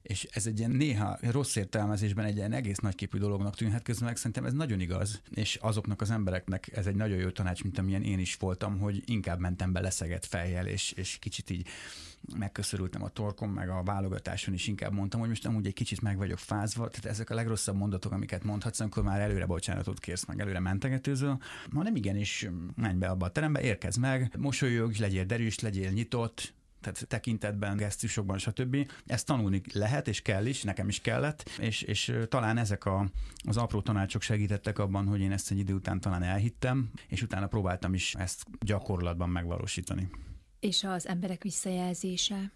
és 0.06 0.28
ez 0.30 0.46
egy 0.46 0.58
ilyen 0.58 0.70
néha 0.70 1.18
rossz 1.20 1.56
értelmezésben 1.56 2.24
egy 2.24 2.36
ilyen 2.36 2.52
egész 2.52 2.78
nagyképű 2.78 3.18
dolognak 3.18 3.56
tűnhet 3.56 3.82
közben, 3.82 4.08
meg 4.08 4.16
szerintem 4.16 4.44
ez 4.44 4.52
nagyon 4.52 4.80
igaz, 4.80 5.20
és 5.30 5.54
azoknak 5.54 6.00
az 6.00 6.10
embereknek 6.10 6.76
ez 6.76 6.86
egy 6.86 6.94
nagyon 6.94 7.18
jó 7.18 7.28
tanács, 7.28 7.62
mint 7.62 7.78
amilyen 7.78 8.02
én 8.02 8.18
is 8.18 8.36
voltam, 8.36 8.78
hogy 8.78 9.02
inkább 9.06 9.38
mentem 9.38 9.72
be 9.72 9.80
leszegett 9.80 10.24
fejjel, 10.24 10.66
és, 10.66 10.92
és 10.92 11.18
kicsit 11.18 11.50
így 11.50 11.68
megköszörültem 12.38 13.02
a 13.02 13.08
torkom, 13.08 13.50
meg 13.50 13.68
a 13.68 13.82
válogatáson 13.82 14.54
is 14.54 14.66
inkább 14.66 14.92
mondtam, 14.92 15.20
hogy 15.20 15.28
most 15.28 15.46
amúgy 15.46 15.66
egy 15.66 15.72
kicsit 15.72 16.00
meg 16.00 16.16
vagyok 16.16 16.38
fázva, 16.38 16.88
tehát 16.88 17.06
ezek 17.06 17.30
a 17.30 17.34
legrosszabb 17.34 17.76
mondatok, 17.76 18.12
amiket 18.12 18.44
mondhatsz, 18.44 18.80
amikor 18.80 19.02
már 19.02 19.20
előre 19.20 19.46
bocsánatot 19.46 20.00
kérsz, 20.00 20.24
meg 20.24 20.40
előre 20.40 20.60
mentegetőzöl. 20.60 21.38
Ma 21.70 21.82
nem 21.82 21.96
igenis, 21.96 22.48
menj 22.74 22.98
be 22.98 23.08
abba 23.08 23.26
a 23.26 23.30
terembe, 23.30 23.60
érkezz 23.60 23.96
meg, 23.96 24.36
mosolyogj, 24.38 25.00
legyél 25.00 25.24
derűs, 25.24 25.60
legyél 25.60 25.90
nyitott, 25.90 26.54
tehát 26.92 27.08
tekintetben, 27.08 27.76
gesztusokban, 27.76 28.38
stb. 28.38 28.90
Ezt 29.06 29.26
tanulni 29.26 29.60
lehet, 29.72 30.08
és 30.08 30.22
kell 30.22 30.46
is, 30.46 30.62
nekem 30.62 30.88
is 30.88 31.00
kellett, 31.00 31.48
és, 31.58 31.82
és 31.82 32.12
talán 32.28 32.58
ezek 32.58 32.84
a, 32.84 33.10
az 33.46 33.56
apró 33.56 33.80
tanácsok 33.80 34.22
segítettek 34.22 34.78
abban, 34.78 35.06
hogy 35.06 35.20
én 35.20 35.32
ezt 35.32 35.50
egy 35.50 35.58
idő 35.58 35.74
után 35.74 36.00
talán 36.00 36.22
elhittem, 36.22 36.90
és 37.08 37.22
utána 37.22 37.46
próbáltam 37.46 37.94
is 37.94 38.14
ezt 38.14 38.44
gyakorlatban 38.60 39.28
megvalósítani. 39.28 40.08
És 40.60 40.84
az 40.84 41.08
emberek 41.08 41.42
visszajelzése? 41.42 42.52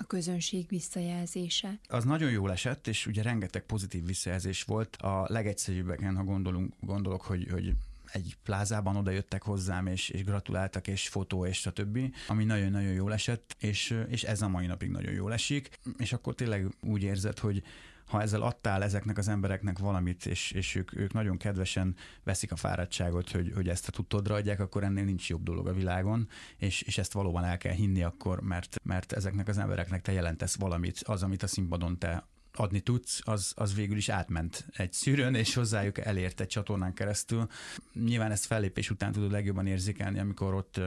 a 0.00 0.06
közönség 0.06 0.68
visszajelzése. 0.68 1.80
Az 1.88 2.04
nagyon 2.04 2.30
jól 2.30 2.52
esett, 2.52 2.86
és 2.86 3.06
ugye 3.06 3.22
rengeteg 3.22 3.62
pozitív 3.62 4.06
visszajelzés 4.06 4.62
volt. 4.62 4.96
A 4.96 5.24
legegyszerűbbeken, 5.28 6.16
ha 6.16 6.24
gondolunk, 6.24 6.74
gondolok, 6.80 7.22
hogy, 7.22 7.48
hogy 7.50 7.74
egy 8.12 8.36
plázában 8.42 8.96
oda 8.96 9.10
jöttek 9.10 9.42
hozzám, 9.42 9.86
és, 9.86 10.08
és 10.08 10.24
gratuláltak, 10.24 10.86
és 10.86 11.08
fotó, 11.08 11.46
és 11.46 11.58
stb., 11.58 11.98
ami 12.28 12.44
nagyon-nagyon 12.44 12.92
jól 12.92 13.12
esett, 13.12 13.56
és, 13.58 14.04
és 14.08 14.22
ez 14.22 14.42
a 14.42 14.48
mai 14.48 14.66
napig 14.66 14.90
nagyon 14.90 15.12
jól 15.12 15.32
esik, 15.32 15.78
és 15.98 16.12
akkor 16.12 16.34
tényleg 16.34 16.66
úgy 16.80 17.02
érzed, 17.02 17.38
hogy 17.38 17.62
ha 18.10 18.22
ezzel 18.22 18.42
adtál 18.42 18.82
ezeknek 18.82 19.18
az 19.18 19.28
embereknek 19.28 19.78
valamit, 19.78 20.26
és, 20.26 20.50
és 20.50 20.74
ők, 20.74 20.96
ők 20.96 21.12
nagyon 21.12 21.36
kedvesen 21.36 21.96
veszik 22.24 22.52
a 22.52 22.56
fáradtságot, 22.56 23.30
hogy, 23.30 23.52
hogy 23.54 23.68
ezt 23.68 23.88
a 23.88 23.90
tudtodra 23.90 24.34
adják, 24.34 24.60
akkor 24.60 24.84
ennél 24.84 25.04
nincs 25.04 25.28
jobb 25.28 25.42
dolog 25.42 25.66
a 25.66 25.72
világon, 25.72 26.28
és, 26.56 26.82
és 26.82 26.98
ezt 26.98 27.12
valóban 27.12 27.44
el 27.44 27.58
kell 27.58 27.72
hinni 27.72 28.02
akkor, 28.02 28.40
mert, 28.40 28.80
mert 28.82 29.12
ezeknek 29.12 29.48
az 29.48 29.58
embereknek 29.58 30.02
te 30.02 30.12
jelentesz 30.12 30.56
valamit, 30.56 31.00
az, 31.04 31.22
amit 31.22 31.42
a 31.42 31.46
színpadon 31.46 31.98
te 31.98 32.28
adni 32.52 32.80
tudsz, 32.80 33.20
az, 33.24 33.52
az 33.56 33.74
végül 33.74 33.96
is 33.96 34.08
átment 34.08 34.66
egy 34.72 34.92
szűrőn, 34.92 35.34
és 35.34 35.54
hozzájuk 35.54 35.98
elért 35.98 36.40
egy 36.40 36.46
csatornán 36.46 36.94
keresztül. 36.94 37.46
Nyilván 37.92 38.30
ezt 38.30 38.46
fellépés 38.46 38.90
után 38.90 39.12
tudod 39.12 39.30
legjobban 39.30 39.66
érzékelni, 39.66 40.18
amikor 40.18 40.54
ott 40.54 40.80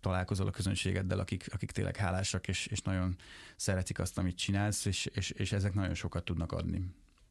találkozol 0.00 0.46
a 0.46 0.50
közönségeddel, 0.50 1.18
akik, 1.18 1.46
akik 1.52 1.70
tényleg 1.70 1.96
hálásak, 1.96 2.48
és, 2.48 2.66
és 2.66 2.80
nagyon 2.80 3.16
szeretik 3.56 3.98
azt, 3.98 4.18
amit 4.18 4.36
csinálsz, 4.36 4.84
és, 4.84 5.06
és, 5.06 5.30
és 5.30 5.52
ezek 5.52 5.74
nagyon 5.74 5.94
sokat 5.94 6.24
tudnak 6.24 6.52
adni. 6.52 6.84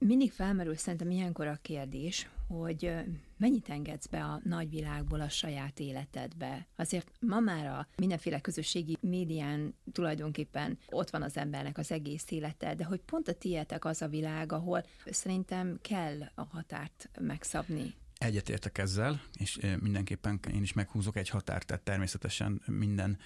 Mindig 0.05 0.31
felmerül 0.31 0.75
szerintem 0.75 1.09
ilyenkor 1.09 1.47
a 1.47 1.59
kérdés, 1.61 2.29
hogy 2.47 2.93
mennyit 3.37 3.69
engedsz 3.69 4.07
be 4.07 4.23
a 4.23 4.41
nagyvilágból 4.43 5.21
a 5.21 5.29
saját 5.29 5.79
életedbe. 5.79 6.67
Azért 6.75 7.11
ma 7.19 7.39
már 7.39 7.65
a 7.65 7.87
mindenféle 7.95 8.39
közösségi 8.39 8.97
médián 9.01 9.73
tulajdonképpen 9.91 10.77
ott 10.89 11.09
van 11.09 11.21
az 11.21 11.37
embernek 11.37 11.77
az 11.77 11.91
egész 11.91 12.25
élete, 12.29 12.75
de 12.75 12.83
hogy 12.83 12.99
pont 12.99 13.27
a 13.27 13.33
tietek 13.33 13.85
az 13.85 14.01
a 14.01 14.07
világ, 14.07 14.51
ahol 14.51 14.85
szerintem 15.05 15.79
kell 15.81 16.21
a 16.35 16.43
határt 16.43 17.09
megszabni. 17.19 17.93
Egyetértek 18.17 18.77
ezzel, 18.77 19.21
és 19.37 19.59
mindenképpen 19.79 20.39
én 20.53 20.61
is 20.61 20.73
meghúzok 20.73 21.15
egy 21.15 21.29
határt, 21.29 21.65
tehát 21.65 21.83
természetesen 21.83 22.61
minden 22.65 23.17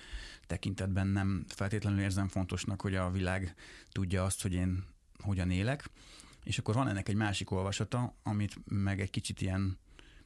tekintetben 0.48 1.08
nem 1.08 1.46
feltétlenül 1.48 2.00
érzem 2.00 2.28
fontosnak, 2.28 2.82
hogy 2.82 2.96
a 2.96 3.12
világ 3.12 3.56
tudja 3.92 4.24
azt, 4.24 4.42
hogy 4.42 4.54
én 4.54 4.84
hogyan 5.24 5.52
élek, 5.52 5.90
és 6.44 6.58
akkor 6.58 6.74
van 6.74 6.88
ennek 6.88 7.10
egy 7.10 7.16
másik 7.16 7.52
olvasata, 7.52 8.16
amit 8.24 8.56
meg 8.66 9.02
egy 9.02 9.10
kicsit 9.10 9.42
ilyen 9.42 9.78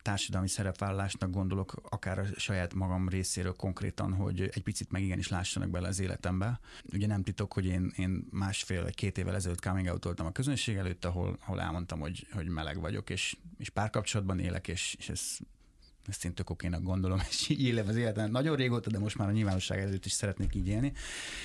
társadalmi 0.07 0.47
szerepvállalásnak 0.47 1.31
gondolok, 1.31 1.73
akár 1.89 2.19
a 2.19 2.25
saját 2.35 2.73
magam 2.73 3.09
részéről 3.09 3.53
konkrétan, 3.53 4.13
hogy 4.13 4.41
egy 4.41 4.63
picit 4.63 4.91
meg 4.91 5.01
igenis 5.01 5.27
lássanak 5.27 5.69
bele 5.69 5.87
az 5.87 5.99
életembe. 5.99 6.59
Ugye 6.93 7.07
nem 7.07 7.23
titok, 7.23 7.53
hogy 7.53 7.65
én, 7.65 7.93
én 7.95 8.27
másfél 8.31 8.83
vagy 8.83 8.95
két 8.95 9.17
évvel 9.17 9.35
ezelőtt 9.35 9.61
coming 9.61 9.87
out 9.87 10.05
a 10.05 10.31
közönség 10.31 10.75
előtt, 10.75 11.05
ahol, 11.05 11.37
ahol 11.41 11.61
elmondtam, 11.61 11.99
hogy, 11.99 12.27
hogy 12.31 12.47
meleg 12.47 12.79
vagyok, 12.79 13.09
és, 13.09 13.37
és 13.57 13.69
párkapcsolatban 13.69 14.39
élek, 14.39 14.67
és, 14.67 14.95
és 14.99 15.09
ez 15.09 15.37
ezt 16.07 16.25
én 16.25 16.33
tök 16.33 16.49
okénak 16.49 16.83
gondolom, 16.83 17.19
és 17.29 17.49
így 17.49 17.61
élem 17.61 17.87
az 17.87 17.95
életem 17.95 18.31
nagyon 18.31 18.55
régóta, 18.55 18.89
de 18.89 18.99
most 18.99 19.17
már 19.17 19.27
a 19.27 19.31
nyilvánosság 19.31 19.79
előtt 19.79 20.05
is 20.05 20.11
szeretnék 20.11 20.55
így 20.55 20.67
élni. 20.67 20.93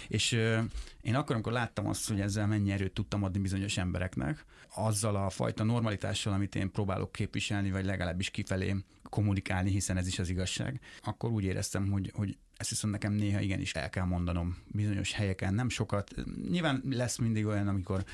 És 0.09 0.33
euh, 0.33 0.65
én 1.01 1.15
akkor, 1.15 1.35
amikor 1.35 1.53
láttam 1.53 1.87
azt, 1.87 2.09
hogy 2.09 2.21
ezzel 2.21 2.47
mennyi 2.47 2.71
erőt 2.71 2.93
tudtam 2.93 3.23
adni 3.23 3.39
bizonyos 3.39 3.77
embereknek, 3.77 4.45
azzal 4.75 5.17
a 5.17 5.31
fajta 5.31 5.65
normalitással, 5.65 6.33
amit 6.33 6.55
én 6.55 6.71
próbálok 6.71 7.13
képviselni, 7.13 7.71
vagy 7.71 7.85
legalábbis 7.85 8.31
kifelé 8.31 8.77
kommunikálni, 9.03 9.71
hiszen 9.71 9.97
ez 9.97 10.07
is 10.07 10.19
az 10.19 10.29
igazság, 10.29 10.81
akkor 11.03 11.31
úgy 11.31 11.45
éreztem, 11.45 11.91
hogy, 11.91 12.11
hogy 12.15 12.37
ezt 12.57 12.71
viszont 12.71 12.93
nekem 12.93 13.13
néha 13.13 13.41
igenis 13.41 13.75
el 13.75 13.91
kell 13.91 14.05
mondanom 14.05 14.57
bizonyos 14.67 15.13
helyeken, 15.13 15.55
nem 15.55 15.69
sokat. 15.69 16.15
Nyilván 16.51 16.83
lesz 16.91 17.17
mindig 17.17 17.47
olyan, 17.47 17.69
amikor 17.69 18.05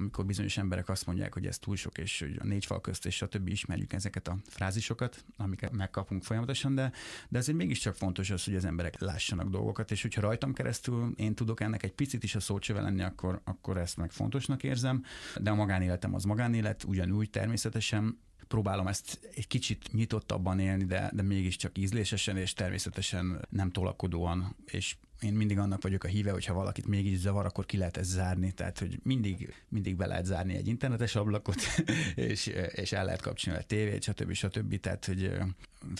amikor 0.00 0.26
bizonyos 0.26 0.56
emberek 0.56 0.88
azt 0.88 1.06
mondják, 1.06 1.34
hogy 1.34 1.46
ez 1.46 1.58
túl 1.58 1.76
sok, 1.76 1.98
és 1.98 2.20
hogy 2.20 2.36
a 2.40 2.46
négy 2.46 2.64
fal 2.64 2.80
közt, 2.80 3.06
és 3.06 3.22
a 3.22 3.28
többi 3.28 3.50
ismerjük 3.50 3.92
ezeket 3.92 4.28
a 4.28 4.36
frázisokat, 4.46 5.24
amiket 5.36 5.72
megkapunk 5.72 6.22
folyamatosan, 6.22 6.74
de, 6.74 6.92
de 7.28 7.38
azért 7.38 7.58
mégiscsak 7.58 7.94
fontos 7.94 8.30
az, 8.30 8.44
hogy 8.44 8.54
az 8.54 8.64
emberek 8.64 9.00
lássanak 9.00 9.48
dolgokat, 9.48 9.90
és 9.90 10.02
hogyha 10.02 10.20
rajtam 10.20 10.52
keresztül 10.52 11.12
én 11.16 11.34
tudok 11.34 11.60
ennek 11.60 11.82
egy 11.82 11.92
picit 11.92 12.22
is 12.22 12.34
a 12.34 12.40
szócsöve 12.40 12.80
lenni, 12.80 13.02
akkor, 13.02 13.40
akkor 13.44 13.76
ezt 13.76 13.96
meg 13.96 14.10
fontosnak 14.10 14.62
érzem, 14.62 15.04
de 15.40 15.50
a 15.50 15.54
magánéletem 15.54 16.14
az 16.14 16.24
magánélet, 16.24 16.84
ugyanúgy 16.84 17.30
természetesen, 17.30 18.18
próbálom 18.48 18.86
ezt 18.86 19.20
egy 19.34 19.46
kicsit 19.46 19.92
nyitottabban 19.92 20.58
élni, 20.58 20.84
de, 20.84 21.10
de 21.14 21.22
mégiscsak 21.22 21.78
ízlésesen 21.78 22.36
és 22.36 22.52
természetesen 22.52 23.46
nem 23.50 23.70
tolakodóan, 23.70 24.56
és 24.64 24.96
én 25.20 25.32
mindig 25.32 25.58
annak 25.58 25.82
vagyok 25.82 26.04
a 26.04 26.08
híve, 26.08 26.30
hogyha 26.30 26.54
valakit 26.54 26.86
mégis 26.86 27.18
zavar, 27.18 27.46
akkor 27.46 27.66
ki 27.66 27.76
lehet 27.76 27.96
ezt 27.96 28.10
zárni. 28.10 28.52
Tehát, 28.52 28.78
hogy 28.78 28.98
mindig, 29.02 29.54
mindig 29.68 29.96
be 29.96 30.06
lehet 30.06 30.24
zárni 30.24 30.54
egy 30.54 30.68
internetes 30.68 31.14
ablakot, 31.14 31.60
és, 32.14 32.46
és 32.70 32.92
el 32.92 33.04
lehet 33.04 33.20
kapcsolni 33.20 33.58
a 33.58 33.62
tévét, 33.62 34.02
stb. 34.02 34.32
stb. 34.32 34.80
Tehát, 34.80 35.04
hogy 35.04 35.32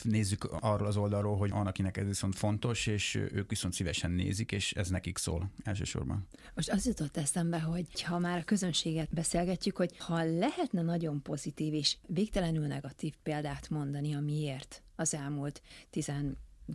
nézzük 0.02 0.44
arról 0.44 0.86
az 0.86 0.96
oldalról, 0.96 1.36
hogy 1.36 1.50
van, 1.50 1.66
akinek 1.66 1.96
ez 1.96 2.06
viszont 2.06 2.34
fontos, 2.34 2.86
és 2.86 3.14
ők 3.14 3.48
viszont 3.48 3.74
szívesen 3.74 4.10
nézik, 4.10 4.52
és 4.52 4.72
ez 4.72 4.88
nekik 4.88 5.18
szól 5.18 5.50
elsősorban. 5.62 6.26
Most 6.54 6.70
az 6.70 6.86
jutott 6.86 7.16
eszembe, 7.16 7.60
hogy 7.60 8.02
ha 8.02 8.18
már 8.18 8.38
a 8.38 8.44
közönséget 8.44 9.08
beszélgetjük, 9.10 9.76
hogy 9.76 9.96
ha 9.98 10.24
lehetne 10.24 10.82
nagyon 10.82 11.22
pozitív 11.22 11.74
és 11.74 11.96
végtelenül 12.06 12.66
negatív 12.66 13.14
példát 13.22 13.68
mondani, 13.68 14.14
amiért 14.14 14.82
az 14.96 15.14
elmúlt 15.14 15.62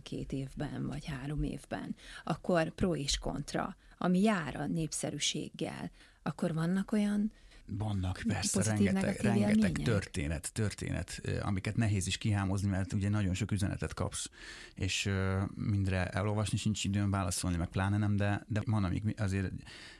12 0.02 0.36
évben 0.36 0.86
vagy 0.86 1.04
három 1.04 1.42
évben, 1.42 1.96
akkor 2.24 2.70
pro 2.70 2.96
és 2.96 3.18
kontra, 3.18 3.76
ami 3.98 4.20
jár 4.20 4.56
a 4.56 4.66
népszerűséggel, 4.66 5.90
akkor 6.22 6.54
vannak 6.54 6.92
olyan 6.92 7.32
vannak 7.68 8.20
persze, 8.26 8.58
Pozitív, 8.58 8.92
rengeteg, 8.92 9.20
rengeteg 9.20 9.72
történet, 9.72 10.52
történet, 10.52 11.20
amiket 11.40 11.76
nehéz 11.76 12.06
is 12.06 12.18
kihámozni, 12.18 12.68
mert 12.68 12.92
ugye 12.92 13.08
nagyon 13.08 13.34
sok 13.34 13.50
üzenetet 13.50 13.94
kapsz, 13.94 14.30
és 14.74 15.10
mindre 15.54 16.06
elolvasni 16.06 16.58
sincs 16.58 16.84
időn 16.84 17.10
válaszolni, 17.10 17.56
meg 17.56 17.68
pláne 17.68 17.96
nem, 17.96 18.16
de, 18.16 18.44
de 18.48 18.62
van, 18.64 18.84
amik 18.84 19.20
azért 19.20 19.52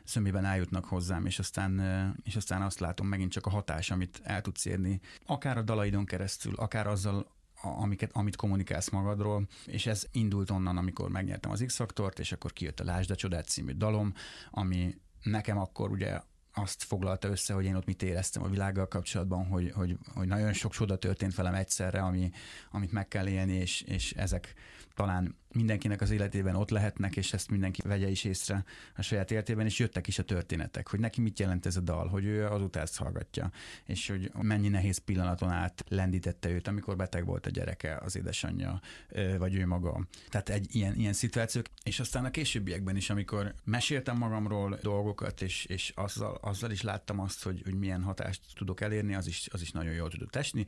szömében 0.05 0.45
eljutnak 0.45 0.85
hozzám, 0.85 1.27
és 1.27 1.39
aztán, 1.39 1.81
és 2.25 2.37
aztán 2.37 2.63
azt 2.63 2.79
látom 2.79 3.07
megint 3.07 3.33
csak 3.33 3.47
a 3.47 3.51
hatás, 3.51 3.91
amit 3.91 4.21
el 4.23 4.41
tudsz 4.41 4.65
érni, 4.65 5.01
akár 5.27 5.59
a 5.59 5.63
dalaidon 5.63 6.05
keresztül, 6.05 6.55
akár 6.55 6.87
azzal, 6.87 7.36
amiket, 7.67 8.11
amit 8.13 8.37
kommunikálsz 8.37 8.89
magadról, 8.89 9.47
és 9.67 9.87
ez 9.87 10.07
indult 10.13 10.51
onnan, 10.51 10.77
amikor 10.77 11.11
megnyertem 11.11 11.51
az 11.51 11.63
X-faktort, 11.67 12.19
és 12.19 12.33
akkor 12.33 12.53
kijött 12.53 12.81
a 12.81 12.85
Lásd 12.85 13.11
a 13.11 13.15
Csodát 13.15 13.49
című 13.49 13.73
dalom, 13.73 14.13
ami 14.51 14.95
nekem 15.23 15.59
akkor 15.59 15.91
ugye 15.91 16.21
azt 16.59 16.83
foglalta 16.83 17.29
össze, 17.29 17.55
hogy 17.55 17.65
én 17.65 17.75
ott 17.75 17.87
mit 17.87 18.03
éreztem 18.03 18.43
a 18.43 18.49
világgal 18.49 18.89
kapcsolatban, 18.89 19.47
hogy, 19.47 19.73
hogy, 19.75 19.99
hogy 20.15 20.27
nagyon 20.27 20.53
sok 20.53 20.73
csoda 20.73 20.97
történt 20.97 21.35
velem 21.35 21.55
egyszerre, 21.55 22.01
ami, 22.01 22.31
amit 22.71 22.93
meg 22.93 23.09
kell 23.09 23.27
élni, 23.29 23.53
és, 23.53 23.81
és 23.81 24.13
ezek 24.13 24.55
talán 24.95 25.37
mindenkinek 25.57 26.01
az 26.01 26.11
életében 26.11 26.55
ott 26.55 26.71
lehetnek, 26.71 27.17
és 27.17 27.33
ezt 27.33 27.51
mindenki 27.51 27.83
vegye 27.85 28.09
is 28.09 28.25
észre 28.25 28.65
a 28.97 29.03
saját 29.03 29.31
életében, 29.31 29.67
és 29.67 29.79
jöttek 29.79 30.07
is 30.07 30.19
a 30.19 30.23
történetek, 30.23 30.89
hogy 30.89 31.01
neki 31.01 31.21
mit 31.21 31.39
jelent 31.39 31.67
ez 31.67 31.77
a 31.77 31.81
dal, 31.81 32.09
hogy 32.09 32.25
ő 32.25 32.47
azután 32.47 32.83
ezt 32.83 32.97
hallgatja, 32.97 33.51
és 33.85 34.09
hogy 34.09 34.31
mennyi 34.41 34.69
nehéz 34.69 34.99
pillanaton 34.99 35.51
át 35.51 35.85
lendítette 35.89 36.49
őt, 36.49 36.69
amikor 36.69 36.97
beteg 36.97 37.25
volt 37.25 37.47
a 37.47 37.51
gyereke, 37.51 37.97
az 37.97 38.17
édesanyja, 38.17 38.81
vagy 39.39 39.55
ő 39.55 39.67
maga. 39.67 40.07
Tehát 40.29 40.49
egy 40.49 40.75
ilyen, 40.75 40.95
ilyen 40.95 41.13
szituációk, 41.13 41.67
és 41.83 42.01
aztán 42.01 42.25
a 42.25 42.31
későbbiekben 42.31 42.97
is, 42.97 43.11
amikor 43.11 43.55
meséltem 43.65 44.17
magamról 44.17 44.79
dolgokat, 44.83 45.43
és, 45.43 45.65
és 45.65 45.93
azzal, 45.95 46.39
azzal 46.41 46.71
is 46.71 46.83
láttam 46.83 47.21
azt, 47.21 47.43
hogy, 47.43 47.63
hogy 47.65 47.75
milyen 47.75 48.03
hatást 48.03 48.41
tudok 48.55 48.81
elérni, 48.81 49.15
az 49.15 49.27
is, 49.27 49.49
az 49.53 49.63
is 49.63 49.71
nagyon 49.71 49.93
jól 49.93 50.11
tudott 50.11 50.37
esni, 50.37 50.67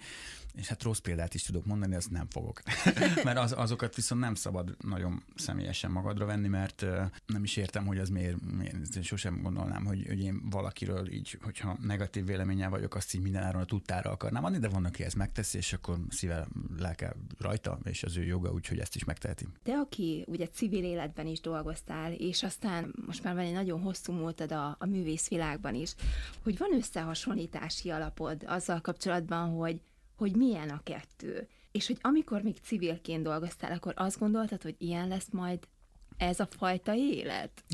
és 0.54 0.68
hát 0.68 0.82
rossz 0.82 0.98
példát 0.98 1.34
is 1.34 1.42
tudok 1.42 1.64
mondani, 1.64 1.94
azt 1.94 2.10
nem 2.10 2.26
fogok. 2.30 2.62
Mert 3.24 3.38
az, 3.38 3.52
azokat 3.52 3.94
viszont 3.94 4.20
nem 4.20 4.34
szabad 4.34 4.76
nagyon 4.78 5.22
személyesen 5.34 5.90
magadra 5.90 6.26
venni, 6.26 6.48
mert 6.48 6.84
nem 7.26 7.42
is 7.42 7.56
értem, 7.56 7.86
hogy 7.86 7.98
az 7.98 8.08
miért, 8.08 8.36
miért 8.56 9.02
sosem 9.02 9.42
gondolnám, 9.42 9.84
hogy, 9.84 10.06
hogy 10.06 10.20
én 10.20 10.50
valakiről 10.50 11.12
így, 11.12 11.38
hogyha 11.42 11.76
negatív 11.80 12.26
véleménnyel 12.26 12.70
vagyok, 12.70 12.94
azt 12.94 13.14
így 13.14 13.20
mindenáron 13.20 13.60
a 13.60 13.64
tudtára 13.64 14.10
akarnám 14.10 14.44
adni, 14.44 14.58
de 14.58 14.68
van, 14.68 14.84
aki 14.84 15.04
ezt 15.04 15.16
megteszi, 15.16 15.56
és 15.56 15.72
akkor 15.72 15.98
szíve 16.08 16.46
lelke 16.78 17.16
rajta, 17.38 17.78
és 17.84 18.02
az 18.02 18.16
ő 18.16 18.24
joga, 18.24 18.52
úgyhogy 18.52 18.78
ezt 18.78 18.94
is 18.94 19.04
megteheti. 19.04 19.46
Te, 19.62 19.72
aki 19.72 20.24
ugye 20.26 20.46
civil 20.46 20.84
életben 20.84 21.26
is 21.26 21.40
dolgoztál, 21.40 22.12
és 22.12 22.42
aztán 22.42 22.94
most 23.06 23.22
már 23.22 23.34
van 23.34 23.44
egy 23.44 23.52
nagyon 23.52 23.80
hosszú 23.80 24.12
múltad 24.12 24.52
a, 24.52 24.76
a 24.78 24.86
művészvilágban 24.86 25.74
is, 25.74 25.94
hogy 26.42 26.58
van 26.58 26.74
összehasonlítási 26.74 27.90
alapod 27.90 28.44
azzal 28.46 28.80
kapcsolatban, 28.80 29.50
hogy 29.50 29.80
hogy 30.18 30.36
milyen 30.36 30.68
a 30.68 30.80
kettő. 30.82 31.48
És 31.72 31.86
hogy 31.86 31.98
amikor 32.00 32.42
még 32.42 32.56
civilként 32.62 33.22
dolgoztál, 33.22 33.72
akkor 33.72 33.92
azt 33.96 34.18
gondoltad, 34.18 34.62
hogy 34.62 34.74
ilyen 34.78 35.08
lesz 35.08 35.28
majd 35.30 35.58
ez 36.16 36.40
a 36.40 36.48
fajta 36.56 36.94
élet? 36.94 37.64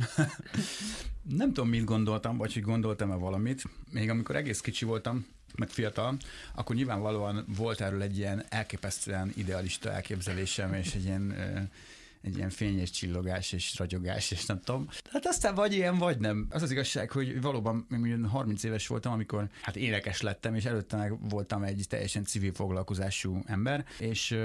Nem 1.38 1.52
tudom, 1.52 1.68
mit 1.68 1.84
gondoltam, 1.84 2.36
vagy 2.36 2.52
hogy 2.52 2.62
gondoltam-e 2.62 3.14
valamit. 3.14 3.62
Még 3.90 4.10
amikor 4.10 4.36
egész 4.36 4.60
kicsi 4.60 4.84
voltam, 4.84 5.26
meg 5.56 5.68
fiatal, 5.68 6.16
akkor 6.54 6.76
nyilvánvalóan 6.76 7.44
volt 7.56 7.80
erről 7.80 8.02
egy 8.02 8.16
ilyen 8.16 8.44
elképesztően 8.48 9.32
idealista 9.36 9.92
elképzelésem, 9.92 10.74
és 10.74 10.94
egy 10.94 11.04
ilyen 11.04 11.34
egy 12.24 12.36
ilyen 12.36 12.50
fényes 12.50 12.90
csillogás 12.90 13.52
és 13.52 13.78
ragyogás, 13.78 14.30
és 14.30 14.46
nem 14.46 14.60
tudom. 14.60 14.88
Hát 15.10 15.26
aztán 15.26 15.54
vagy 15.54 15.72
ilyen, 15.72 15.98
vagy 15.98 16.18
nem. 16.18 16.46
Az 16.50 16.62
az 16.62 16.70
igazság, 16.70 17.10
hogy 17.10 17.40
valóban 17.40 17.86
én 18.04 18.26
30 18.26 18.62
éves 18.62 18.86
voltam, 18.86 19.12
amikor 19.12 19.48
hát 19.62 19.76
énekes 19.76 20.20
lettem, 20.20 20.54
és 20.54 20.64
előtte 20.64 20.96
meg 20.96 21.28
voltam 21.28 21.62
egy 21.62 21.84
teljesen 21.88 22.24
civil 22.24 22.52
foglalkozású 22.52 23.42
ember, 23.46 23.84
és 23.98 24.36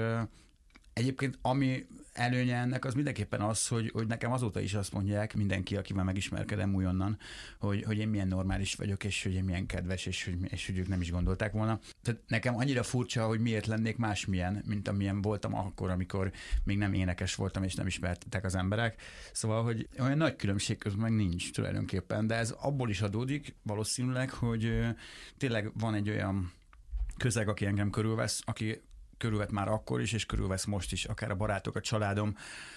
Egyébként 1.00 1.38
ami 1.42 1.86
előnye 2.12 2.56
ennek 2.56 2.84
az 2.84 2.94
mindenképpen 2.94 3.40
az, 3.40 3.68
hogy, 3.68 3.90
hogy 3.92 4.06
nekem 4.06 4.32
azóta 4.32 4.60
is 4.60 4.74
azt 4.74 4.92
mondják 4.92 5.34
mindenki, 5.34 5.76
akivel 5.76 6.04
megismerkedem 6.04 6.74
újonnan, 6.74 7.18
hogy, 7.58 7.82
hogy 7.82 7.98
én 7.98 8.08
milyen 8.08 8.28
normális 8.28 8.74
vagyok, 8.74 9.04
és 9.04 9.22
hogy 9.22 9.34
én 9.34 9.44
milyen 9.44 9.66
kedves, 9.66 10.06
és 10.06 10.24
hogy, 10.24 10.52
és 10.52 10.66
hogy 10.66 10.78
ők 10.78 10.88
nem 10.88 11.00
is 11.00 11.10
gondolták 11.10 11.52
volna. 11.52 11.78
Tehát 12.02 12.20
nekem 12.26 12.56
annyira 12.56 12.82
furcsa, 12.82 13.26
hogy 13.26 13.40
miért 13.40 13.66
lennék 13.66 13.96
másmilyen, 13.96 14.62
mint 14.66 14.88
amilyen 14.88 15.22
voltam 15.22 15.54
akkor, 15.54 15.90
amikor 15.90 16.32
még 16.64 16.78
nem 16.78 16.92
énekes 16.92 17.34
voltam, 17.34 17.62
és 17.62 17.74
nem 17.74 17.86
ismertek 17.86 18.44
az 18.44 18.54
emberek. 18.54 19.02
Szóval, 19.32 19.62
hogy 19.62 19.88
olyan 19.98 20.16
nagy 20.16 20.36
különbség 20.36 20.78
közben 20.78 21.12
meg 21.12 21.26
nincs 21.26 21.52
tulajdonképpen, 21.52 22.26
de 22.26 22.34
ez 22.34 22.50
abból 22.50 22.90
is 22.90 23.00
adódik 23.00 23.54
valószínűleg, 23.62 24.30
hogy 24.30 24.86
tényleg 25.36 25.70
van 25.78 25.94
egy 25.94 26.10
olyan 26.10 26.52
közeg, 27.16 27.48
aki 27.48 27.66
engem 27.66 27.90
körülvesz, 27.90 28.42
aki 28.44 28.80
körülvet 29.20 29.50
már 29.50 29.68
akkor 29.68 30.00
is, 30.00 30.12
és 30.12 30.26
körülvesz 30.26 30.64
most 30.64 30.92
is, 30.92 31.04
akár 31.04 31.30
a 31.30 31.34
barátok, 31.34 31.76
a 31.76 31.80
családom, 31.80 32.36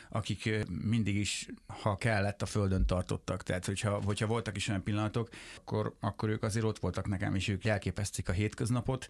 akik 0.09 0.65
mindig 0.83 1.15
is, 1.15 1.47
ha 1.67 1.95
kellett, 1.95 2.41
a 2.41 2.45
földön 2.45 2.85
tartottak. 2.85 3.43
Tehát, 3.43 3.65
hogyha, 3.65 4.01
hogyha 4.03 4.27
voltak 4.27 4.55
is 4.55 4.67
olyan 4.67 4.83
pillanatok, 4.83 5.29
akkor, 5.57 5.95
akkor 5.99 6.29
ők 6.29 6.43
azért 6.43 6.65
ott 6.65 6.79
voltak 6.79 7.07
nekem, 7.07 7.35
és 7.35 7.47
ők 7.47 7.63
jelképezték 7.63 8.29
a 8.29 8.31
hétköznapot, 8.31 9.07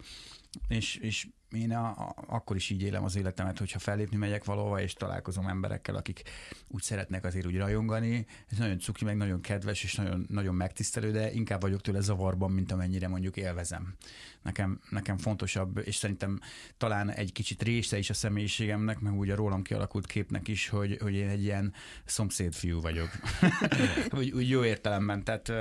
és, 0.68 0.96
és 0.96 1.26
én 1.54 1.72
a, 1.72 1.86
a, 1.86 2.14
akkor 2.26 2.56
is 2.56 2.70
így 2.70 2.82
élem 2.82 3.04
az 3.04 3.16
életemet, 3.16 3.58
hogyha 3.58 3.78
fellépni 3.78 4.16
megyek 4.16 4.44
valahova, 4.44 4.80
és 4.80 4.92
találkozom 4.92 5.46
emberekkel, 5.46 5.94
akik 5.94 6.22
úgy 6.68 6.82
szeretnek 6.82 7.24
azért 7.24 7.46
úgy 7.46 7.56
rajongani. 7.56 8.26
Ez 8.50 8.58
nagyon 8.58 8.78
cuki, 8.78 9.04
meg 9.04 9.16
nagyon 9.16 9.40
kedves, 9.40 9.84
és 9.84 9.94
nagyon, 9.94 10.26
nagyon 10.28 10.54
megtisztelő, 10.54 11.10
de 11.10 11.32
inkább 11.32 11.60
vagyok 11.60 11.80
tőle 11.80 12.00
zavarban, 12.00 12.50
mint 12.50 12.72
amennyire 12.72 13.08
mondjuk 13.08 13.36
élvezem. 13.36 13.94
Nekem, 14.44 14.80
nekem 14.90 15.18
fontosabb, 15.18 15.78
és 15.84 15.96
szerintem 15.96 16.40
talán 16.76 17.10
egy 17.10 17.32
kicsit 17.32 17.62
része 17.62 17.98
is 17.98 18.10
a 18.10 18.14
személyiségemnek, 18.14 19.00
meg 19.00 19.14
úgy 19.14 19.30
a 19.30 19.34
rólam 19.34 19.62
kialakult 19.62 20.06
képnek 20.06 20.48
is, 20.48 20.68
hogy, 20.68 20.98
hogy 21.00 21.14
én 21.14 21.28
egy 21.28 21.42
ilyen 21.42 21.72
szomszédfiú 22.04 22.80
vagyok. 22.80 23.08
úgy, 24.18 24.30
úgy 24.30 24.48
jó 24.48 24.64
értelemben. 24.64 25.24
Tehát 25.24 25.52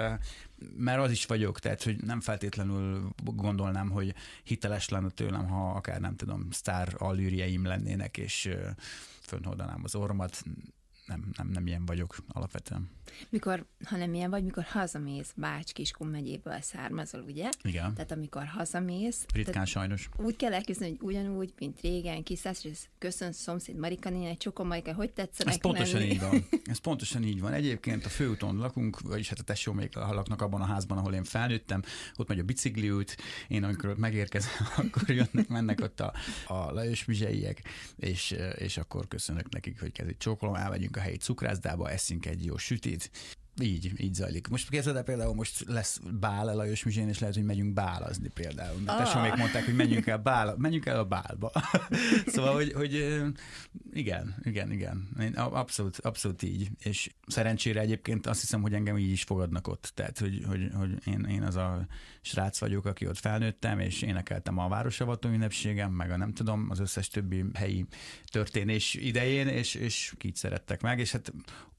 mert 0.77 0.99
az 0.99 1.11
is 1.11 1.25
vagyok, 1.25 1.59
tehát 1.59 1.83
hogy 1.83 2.03
nem 2.03 2.21
feltétlenül 2.21 3.09
gondolnám, 3.23 3.89
hogy 3.89 4.15
hiteles 4.43 4.89
lenne 4.89 5.09
tőlem, 5.09 5.47
ha 5.47 5.71
akár 5.71 5.99
nem 5.99 6.15
tudom, 6.15 6.51
sztár 6.51 6.93
allűrjeim 6.97 7.65
lennének, 7.65 8.17
és 8.17 8.49
fönnhordanám 9.21 9.81
az 9.83 9.95
orromat, 9.95 10.43
nem, 11.05 11.29
nem, 11.37 11.47
nem 11.47 11.67
ilyen 11.67 11.85
vagyok 11.85 12.15
alapvetően. 12.27 12.89
Mikor, 13.29 13.65
ha 13.85 13.97
nem 13.97 14.13
ilyen 14.13 14.29
vagy, 14.29 14.43
mikor 14.43 14.63
hazamész 14.63 15.33
Bács 15.35 15.71
Kiskun 15.71 16.07
megyéből 16.07 16.61
származol, 16.61 17.21
ugye? 17.21 17.49
Igen. 17.61 17.93
Tehát 17.93 18.11
amikor 18.11 18.45
hazamész. 18.45 19.25
Ritkán 19.33 19.65
sajnos. 19.65 20.09
Úgy 20.17 20.35
kell 20.35 20.53
elképzelni, 20.53 20.95
hogy 20.99 21.07
ugyanúgy, 21.07 21.53
mint 21.57 21.81
régen, 21.81 22.23
kiszállsz, 22.23 22.63
és 22.63 22.79
köszön 22.97 23.31
szomszéd 23.31 23.75
Marika 23.75 24.09
néni, 24.09 24.37
Csoko 24.37 24.63
Marika, 24.63 24.93
hogy 24.93 25.11
tetszenek 25.11 25.53
Ez 25.53 25.59
pontosan 25.59 26.01
így 26.01 26.19
van. 26.19 26.45
Ez 26.63 26.77
pontosan 26.77 27.23
így 27.23 27.39
van. 27.39 27.53
Egyébként 27.53 28.05
a 28.05 28.09
főúton 28.09 28.57
lakunk, 28.57 28.99
vagyis 28.99 29.29
hát 29.29 29.39
a 29.39 29.43
tesó 29.43 29.73
még 29.73 29.89
laknak 29.95 30.41
abban 30.41 30.61
a 30.61 30.65
házban, 30.65 30.97
ahol 30.97 31.13
én 31.13 31.23
felnőttem, 31.23 31.81
ott 32.15 32.27
megy 32.27 32.39
a 32.39 32.43
bicikliút, 32.43 33.17
én 33.47 33.63
amikor 33.63 33.97
megérkezem, 33.97 34.51
akkor 34.77 35.09
jönnek, 35.09 35.47
mennek 35.47 35.81
ott 35.81 35.99
a, 35.99 36.13
a 36.47 36.71
Lajos 36.71 37.05
Mizseiek, 37.05 37.61
és, 37.95 38.35
és 38.55 38.77
akkor 38.77 39.07
köszönök 39.07 39.49
nekik, 39.49 39.79
hogy 39.79 39.91
kezét 39.91 40.17
csókolom, 40.17 40.55
elmegyünk 40.55 40.97
a 40.97 40.99
helyi 40.99 41.17
cukrászdába, 41.17 41.89
eszünk 41.89 42.25
egy 42.25 42.45
jó 42.45 42.57
sütit, 42.93 43.09
így, 43.61 43.91
így 43.97 44.13
zajlik. 44.13 44.47
Most 44.47 44.69
képzeld 44.69 45.03
például 45.03 45.33
most 45.33 45.63
lesz 45.67 45.99
bál 46.19 46.47
a 46.47 46.53
Lajos 46.53 46.83
Mizsén, 46.83 47.07
és 47.07 47.19
lehet, 47.19 47.35
hogy 47.35 47.43
megyünk 47.43 47.73
bálazni 47.73 48.27
például. 48.27 48.81
De 48.83 48.91
ah. 48.91 49.21
még 49.21 49.33
mondták, 49.37 49.65
hogy 49.65 49.75
menjünk 49.75 50.07
el, 50.07 50.17
bál, 50.17 50.55
menjünk 50.57 50.85
el 50.85 50.99
a 50.99 51.05
bálba. 51.05 51.51
szóval, 52.25 52.53
hogy, 52.53 52.73
hogy 52.73 53.23
igen, 53.93 54.35
igen, 54.43 54.71
igen. 54.71 55.07
Abszolút, 55.35 55.97
abszolút 55.97 56.43
így. 56.43 56.69
És 56.79 57.11
szerencsére 57.27 57.79
egyébként 57.79 58.27
azt 58.27 58.41
hiszem, 58.41 58.61
hogy 58.61 58.73
engem 58.73 58.97
így 58.97 59.11
is 59.11 59.23
fogadnak 59.23 59.67
ott. 59.67 59.91
Tehát, 59.95 60.19
hogy, 60.19 60.43
hogy, 60.47 60.69
hogy 60.73 61.07
én, 61.07 61.25
én 61.29 61.43
az 61.43 61.55
a 61.55 61.87
srác 62.21 62.59
vagyok, 62.59 62.85
aki 62.85 63.07
ott 63.07 63.17
felnőttem, 63.17 63.79
és 63.79 64.01
énekeltem 64.01 64.57
a 64.57 64.67
városavató 64.67 65.29
ünnepségem, 65.29 65.91
meg 65.91 66.11
a 66.11 66.17
nem 66.17 66.33
tudom, 66.33 66.67
az 66.69 66.79
összes 66.79 67.07
többi 67.07 67.45
helyi 67.53 67.85
történés 68.25 68.93
idején, 68.93 69.47
és, 69.47 69.75
és 69.75 70.13
így 70.23 70.35
szerettek 70.35 70.81
meg, 70.81 70.99
és 70.99 71.11
hát 71.11 71.33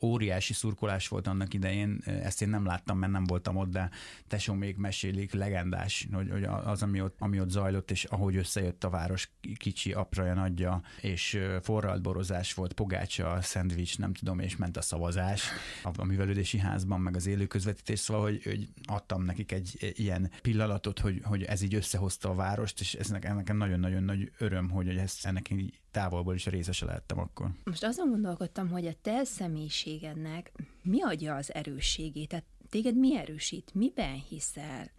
óriási 0.04 0.52
szurkolás 0.52 1.08
volt 1.08 1.26
annak 1.26 1.54
idején, 1.54 2.02
ezt 2.04 2.42
én 2.42 2.48
nem 2.48 2.64
láttam, 2.64 2.98
mert 2.98 3.12
nem 3.12 3.24
voltam 3.24 3.56
ott, 3.56 3.70
de 3.70 3.90
tesó 4.28 4.54
még 4.54 4.76
mesélik, 4.76 5.32
legendás, 5.32 6.08
hogy, 6.12 6.30
hogy 6.30 6.44
az, 6.44 6.82
ami 6.82 7.00
ott, 7.00 7.16
ami 7.18 7.40
ott 7.40 7.50
zajlott, 7.50 7.90
és 7.90 8.04
ahogy 8.04 8.36
összejött 8.36 8.84
a 8.84 8.90
város 8.90 9.30
kicsi, 9.56 9.92
apraja, 9.92 10.34
nagyja, 10.34 10.82
és 11.00 11.40
forralt 11.62 12.02
borozás 12.02 12.54
volt, 12.54 12.72
pogácsa, 12.72 13.38
szendvics, 13.42 13.98
nem 13.98 14.14
tudom, 14.14 14.38
és 14.38 14.56
ment 14.56 14.76
a 14.76 14.82
szavazás 14.82 15.48
a 15.82 16.04
művelődési 16.04 16.58
házban, 16.58 17.00
meg 17.00 17.16
az 17.16 17.26
élő 17.26 17.46
közvetítés, 17.46 17.98
szóval, 17.98 18.22
hogy, 18.22 18.42
hogy 18.42 18.68
adtam 18.84 19.22
nekik 19.22 19.52
egy 19.52 19.94
ilyen 19.96 20.30
pillanatot, 20.42 20.98
hogy, 20.98 21.20
hogy 21.24 21.42
ez 21.42 21.62
így 21.62 21.74
összehozta 21.74 22.30
a 22.30 22.34
várost, 22.34 22.80
és 22.80 22.94
ez 22.94 23.08
nekem 23.08 23.56
nagyon-nagyon 23.56 24.02
nagy 24.02 24.30
öröm, 24.38 24.70
hogy 24.70 24.88
ezt 24.88 25.26
ennek 25.26 25.50
így 25.50 25.82
távolból 25.94 26.34
is 26.34 26.46
részese 26.46 26.84
lehettem 26.84 27.18
akkor. 27.18 27.50
Most 27.64 27.84
azon 27.84 28.08
gondolkodtam, 28.08 28.68
hogy 28.68 28.86
a 28.86 28.94
te 29.02 29.24
személyiségednek 29.24 30.52
mi 30.82 31.02
adja 31.02 31.34
az 31.34 31.54
erősségét? 31.54 32.28
Tehát 32.28 32.44
téged 32.68 32.96
mi 32.96 33.16
erősít? 33.16 33.74
Miben 33.74 34.14
hiszel? 34.28 34.90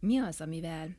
Mi 0.00 0.18
az, 0.18 0.40
amivel 0.40 0.96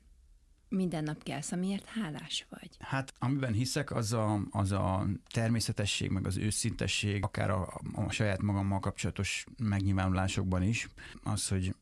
minden 0.70 1.04
nap 1.04 1.24
kelsz, 1.24 1.52
amiért 1.52 1.86
hálás 1.86 2.46
vagy? 2.50 2.70
Hát, 2.80 3.14
amiben 3.20 3.54
hiszek, 3.54 3.92
az 3.92 4.14
a, 4.14 4.40
az 4.52 4.72
a 4.72 5.06
természetesség, 5.32 6.10
meg 6.10 6.26
az 6.26 6.38
őszintesség, 6.38 7.24
akár 7.24 7.50
a, 7.50 7.82
a 7.94 8.12
saját 8.12 8.42
magammal 8.42 8.80
kapcsolatos 8.80 9.46
megnyilvánulásokban 9.58 10.64
is, 10.64 10.90
az, 11.24 11.48
hogy 11.48 11.76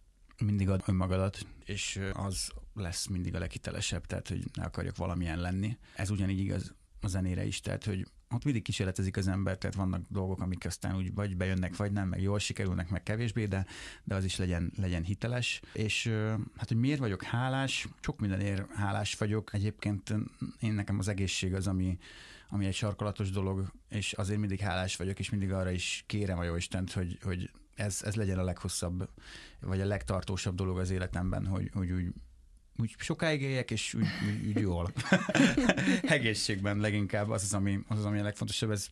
mindig 0.45 0.69
ad 0.69 0.83
önmagadat, 0.85 1.45
és 1.65 1.99
az 2.13 2.51
lesz 2.73 3.07
mindig 3.07 3.35
a 3.35 3.39
leghitelesebb, 3.39 4.05
tehát 4.05 4.27
hogy 4.27 4.43
ne 4.53 4.63
akarjak 4.63 4.97
valamilyen 4.97 5.39
lenni. 5.39 5.77
Ez 5.95 6.09
ugyanígy 6.09 6.39
igaz 6.39 6.73
a 7.03 7.07
zenére 7.07 7.45
is, 7.45 7.59
tehát 7.59 7.83
hogy 7.83 8.07
ott 8.33 8.43
mindig 8.43 8.63
kísérletezik 8.63 9.17
az 9.17 9.27
ember, 9.27 9.57
tehát 9.57 9.75
vannak 9.75 10.05
dolgok, 10.09 10.41
amik 10.41 10.65
aztán 10.65 10.95
úgy 10.95 11.13
vagy 11.13 11.37
bejönnek, 11.37 11.75
vagy 11.75 11.91
nem, 11.91 12.07
meg 12.07 12.21
jól 12.21 12.39
sikerülnek, 12.39 12.89
meg 12.89 13.03
kevésbé, 13.03 13.45
de, 13.45 13.65
de 14.03 14.15
az 14.15 14.23
is 14.23 14.35
legyen, 14.35 14.71
legyen 14.77 15.03
hiteles. 15.03 15.61
És 15.73 16.11
hát, 16.57 16.67
hogy 16.67 16.77
miért 16.77 16.99
vagyok 16.99 17.23
hálás? 17.23 17.87
Sok 18.01 18.19
mindenért 18.19 18.73
hálás 18.73 19.15
vagyok. 19.15 19.53
Egyébként 19.53 20.13
én 20.59 20.73
nekem 20.73 20.99
az 20.99 21.07
egészség 21.07 21.53
az, 21.53 21.67
ami, 21.67 21.97
ami 22.49 22.65
egy 22.65 22.73
sarkalatos 22.73 23.31
dolog, 23.31 23.71
és 23.89 24.13
azért 24.13 24.39
mindig 24.39 24.59
hálás 24.59 24.95
vagyok, 24.95 25.19
és 25.19 25.29
mindig 25.29 25.51
arra 25.51 25.71
is 25.71 26.03
kérem 26.07 26.37
a 26.37 26.43
jó 26.43 26.55
Istent, 26.55 26.91
hogy, 26.91 27.17
hogy 27.21 27.51
ez, 27.75 28.01
ez 28.03 28.15
legyen 28.15 28.39
a 28.39 28.43
leghosszabb, 28.43 29.09
vagy 29.59 29.81
a 29.81 29.85
legtartósabb 29.85 30.55
dolog 30.55 30.79
az 30.79 30.89
életemben, 30.89 31.45
hogy, 31.45 31.69
hogy 31.73 31.91
úgy 31.91 32.13
úgy 32.77 32.95
sokáig 32.97 33.41
éljek, 33.41 33.71
és 33.71 33.93
úgy, 33.93 34.05
úgy, 34.27 34.47
úgy 34.47 34.59
jól. 34.59 34.91
Egészségben 36.01 36.77
leginkább 36.77 37.29
az 37.29 37.43
az, 37.43 37.53
ami, 37.53 37.79
az 37.87 37.97
az, 37.97 38.05
ami 38.05 38.19
a 38.19 38.23
legfontosabb. 38.23 38.71
Ez 38.71 38.87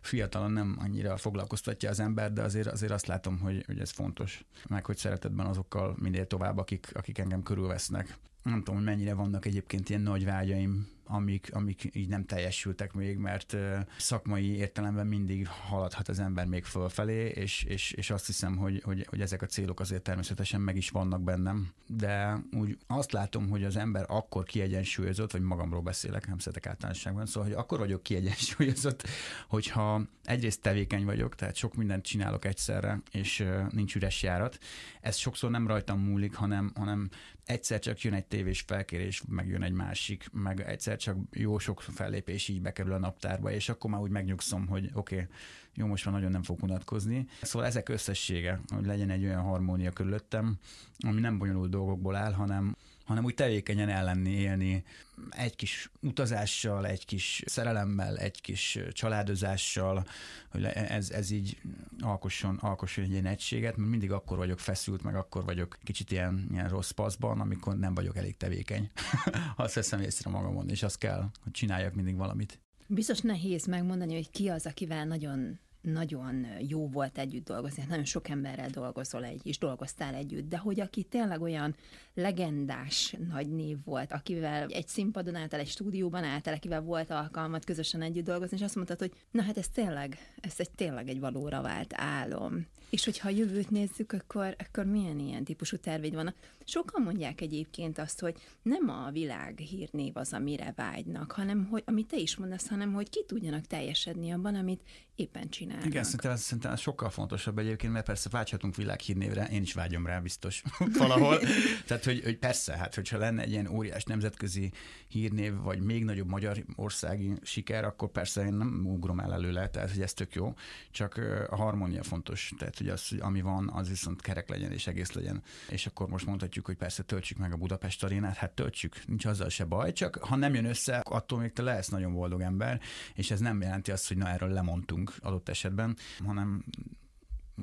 fiatalon 0.00 0.50
nem 0.50 0.76
annyira 0.80 1.16
foglalkoztatja 1.16 1.90
az 1.90 2.00
ember, 2.00 2.32
de 2.32 2.42
azért, 2.42 2.66
azért 2.66 2.92
azt 2.92 3.06
látom, 3.06 3.38
hogy, 3.38 3.64
hogy 3.66 3.78
ez 3.78 3.90
fontos. 3.90 4.44
Meg 4.68 4.84
hogy 4.86 4.96
szeretetben 4.96 5.46
azokkal 5.46 5.96
minél 5.98 6.26
tovább, 6.26 6.58
akik, 6.58 6.90
akik 6.92 7.18
engem 7.18 7.42
körülvesznek. 7.42 8.18
Nem 8.44 8.58
tudom, 8.58 8.74
hogy 8.74 8.84
mennyire 8.84 9.14
vannak 9.14 9.46
egyébként 9.46 9.88
ilyen 9.88 10.00
nagy 10.00 10.24
vágyaim 10.24 10.94
amik, 11.06 11.48
amik 11.52 11.88
így 11.92 12.08
nem 12.08 12.24
teljesültek 12.24 12.92
még, 12.92 13.16
mert 13.16 13.56
szakmai 13.98 14.56
értelemben 14.56 15.06
mindig 15.06 15.48
haladhat 15.48 16.08
az 16.08 16.18
ember 16.18 16.46
még 16.46 16.64
fölfelé, 16.64 17.26
és, 17.28 17.62
és, 17.62 17.92
és 17.92 18.10
azt 18.10 18.26
hiszem, 18.26 18.56
hogy, 18.56 18.82
hogy, 18.84 19.06
hogy 19.08 19.20
ezek 19.20 19.42
a 19.42 19.46
célok 19.46 19.80
azért 19.80 20.02
természetesen 20.02 20.60
meg 20.60 20.76
is 20.76 20.90
vannak 20.90 21.22
bennem, 21.22 21.72
de 21.86 22.38
úgy 22.52 22.78
azt 22.86 23.12
látom, 23.12 23.48
hogy 23.48 23.64
az 23.64 23.76
ember 23.76 24.04
akkor 24.08 24.44
kiegyensúlyozott, 24.44 25.32
vagy 25.32 25.42
magamról 25.42 25.80
beszélek, 25.80 26.26
nem 26.26 26.38
szeretek 26.38 26.66
általánosságban, 26.66 27.26
szóval, 27.26 27.48
hogy 27.48 27.58
akkor 27.58 27.78
vagyok 27.78 28.02
kiegyensúlyozott, 28.02 29.06
hogyha 29.48 30.02
egyrészt 30.24 30.60
tevékeny 30.60 31.04
vagyok, 31.04 31.34
tehát 31.34 31.56
sok 31.56 31.74
mindent 31.74 32.04
csinálok 32.04 32.44
egyszerre, 32.44 33.00
és 33.10 33.44
nincs 33.70 33.94
üres 33.94 34.22
járat. 34.22 34.58
Ez 35.00 35.16
sokszor 35.16 35.50
nem 35.50 35.66
rajtam 35.66 36.00
múlik, 36.00 36.34
hanem, 36.34 36.72
hanem 36.74 37.08
egyszer 37.44 37.78
csak 37.78 38.00
jön 38.00 38.14
egy 38.14 38.24
tévés 38.24 38.60
felkérés, 38.66 39.22
meg 39.28 39.48
jön 39.48 39.62
egy 39.62 39.72
másik, 39.72 40.28
meg 40.32 40.60
egyszer 40.60 40.96
csak 40.96 41.16
jó 41.32 41.58
sok 41.58 41.82
fellépés 41.82 42.48
így 42.48 42.62
bekerül 42.62 42.92
a 42.92 42.98
naptárba, 42.98 43.50
és 43.50 43.68
akkor 43.68 43.90
már 43.90 44.00
úgy 44.00 44.10
megnyugszom, 44.10 44.66
hogy 44.66 44.90
oké, 44.92 45.14
okay, 45.14 45.26
jó, 45.74 45.86
most 45.86 46.04
már 46.04 46.14
nagyon 46.14 46.30
nem 46.30 46.42
fog 46.42 46.62
unatkozni. 46.62 47.26
Szóval 47.42 47.68
ezek 47.68 47.88
összessége, 47.88 48.60
hogy 48.68 48.86
legyen 48.86 49.10
egy 49.10 49.24
olyan 49.24 49.42
harmónia 49.42 49.90
körülöttem, 49.90 50.58
ami 50.98 51.20
nem 51.20 51.38
bonyolult 51.38 51.70
dolgokból 51.70 52.14
áll, 52.16 52.32
hanem 52.32 52.76
hanem 53.04 53.24
úgy 53.24 53.34
tevékenyen 53.34 53.88
ellenni, 53.88 54.30
élni 54.30 54.84
egy 55.30 55.56
kis 55.56 55.90
utazással, 56.00 56.86
egy 56.86 57.04
kis 57.04 57.42
szerelemmel, 57.46 58.16
egy 58.16 58.40
kis 58.40 58.78
családozással, 58.92 60.06
hogy 60.50 60.64
ez, 60.64 61.10
ez 61.10 61.30
így 61.30 61.60
alkosson, 62.00 62.56
alkosson 62.56 63.04
egy 63.04 63.10
ilyen 63.10 63.26
egységet, 63.26 63.76
mert 63.76 63.90
mindig 63.90 64.12
akkor 64.12 64.36
vagyok 64.36 64.58
feszült, 64.58 65.02
meg 65.02 65.14
akkor 65.14 65.44
vagyok 65.44 65.78
kicsit 65.82 66.10
ilyen, 66.10 66.48
ilyen 66.50 66.68
rossz 66.68 66.90
paszban, 66.90 67.40
amikor 67.40 67.78
nem 67.78 67.94
vagyok 67.94 68.16
elég 68.16 68.36
tevékeny. 68.36 68.90
azt 69.56 69.74
veszem 69.74 70.00
észre 70.00 70.30
magamon, 70.30 70.68
és 70.68 70.82
azt 70.82 70.98
kell, 70.98 71.30
hogy 71.42 71.52
csináljak 71.52 71.94
mindig 71.94 72.16
valamit. 72.16 72.58
Biztos 72.86 73.20
nehéz 73.20 73.66
megmondani, 73.66 74.14
hogy 74.14 74.30
ki 74.30 74.48
az, 74.48 74.66
akivel 74.66 75.04
nagyon 75.04 75.58
nagyon 75.84 76.46
jó 76.58 76.88
volt 76.88 77.18
együtt 77.18 77.44
dolgozni, 77.44 77.80
hát 77.80 77.90
nagyon 77.90 78.04
sok 78.04 78.28
emberrel 78.28 78.68
dolgozol 78.68 79.24
egy, 79.24 79.46
és 79.46 79.58
dolgoztál 79.58 80.14
együtt, 80.14 80.48
de 80.48 80.58
hogy 80.58 80.80
aki 80.80 81.02
tényleg 81.02 81.40
olyan 81.40 81.74
legendás 82.14 83.16
nagy 83.30 83.48
név 83.48 83.76
volt, 83.84 84.12
akivel 84.12 84.68
egy 84.68 84.88
színpadon 84.88 85.34
álltál, 85.34 85.60
egy 85.60 85.68
stúdióban 85.68 86.24
álltál, 86.24 86.54
akivel 86.54 86.80
volt 86.80 87.10
alkalmat 87.10 87.64
közösen 87.64 88.02
együtt 88.02 88.24
dolgozni, 88.24 88.56
és 88.56 88.62
azt 88.62 88.74
mondtad, 88.74 88.98
hogy 88.98 89.12
na 89.30 89.42
hát 89.42 89.58
ez 89.58 89.68
tényleg, 89.68 90.18
ez 90.40 90.54
egy 90.56 90.70
tényleg 90.70 91.08
egy 91.08 91.20
valóra 91.20 91.62
vált 91.62 91.92
álom. 91.96 92.66
És 92.90 93.04
hogyha 93.04 93.28
a 93.28 93.32
jövőt 93.32 93.70
nézzük, 93.70 94.12
akkor, 94.12 94.56
akkor 94.58 94.84
milyen 94.84 95.18
ilyen 95.18 95.44
típusú 95.44 95.76
terveid 95.76 96.14
vannak? 96.14 96.34
Sokan 96.64 97.02
mondják 97.02 97.40
egyébként 97.40 97.98
azt, 97.98 98.20
hogy 98.20 98.34
nem 98.62 98.88
a 98.88 99.10
világ 99.10 99.58
hírnév 99.58 100.16
az, 100.16 100.32
amire 100.32 100.72
vágynak, 100.76 101.32
hanem 101.32 101.64
hogy, 101.64 101.82
amit 101.86 102.06
te 102.06 102.16
is 102.16 102.36
mondasz, 102.36 102.68
hanem 102.68 102.92
hogy 102.92 103.10
ki 103.10 103.24
tudjanak 103.26 103.66
teljesedni 103.66 104.30
abban, 104.30 104.54
amit 104.54 104.82
éppen 105.14 105.48
csinálnak. 105.48 105.86
Igen, 105.86 106.04
szerintem, 106.04 106.36
szerintem 106.36 106.72
ez 106.72 106.80
sokkal 106.80 107.10
fontosabb 107.10 107.58
egyébként, 107.58 107.92
mert 107.92 108.04
persze 108.04 108.28
vágyhatunk 108.30 108.76
világhírnévre, 108.76 109.48
én 109.52 109.62
is 109.62 109.72
vágyom 109.72 110.06
rá 110.06 110.18
biztos 110.20 110.62
valahol. 110.98 111.38
Tehát, 111.86 112.03
hogy, 112.04 112.22
hogy 112.24 112.38
persze, 112.38 112.76
hát 112.76 112.94
hogyha 112.94 113.18
lenne 113.18 113.42
egy 113.42 113.50
ilyen 113.50 113.66
óriás 113.66 114.04
nemzetközi 114.04 114.72
hírnév, 115.08 115.54
vagy 115.54 115.80
még 115.80 116.04
nagyobb 116.04 116.28
magyar 116.28 116.64
országi 116.76 117.32
siker, 117.42 117.84
akkor 117.84 118.08
persze 118.08 118.44
én 118.44 118.54
nem 118.54 118.86
ugrom 118.86 119.20
el 119.20 119.32
előle, 119.32 119.68
tehát 119.68 119.90
hogy 119.90 120.00
ez 120.00 120.12
tök 120.12 120.34
jó, 120.34 120.54
csak 120.90 121.20
a 121.50 121.56
harmónia 121.56 122.02
fontos, 122.02 122.52
tehát 122.58 122.78
hogy 122.78 122.88
az, 122.88 123.08
hogy 123.08 123.18
ami 123.20 123.40
van, 123.40 123.70
az 123.72 123.88
viszont 123.88 124.20
kerek 124.20 124.48
legyen 124.48 124.72
és 124.72 124.86
egész 124.86 125.12
legyen. 125.12 125.42
És 125.68 125.86
akkor 125.86 126.08
most 126.08 126.26
mondhatjuk, 126.26 126.66
hogy 126.66 126.76
persze 126.76 127.02
töltsük 127.02 127.38
meg 127.38 127.52
a 127.52 127.56
Budapest 127.56 128.04
arénát, 128.04 128.36
hát 128.36 128.50
töltsük, 128.50 129.06
nincs 129.06 129.24
azzal 129.24 129.48
se 129.48 129.64
baj, 129.64 129.92
csak 129.92 130.16
ha 130.16 130.36
nem 130.36 130.54
jön 130.54 130.64
össze, 130.64 130.96
attól 130.96 131.38
még 131.38 131.52
te 131.52 131.62
lehetsz 131.62 131.88
nagyon 131.88 132.12
boldog 132.12 132.40
ember, 132.40 132.80
és 133.14 133.30
ez 133.30 133.40
nem 133.40 133.60
jelenti 133.60 133.90
azt, 133.90 134.08
hogy 134.08 134.16
na 134.16 134.28
erről 134.28 134.50
lemondtunk 134.50 135.12
adott 135.20 135.48
esetben, 135.48 135.96
hanem 136.24 136.64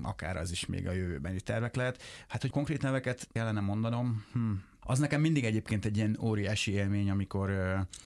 akár 0.01 0.37
az 0.37 0.51
is 0.51 0.65
még 0.65 0.87
a 0.87 0.91
jövőbeni 0.91 1.39
tervek 1.39 1.75
lehet. 1.75 2.01
Hát, 2.27 2.41
hogy 2.41 2.51
konkrét 2.51 2.81
neveket 2.81 3.27
kellene 3.31 3.59
mondanom, 3.59 4.25
hm, 4.33 4.51
az 4.83 4.99
nekem 4.99 5.21
mindig 5.21 5.45
egyébként 5.45 5.85
egy 5.85 5.97
ilyen 5.97 6.17
óriási 6.21 6.71
élmény, 6.71 7.09
amikor 7.09 7.51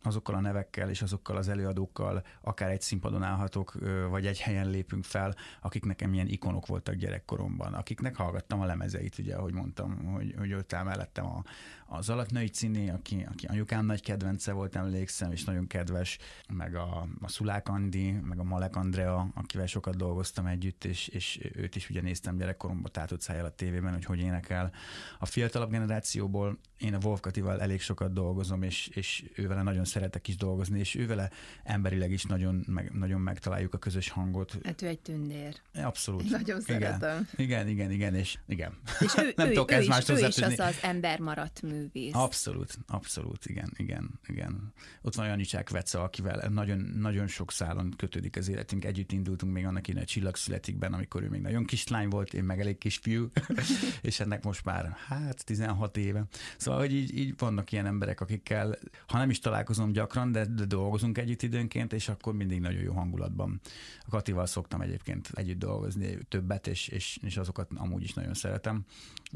azokkal 0.04 0.36
a 0.36 0.39
nevekkel 0.39 0.89
és 0.89 1.02
azokkal 1.02 1.38
az 1.38 1.48
előadókkal 1.48 2.24
akár 2.41 2.71
egy 2.71 2.82
színpadon 2.82 3.24
állhatok, 3.24 3.78
vagy 4.10 4.26
egy 4.26 4.39
helyen 4.39 4.69
lépünk 4.69 5.04
fel, 5.04 5.36
akik 5.62 5.86
nekem 5.86 6.13
ilyen 6.13 6.28
ikonok 6.28 6.65
voltak 6.65 6.95
gyerekkoromban, 6.95 7.74
akiknek 7.74 8.15
hallgattam 8.15 8.62
a 8.62 8.65
lemezeit, 8.65 9.17
ugye, 9.17 9.36
ahogy 9.36 9.54
mondtam, 9.54 10.06
hogy, 10.06 10.36
hogy 10.38 10.54
ott 10.54 10.74
áll 10.74 10.84
mellettem 10.84 11.26
a, 11.26 11.43
az 11.88 12.10
Alatnai 12.10 12.48
Cini, 12.48 12.89
aki, 12.89 13.26
aki 13.32 13.45
anyukám 13.45 13.86
nagy 13.86 14.02
kedvence 14.02 14.52
volt, 14.52 14.76
emlékszem, 14.76 15.32
és 15.32 15.43
nagyon 15.43 15.67
kedves, 15.67 16.17
meg 16.54 16.76
a, 16.76 17.08
a 17.21 17.28
Szulák 17.28 17.69
Andi, 17.69 18.12
meg 18.12 18.39
a 18.39 18.43
Malek 18.43 18.76
Andrea, 18.76 19.32
akivel 19.34 19.65
sokat 19.65 19.98
dolgoztam 19.98 20.45
együtt, 20.45 20.84
és, 20.84 21.08
és 21.08 21.39
őt 21.54 21.76
is 21.76 21.89
ugye 21.89 22.02
néztem 22.02 22.38
gyerekkoromban 22.38 22.91
tátott 22.91 23.21
szájjal 23.21 23.45
a 23.45 23.50
tévében, 23.50 23.93
hogy 23.93 24.06
hogy 24.06 24.19
énekel. 24.19 24.71
A 25.19 25.26
fiatalabb 25.26 25.71
generációból 25.71 26.58
én 26.78 26.93
a 26.93 26.98
Wolf 27.04 27.19
Katival 27.19 27.62
elég 27.62 27.82
sokat 27.82 28.13
dolgozom, 28.13 28.63
és, 28.63 28.88
és 28.88 29.24
ővele 29.36 29.62
nagyon 29.62 29.86
szeretek 29.86 30.28
is 30.28 30.36
dolgozni, 30.36 30.80
és 30.80 30.95
ővele 30.95 31.30
emberileg 31.63 32.12
is 32.12 32.24
nagyon, 32.24 32.63
meg, 32.67 32.91
nagyon 32.91 33.21
megtaláljuk 33.21 33.74
a 33.74 33.78
közös 33.78 34.10
hangot. 34.10 34.58
Hát 34.63 34.82
ő 34.82 34.88
egy 34.88 35.00
tündér. 35.00 35.56
Abszolút. 35.74 36.30
Nagyon 36.30 36.62
igen. 36.62 36.82
szeretem. 36.82 37.28
Igen, 37.36 37.67
igen, 37.67 37.91
igen, 37.91 38.15
és 38.15 38.38
igen. 38.48 38.78
És 39.00 39.13
ő, 39.17 39.34
Nem 39.36 39.48
ő, 39.48 39.50
tudok 39.50 39.71
ő, 39.71 39.74
ez 39.74 39.84
is, 39.88 40.10
ő 40.10 40.28
is 40.28 40.41
az 40.41 40.60
az 40.60 40.78
ember 40.82 41.19
maradt 41.19 41.62
művész. 41.75 42.13
Abszolút, 42.13 42.77
abszolút, 42.88 43.45
igen, 43.45 43.71
igen, 43.75 44.19
igen. 44.27 44.73
Ott 45.01 45.15
van 45.15 45.27
Janicsák 45.27 45.69
Veca, 45.69 46.03
akivel 46.03 46.49
nagyon, 46.49 46.79
nagyon 46.79 47.27
sok 47.27 47.51
szálon 47.51 47.93
kötődik 47.97 48.38
az 48.38 48.47
életünk. 48.47 48.85
Együtt 48.85 49.11
indultunk 49.11 49.53
még 49.53 49.65
annak 49.65 49.88
innen 49.88 50.03
a 50.03 50.05
Csillag 50.05 50.35
születikben, 50.35 50.93
amikor 50.93 51.23
ő 51.23 51.29
még 51.29 51.41
nagyon 51.41 51.65
kislány 51.65 52.09
volt, 52.09 52.33
én 52.33 52.43
meg 52.43 52.59
elég 52.59 52.77
kisfiú, 52.77 53.31
és 54.01 54.19
ennek 54.19 54.43
most 54.43 54.65
már 54.65 54.95
hát 55.07 55.45
16 55.45 55.97
éve. 55.97 56.25
Szóval, 56.57 56.79
hogy 56.79 56.93
így, 56.93 57.17
így 57.17 57.33
vannak 57.38 57.71
ilyen 57.71 57.85
emberek, 57.85 58.21
akikkel, 58.21 58.77
ha 59.07 59.17
nem 59.17 59.29
is 59.29 59.39
találkozom 59.39 59.91
gyakran, 59.91 60.31
de, 60.31 60.45
de 60.45 60.65
dolgozunk 60.65 61.17
együtt 61.17 61.41
időnként, 61.41 61.93
és 61.93 62.09
akkor 62.09 62.33
mindig 62.33 62.59
nagyon 62.59 62.81
jó 62.81 62.93
hangulatban. 62.93 63.61
A 64.05 64.09
Katival 64.09 64.45
szoktam 64.45 64.81
egyébként 64.81 65.29
együtt 65.33 65.59
dolgozni 65.59 66.17
többet, 66.29 66.67
és, 66.67 66.88
és, 66.88 67.17
és 67.21 67.38
azokat 67.38 67.71
amúgy 67.75 68.03
is 68.03 68.13
nagyon 68.13 68.33
szeretem. 68.33 68.85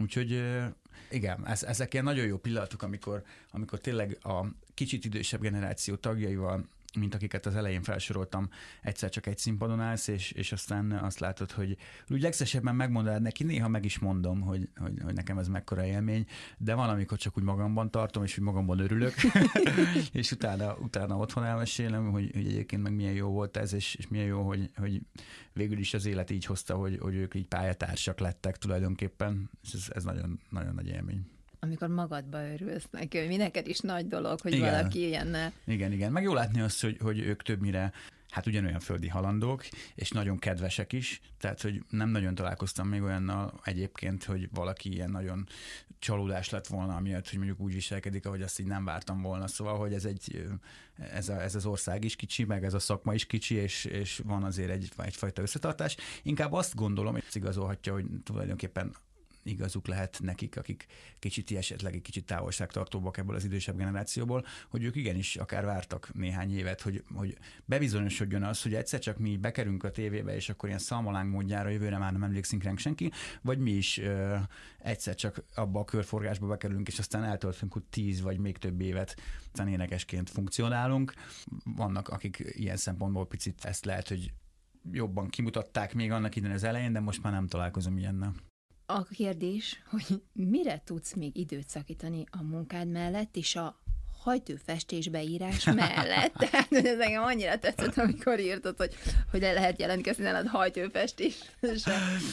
Úgyhogy 0.02 0.44
igen, 1.12 1.48
ez, 1.48 1.64
ezek 1.64 1.94
ilyen 1.94 2.06
nagyon 2.06 2.26
jó 2.26 2.38
pillanatok, 2.38 2.82
amikor, 2.82 3.24
amikor 3.52 3.80
tényleg 3.80 4.18
a 4.24 4.46
kicsit 4.74 5.06
idősebb 5.06 5.42
generáció 5.42 5.96
tagjaival 5.96 6.68
mint 6.96 7.16
akiket 7.16 7.46
az 7.46 7.56
elején 7.56 7.84
felsoroltam, 7.84 8.50
egyszer 8.82 9.10
csak 9.10 9.26
egy 9.26 9.38
színpadon 9.38 9.80
állsz, 9.80 10.08
és, 10.08 10.32
és 10.32 10.52
aztán 10.52 10.92
azt 10.92 11.20
látod, 11.20 11.52
hogy 11.52 11.78
úgy 12.08 12.22
legszesebben 12.22 12.76
megmondod 12.76 13.22
neki, 13.22 13.44
néha 13.44 13.68
meg 13.68 13.86
is 13.86 14.00
mondom, 14.00 14.42
hogy, 14.42 14.70
hogy, 14.76 14.94
hogy 15.04 15.14
nekem 15.14 15.38
ez 15.38 15.48
mekkora 15.48 15.86
élmény, 15.86 16.26
de 16.58 16.74
van, 16.74 16.90
amikor 16.90 17.18
csak 17.18 17.38
úgy 17.38 17.44
magamban 17.44 17.92
tartom, 17.92 18.24
és 18.24 18.38
úgy 18.38 18.44
magamban 18.44 18.80
örülök, 18.80 19.14
és 20.12 20.32
utána, 20.32 20.76
utána 20.76 21.18
otthon 21.18 21.44
elmesélem, 21.44 22.12
hogy, 22.12 22.32
hogy 22.34 22.46
egyébként 22.46 22.84
meg 22.84 22.94
milyen 22.94 23.14
jó 23.14 23.30
volt 23.30 23.58
ez, 23.58 23.74
és, 23.74 23.96
és 23.96 24.08
milyen 24.08 24.28
jó, 24.28 24.42
hogy, 24.42 24.70
hogy 24.76 25.02
végül 25.54 25.78
is 25.78 25.94
az 25.94 26.06
élet 26.06 26.30
így 26.30 26.46
hozta, 26.46 26.76
hogy, 26.76 26.98
hogy 27.02 27.16
ők 27.16 27.36
így 27.36 27.48
pályatársak 27.48 28.20
lettek 28.20 28.58
tulajdonképpen, 28.58 29.50
és 29.64 29.74
ez, 29.74 29.88
ez 29.90 30.04
nagyon, 30.04 30.40
nagyon 30.50 30.74
nagy 30.74 30.88
élmény 30.88 31.39
amikor 31.60 31.88
magadba 31.88 32.52
örülsz 32.52 32.88
neki, 32.92 33.18
hogy 33.18 33.28
mi 33.28 33.36
neked 33.36 33.68
is 33.68 33.80
nagy 33.80 34.08
dolog, 34.08 34.42
hogy 34.42 34.54
igen. 34.54 34.72
valaki 34.72 35.08
ilyenne. 35.08 35.52
Igen, 35.66 35.92
igen. 35.92 36.12
Meg 36.12 36.24
jó 36.24 36.34
látni 36.34 36.62
azt, 36.62 36.82
hogy, 36.82 36.98
hogy 37.02 37.20
ők 37.20 37.42
többnyire 37.42 37.92
hát 38.30 38.48
ugyanolyan 38.48 38.80
földi 38.80 39.08
halandók, 39.08 39.66
és 39.96 40.10
nagyon 40.10 40.38
kedvesek 40.38 40.94
is, 40.94 41.22
tehát 41.38 41.62
hogy 41.62 41.84
nem 41.90 42.10
nagyon 42.10 42.36
találkoztam 42.36 42.88
még 42.88 43.02
olyannal 43.02 43.60
egyébként, 43.64 44.24
hogy 44.24 44.50
valaki 44.54 44.94
ilyen 44.94 45.12
nagyon 45.12 45.48
csalódás 46.00 46.50
lett 46.50 46.68
volna, 46.68 46.96
amiatt, 46.96 47.30
hogy 47.30 47.38
mondjuk 47.38 47.60
úgy 47.60 47.74
viselkedik, 47.74 48.26
ahogy 48.26 48.42
azt 48.42 48.60
így 48.60 48.66
nem 48.66 48.86
vártam 48.86 49.22
volna. 49.22 49.48
Szóval, 49.48 49.78
hogy 49.78 49.94
ez, 49.94 50.06
egy, 50.06 50.48
ez, 51.12 51.30
a, 51.30 51.42
ez 51.42 51.56
az 51.56 51.66
ország 51.66 52.04
is 52.04 52.16
kicsi, 52.16 52.44
meg 52.44 52.64
ez 52.64 52.74
a 52.74 52.80
szakma 52.80 53.14
is 53.14 53.26
kicsi, 53.26 53.56
és, 53.56 53.86
és 53.86 54.22
van 54.26 54.44
azért 54.44 54.70
egy, 54.70 54.92
egyfajta 54.98 55.42
összetartás. 55.42 55.96
Inkább 56.24 56.54
azt 56.54 56.76
gondolom, 56.76 57.14
hogy 57.14 57.24
igazolhatja, 57.34 57.94
hogy 57.94 58.06
tulajdonképpen 58.24 58.96
igazuk 59.44 59.88
lehet 59.88 60.20
nekik, 60.22 60.58
akik 60.58 60.86
kicsit 61.20 61.52
esetleg 61.52 61.96
egy 61.96 62.02
kicsit 62.02 62.26
távolságtartóbbak 62.26 63.18
ebből 63.18 63.36
az 63.36 63.44
idősebb 63.44 63.78
generációból, 63.78 64.46
hogy 64.70 64.84
ők 64.84 64.96
igenis 64.96 65.36
akár 65.36 65.66
vártak 65.66 66.14
néhány 66.14 66.58
évet, 66.58 66.82
hogy, 66.82 67.04
hogy 67.14 67.38
bebizonyosodjon 67.66 68.44
az, 68.44 68.62
hogy 68.62 68.74
egyszer 68.74 69.00
csak 69.00 69.18
mi 69.18 69.38
bekerünk 69.38 69.84
a 69.84 69.92
tévébe, 69.92 70.36
és 70.36 70.50
akkor 70.50 70.70
ilyen 70.70 70.82
szalmalánk 70.82 71.32
módjára 71.32 71.70
jövőre 71.70 71.98
már 71.98 72.12
nem 72.12 72.24
emlékszünk 72.24 72.64
ránk 72.64 72.80
senki, 72.80 73.12
vagy 73.42 73.60
mi 73.60 73.72
is 73.72 73.98
ö, 73.98 74.36
egyszer 74.80 75.16
csak 75.16 75.44
abba 75.56 75.80
a 75.80 75.86
körforgásba 75.86 76.48
bekerülünk, 76.48 76.88
és 76.88 77.00
aztán 77.00 77.24
eltöltünk 77.24 77.76
ott 77.76 77.88
tíz 77.90 78.22
vagy 78.22 78.38
még 78.38 78.58
több 78.58 78.82
évet, 78.82 79.16
aztán 79.46 79.68
énekesként 79.68 80.30
funkcionálunk. 80.30 81.14
Vannak, 81.64 82.08
akik 82.08 82.44
ilyen 82.52 82.78
szempontból 82.78 83.28
picit 83.28 83.66
ezt 83.66 83.86
lehet, 83.86 84.08
hogy 84.08 84.34
jobban 84.92 85.28
kimutatták 85.28 85.94
még 85.94 86.12
annak 86.12 86.36
idején 86.36 86.56
az 86.56 86.64
elején, 86.64 86.94
de 86.94 87.00
most 87.00 87.24
már 87.24 87.34
nem 87.34 87.48
találkozom 87.48 87.98
ilyennel. 87.98 88.49
A 88.92 89.04
kérdés, 89.04 89.82
hogy 89.90 90.22
mire 90.34 90.82
tudsz 90.86 91.14
még 91.14 91.38
időt 91.38 91.70
szakítani 91.70 92.24
a 92.32 92.44
munkád 92.44 92.88
mellett, 92.88 93.36
és 93.36 93.56
a 93.56 93.80
hajtőfestés 94.24 95.10
beírás 95.10 95.64
mellett. 95.64 96.34
Tehát 96.50 96.72
ez 96.72 97.00
engem 97.00 97.24
annyira 97.24 97.60
tetszett, 97.60 97.98
amikor 97.98 98.40
írtad, 98.40 98.78
hogy, 98.78 98.94
hogy 99.32 99.42
le 99.42 99.54
lehet 99.54 99.80
jelentkezni 99.80 100.24
nálad 100.24 100.48
hajtőfestés. 100.48 101.36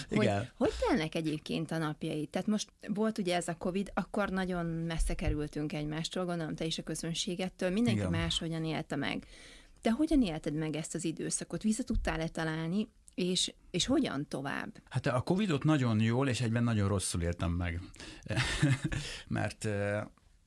Hogy, 0.09 0.31
hogy 0.57 0.73
telnek 0.89 1.15
egyébként 1.15 1.71
a 1.71 1.79
napjai? 1.79 2.27
Tehát 2.27 2.47
most 2.47 2.69
volt 2.89 3.19
ugye 3.19 3.35
ez 3.35 3.49
a 3.49 3.57
Covid, 3.57 3.91
akkor 3.95 4.29
nagyon 4.29 4.67
messze 4.67 5.15
kerültünk 5.15 5.73
egymástól, 5.73 6.25
gondolom 6.25 6.55
te 6.55 6.65
is 6.65 6.79
a 6.79 6.83
közönségettől, 6.83 7.71
mindenki 7.71 7.99
Igen. 7.99 8.11
máshogyan 8.11 8.65
élte 8.65 8.97
meg. 8.97 9.27
Te 9.83 9.91
hogyan 9.91 10.23
élted 10.23 10.55
meg 10.55 10.77
ezt 10.77 10.95
az 10.95 11.05
időszakot? 11.05 11.63
Vissza 11.63 11.83
tudtál-e 11.83 12.29
találni 12.29 12.89
és, 13.17 13.55
és 13.71 13.87
hogyan 13.87 14.29
tovább? 14.29 14.83
Hát 14.89 15.07
a 15.07 15.21
Covidot 15.21 15.65
nagyon 15.65 16.01
jól, 16.01 16.29
és 16.29 16.41
egyben 16.41 16.65
nagyon 16.65 16.89
rosszul 16.89 17.23
éltem 17.23 17.51
meg. 17.51 17.81
Mert 19.29 19.65
uh, 19.65 20.01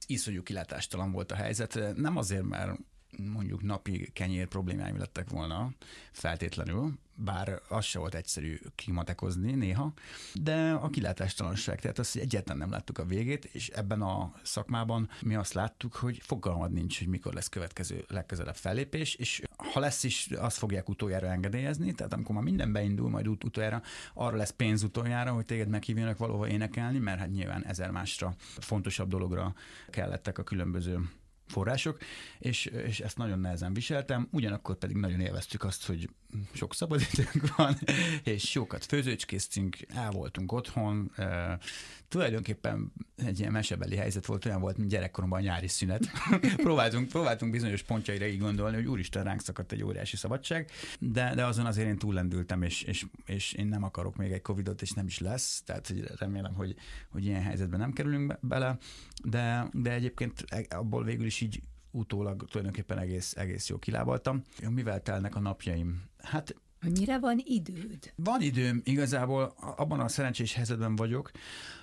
iszonyú 0.07 0.43
kilátástalan 0.43 1.11
volt 1.11 1.31
a 1.31 1.35
helyzet. 1.35 1.95
Nem 1.95 2.17
azért, 2.17 2.43
mert 2.43 2.79
mondjuk 3.27 3.61
napi 3.61 4.09
kenyér 4.13 4.47
problémáim 4.47 4.97
lettek 4.97 5.29
volna 5.29 5.71
feltétlenül, 6.11 6.93
bár 7.23 7.61
az 7.67 7.85
se 7.85 7.99
volt 7.99 8.15
egyszerű 8.15 8.59
kimatekozni 8.75 9.51
néha, 9.51 9.93
de 10.33 10.71
a 10.71 10.89
kilátástalanság, 10.89 11.79
tehát 11.81 11.99
azt, 11.99 12.13
hogy 12.13 12.21
egyáltalán 12.21 12.57
nem 12.57 12.71
láttuk 12.71 12.97
a 12.97 13.05
végét, 13.05 13.45
és 13.45 13.67
ebben 13.67 14.01
a 14.01 14.33
szakmában 14.43 15.09
mi 15.21 15.35
azt 15.35 15.53
láttuk, 15.53 15.95
hogy 15.95 16.19
fogalmad 16.21 16.71
nincs, 16.71 16.97
hogy 16.97 17.07
mikor 17.07 17.33
lesz 17.33 17.49
következő 17.49 18.05
legközelebb 18.07 18.55
fellépés, 18.55 19.15
és 19.15 19.41
ha 19.73 19.79
lesz 19.79 20.03
is, 20.03 20.27
azt 20.27 20.57
fogják 20.57 20.89
utoljára 20.89 21.27
engedélyezni, 21.27 21.93
tehát 21.93 22.13
amikor 22.13 22.35
már 22.35 22.43
minden 22.43 22.71
beindul, 22.71 23.09
majd 23.09 23.27
ut- 23.27 23.43
utoljára 23.43 23.81
arra 24.13 24.37
lesz 24.37 24.51
pénz 24.51 24.83
utoljára, 24.83 25.31
hogy 25.31 25.45
téged 25.45 25.67
meghívjanak 25.67 26.17
valahova 26.17 26.47
énekelni, 26.47 26.97
mert 26.97 27.19
hát 27.19 27.31
nyilván 27.31 27.65
ezer 27.65 27.91
másra 27.91 28.35
fontosabb 28.37 29.09
dologra 29.09 29.55
kellettek 29.89 30.37
a 30.37 30.43
különböző 30.43 31.09
források, 31.49 31.97
és, 32.39 32.65
és 32.65 32.99
ezt 32.99 33.17
nagyon 33.17 33.39
nehezen 33.39 33.73
viseltem, 33.73 34.27
ugyanakkor 34.31 34.77
pedig 34.77 34.95
nagyon 34.95 35.19
élveztük 35.19 35.63
azt, 35.63 35.85
hogy 35.85 36.09
sok 36.53 36.73
szabadidőnk 36.75 37.49
van, 37.57 37.77
és 38.23 38.49
sokat 38.49 38.85
főzőcskéztünk, 38.85 39.77
el 39.87 40.11
voltunk 40.11 40.51
otthon, 40.51 41.11
e, 41.15 41.57
tulajdonképpen 42.07 42.91
egy 43.15 43.39
ilyen 43.39 43.51
mesebeli 43.51 43.95
helyzet 43.95 44.25
volt, 44.25 44.45
olyan 44.45 44.61
volt, 44.61 44.77
mint 44.77 44.89
gyerekkoromban 44.89 45.39
a 45.39 45.43
nyári 45.43 45.67
szünet. 45.67 46.09
próbáltunk, 46.55 47.07
próbáltunk 47.07 47.51
bizonyos 47.51 47.83
pontjaira 47.83 48.25
így 48.25 48.39
gondolni, 48.39 48.75
hogy 48.75 48.85
úristen, 48.85 49.23
ránk 49.23 49.41
szakadt 49.41 49.71
egy 49.71 49.83
óriási 49.83 50.15
szabadság, 50.15 50.71
de, 50.99 51.35
de 51.35 51.45
azon 51.45 51.65
azért 51.65 51.87
én 51.87 51.97
túllendültem, 51.97 52.61
és, 52.61 52.81
és, 52.81 53.05
és 53.25 53.53
én 53.53 53.67
nem 53.67 53.83
akarok 53.83 54.15
még 54.15 54.31
egy 54.31 54.41
Covidot, 54.41 54.81
és 54.81 54.91
nem 54.91 55.05
is 55.05 55.19
lesz, 55.19 55.61
tehát 55.65 55.93
remélem, 56.17 56.53
hogy, 56.53 56.75
hogy 57.09 57.25
ilyen 57.25 57.41
helyzetben 57.41 57.79
nem 57.79 57.93
kerülünk 57.93 58.37
bele, 58.41 58.77
de, 59.23 59.69
de 59.71 59.91
egyébként 59.91 60.45
abból 60.69 61.03
végül 61.03 61.25
is 61.25 61.41
így 61.41 61.61
utólag 61.91 62.45
tulajdonképpen 62.49 62.97
egész, 62.97 63.35
egész 63.37 63.69
jó 63.69 63.77
kilábaltam. 63.77 64.41
Mivel 64.69 65.01
telnek 65.01 65.35
a 65.35 65.39
napjaim? 65.39 66.08
Hát 66.23 66.55
hogy 66.81 66.97
mire 66.97 67.19
van 67.19 67.41
időd? 67.43 68.13
Van 68.15 68.41
időm, 68.41 68.81
igazából 68.83 69.53
abban 69.77 69.99
a 69.99 70.07
szerencsés 70.07 70.53
helyzetben 70.53 70.95
vagyok, 70.95 71.31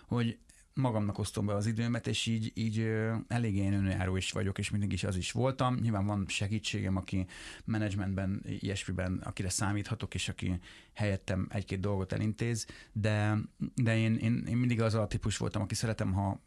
hogy 0.07 0.39
magamnak 0.77 1.19
osztom 1.19 1.47
be 1.47 1.55
az 1.55 1.67
időmet, 1.67 2.07
és 2.07 2.27
így, 2.27 2.53
így 2.55 2.89
eléggé 3.29 3.59
én 3.59 3.73
önjáró 3.73 4.17
is 4.17 4.33
vagyok, 4.33 4.59
és 4.59 4.71
mindig 4.71 4.93
is 4.93 5.05
az 5.05 5.17
is 5.17 5.33
voltam. 5.33 5.75
Nyilván 5.75 6.07
van 6.07 6.25
segítségem, 6.29 6.97
aki 6.97 7.27
menedzsmentben, 7.65 8.43
ilyesmiben, 8.61 9.23
akire 9.25 9.49
számíthatok, 9.49 10.15
és 10.15 10.29
aki 10.29 10.59
helyettem 10.93 11.47
egy-két 11.51 11.81
dolgot 11.81 12.13
elintéz, 12.13 12.67
de, 12.93 13.39
de 13.75 13.97
én, 13.99 14.17
én, 14.17 14.45
én 14.49 14.57
mindig 14.57 14.81
az 14.81 14.95
a 14.95 15.07
típus 15.07 15.37
voltam, 15.37 15.63
aki 15.63 15.75
szeretem, 15.75 16.13
ha 16.13 16.41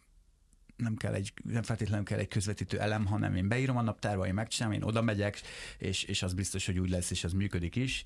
nem 0.79 0.95
kell 0.95 1.13
egy, 1.13 1.33
nem 1.43 1.63
feltétlenül 1.63 2.05
kell 2.05 2.19
egy 2.19 2.27
közvetítő 2.27 2.79
elem, 2.79 3.05
hanem 3.05 3.35
én 3.35 3.47
beírom 3.47 3.77
a 3.77 3.81
naptárba, 3.81 4.27
én 4.27 4.33
megcsinálom, 4.33 4.77
én 4.77 4.83
oda 4.83 5.01
megyek, 5.01 5.41
és, 5.77 6.03
és 6.03 6.23
az 6.23 6.33
biztos, 6.33 6.65
hogy 6.65 6.79
úgy 6.79 6.89
lesz, 6.89 7.11
és 7.11 7.23
az 7.23 7.33
működik 7.33 7.75
is. 7.75 8.03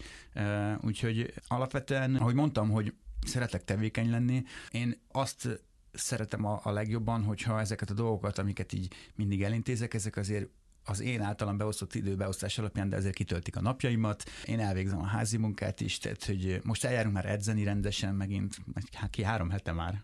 Úgyhogy 0.82 1.34
alapvetően, 1.48 2.16
ahogy 2.16 2.36
mondtam, 2.36 2.70
hogy 2.70 2.94
szeretek 3.26 3.64
tevékeny 3.64 4.10
lenni, 4.10 4.44
én 4.72 5.02
azt 5.12 5.64
szeretem 5.94 6.46
a, 6.46 6.60
a 6.64 6.72
legjobban, 6.72 7.24
hogyha 7.24 7.60
ezeket 7.60 7.90
a 7.90 7.94
dolgokat, 7.94 8.38
amiket 8.38 8.74
így 8.74 8.94
mindig 9.16 9.44
elintézek, 9.44 9.94
ezek 9.94 10.18
azért 10.18 10.50
az 10.86 11.00
én 11.00 11.22
általam 11.22 11.58
beosztott 11.58 11.96
időbeosztás 11.96 12.58
alapján, 12.58 12.90
de 12.90 12.96
ezért 12.96 13.16
kitöltik 13.16 13.56
a 13.56 13.62
napjaimat. 13.62 14.24
Én 14.46 14.60
elvégzem 14.60 15.00
a 15.00 15.06
házi 15.06 15.38
munkát 15.38 15.82
is, 15.82 15.98
tehát 15.98 16.26
hogy 16.26 16.60
most 16.64 16.84
eljárunk 16.84 17.14
már 17.14 17.26
edzeni 17.26 17.64
rendesen 17.64 18.16
megint, 18.16 18.58
hát 18.92 19.10
ki 19.10 19.24
három 19.24 19.50
hete 19.50 19.72
már, 19.72 20.04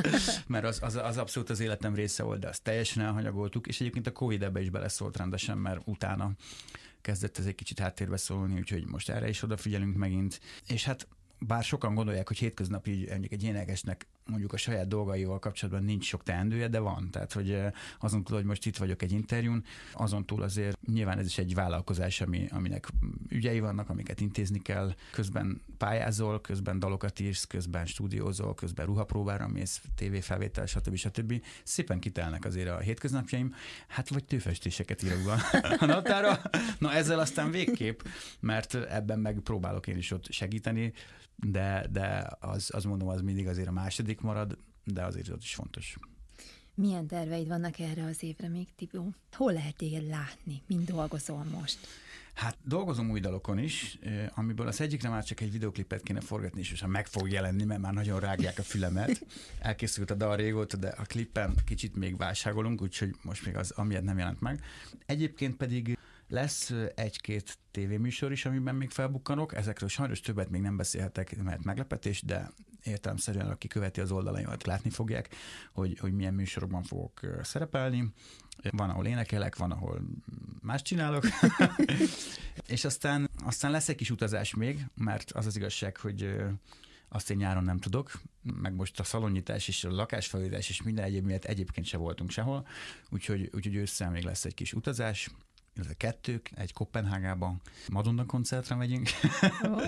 mert 0.46 0.64
az, 0.64 0.78
az, 0.82 0.96
az, 0.96 1.16
abszolút 1.16 1.50
az 1.50 1.60
életem 1.60 1.94
része 1.94 2.22
volt, 2.22 2.40
de 2.40 2.48
azt 2.48 2.62
teljesen 2.62 3.02
elhanyagoltuk, 3.02 3.66
és 3.66 3.80
egyébként 3.80 4.06
a 4.06 4.12
Covid 4.12 4.42
ebbe 4.42 4.60
is 4.60 4.70
beleszólt 4.70 5.16
rendesen, 5.16 5.58
mert 5.58 5.80
utána 5.84 6.32
kezdett 7.00 7.38
ez 7.38 7.46
egy 7.46 7.54
kicsit 7.54 7.78
háttérbe 7.78 8.16
szólni, 8.16 8.58
úgyhogy 8.58 8.86
most 8.86 9.10
erre 9.10 9.28
is 9.28 9.42
odafigyelünk 9.42 9.96
megint. 9.96 10.40
És 10.66 10.84
hát 10.84 11.08
bár 11.38 11.64
sokan 11.64 11.94
gondolják, 11.94 12.28
hogy 12.28 12.38
hétköznapi 12.38 13.10
egy 13.10 13.42
énekesnek 13.42 14.06
mondjuk 14.30 14.52
a 14.52 14.56
saját 14.56 14.88
dolgaival 14.88 15.38
kapcsolatban 15.38 15.84
nincs 15.84 16.04
sok 16.04 16.22
teendője, 16.22 16.68
de 16.68 16.78
van. 16.78 17.10
Tehát, 17.10 17.32
hogy 17.32 17.58
azon 17.98 18.24
túl, 18.24 18.36
hogy 18.36 18.46
most 18.46 18.66
itt 18.66 18.76
vagyok 18.76 19.02
egy 19.02 19.12
interjún, 19.12 19.64
azon 19.92 20.26
túl 20.26 20.42
azért 20.42 20.78
nyilván 20.86 21.18
ez 21.18 21.26
is 21.26 21.38
egy 21.38 21.54
vállalkozás, 21.54 22.20
ami, 22.20 22.46
aminek 22.50 22.88
ügyei 23.28 23.60
vannak, 23.60 23.88
amiket 23.88 24.20
intézni 24.20 24.58
kell. 24.62 24.94
Közben 25.12 25.60
pályázol, 25.78 26.40
közben 26.40 26.78
dalokat 26.78 27.20
írsz, 27.20 27.44
közben 27.44 27.86
stúdiózol, 27.86 28.54
közben 28.54 28.86
ruhapróbára 28.86 29.48
mész, 29.48 29.80
tévéfelvétel, 29.94 30.66
stb. 30.66 30.94
stb. 30.96 31.42
Szépen 31.62 31.98
kitelnek 32.00 32.44
azért 32.44 32.68
a 32.68 32.78
hétköznapjaim. 32.78 33.54
Hát 33.88 34.08
vagy 34.08 34.24
tőfestéseket 34.24 35.02
írok 35.02 35.24
be 35.24 35.60
a 35.78 35.84
naptára. 35.84 36.40
Na 36.78 36.92
ezzel 36.92 37.18
aztán 37.18 37.50
végképp, 37.50 38.00
mert 38.40 38.74
ebben 38.74 39.18
meg 39.18 39.40
próbálok 39.40 39.86
én 39.86 39.96
is 39.96 40.10
ott 40.10 40.30
segíteni 40.30 40.92
de, 41.42 41.86
de 41.92 42.30
az, 42.40 42.70
az 42.72 42.84
mondom, 42.84 43.08
az 43.08 43.20
mindig 43.20 43.46
azért 43.48 43.68
a 43.68 43.72
második 43.72 44.20
marad, 44.20 44.58
de 44.84 45.04
azért 45.04 45.28
az 45.28 45.42
is 45.42 45.54
fontos. 45.54 45.96
Milyen 46.74 47.06
terveid 47.06 47.48
vannak 47.48 47.78
erre 47.78 48.04
az 48.04 48.22
évre 48.22 48.48
még, 48.48 48.68
Tibó? 48.76 49.12
Hol 49.32 49.52
lehet 49.52 49.76
téged 49.76 50.08
látni? 50.08 50.62
Mind 50.66 50.88
dolgozol 50.88 51.44
most? 51.44 51.78
Hát 52.34 52.56
dolgozom 52.64 53.10
új 53.10 53.20
dalokon 53.20 53.58
is, 53.58 53.98
amiből 54.34 54.66
az 54.66 54.80
egyikre 54.80 55.08
már 55.08 55.24
csak 55.24 55.40
egy 55.40 55.52
videoklipet 55.52 56.02
kéne 56.02 56.20
forgatni, 56.20 56.60
és 56.60 56.84
meg 56.86 57.06
fog 57.06 57.30
jelenni, 57.30 57.64
mert 57.64 57.80
már 57.80 57.92
nagyon 57.92 58.20
rágják 58.20 58.58
a 58.58 58.62
fülemet. 58.62 59.26
Elkészült 59.58 60.10
a 60.10 60.14
dal 60.14 60.36
régóta, 60.36 60.76
de 60.76 60.88
a 60.88 61.02
klippen 61.02 61.54
kicsit 61.64 61.96
még 61.96 62.16
válságolunk, 62.16 62.82
úgyhogy 62.82 63.14
most 63.22 63.46
még 63.46 63.56
az, 63.56 63.70
amiért 63.70 64.04
nem 64.04 64.18
jelent 64.18 64.40
meg. 64.40 64.64
Egyébként 65.06 65.56
pedig 65.56 65.98
lesz 66.30 66.72
egy-két 66.94 67.58
tévéműsor 67.70 68.32
is, 68.32 68.46
amiben 68.46 68.74
még 68.74 68.90
felbukkanok. 68.90 69.54
Ezekről 69.54 69.88
sajnos 69.88 70.20
többet 70.20 70.50
még 70.50 70.60
nem 70.60 70.76
beszélhetek, 70.76 71.42
mert 71.42 71.64
meglepetés, 71.64 72.22
de 72.22 72.50
értelemszerűen, 72.82 73.50
aki 73.50 73.68
követi 73.68 74.00
az 74.00 74.10
oldalaimat, 74.10 74.66
látni 74.66 74.90
fogják, 74.90 75.34
hogy, 75.72 75.98
hogy 75.98 76.12
milyen 76.12 76.34
műsorokban 76.34 76.82
fogok 76.82 77.20
szerepelni. 77.42 78.12
Van, 78.70 78.90
ahol 78.90 79.06
énekelek, 79.06 79.56
van, 79.56 79.70
ahol 79.70 80.00
más 80.62 80.82
csinálok. 80.82 81.24
és 82.66 82.84
aztán, 82.84 83.30
aztán 83.44 83.70
lesz 83.70 83.88
egy 83.88 83.96
kis 83.96 84.10
utazás 84.10 84.54
még, 84.54 84.86
mert 84.94 85.32
az 85.32 85.46
az 85.46 85.56
igazság, 85.56 85.96
hogy 85.96 86.34
azt 87.08 87.30
én 87.30 87.36
nyáron 87.36 87.64
nem 87.64 87.78
tudok, 87.78 88.20
meg 88.42 88.74
most 88.74 89.00
a 89.00 89.04
szalonyítás 89.04 89.68
és 89.68 89.84
a 89.84 89.90
lakásfelújítás 89.90 90.68
és 90.68 90.82
minden 90.82 91.04
egyéb 91.04 91.24
miatt 91.24 91.44
egyébként 91.44 91.86
se 91.86 91.96
voltunk 91.96 92.30
sehol, 92.30 92.66
úgyhogy, 93.10 93.50
úgyhogy 93.54 93.74
ősszel 93.74 94.10
még 94.10 94.22
lesz 94.22 94.44
egy 94.44 94.54
kis 94.54 94.72
utazás, 94.72 95.30
illetve 95.74 95.94
kettők, 95.94 96.50
egy 96.54 96.72
Kopenhágában, 96.72 97.60
Madonna 97.92 98.26
koncertre 98.26 98.74
megyünk. 98.74 99.08
Oh. 99.62 99.82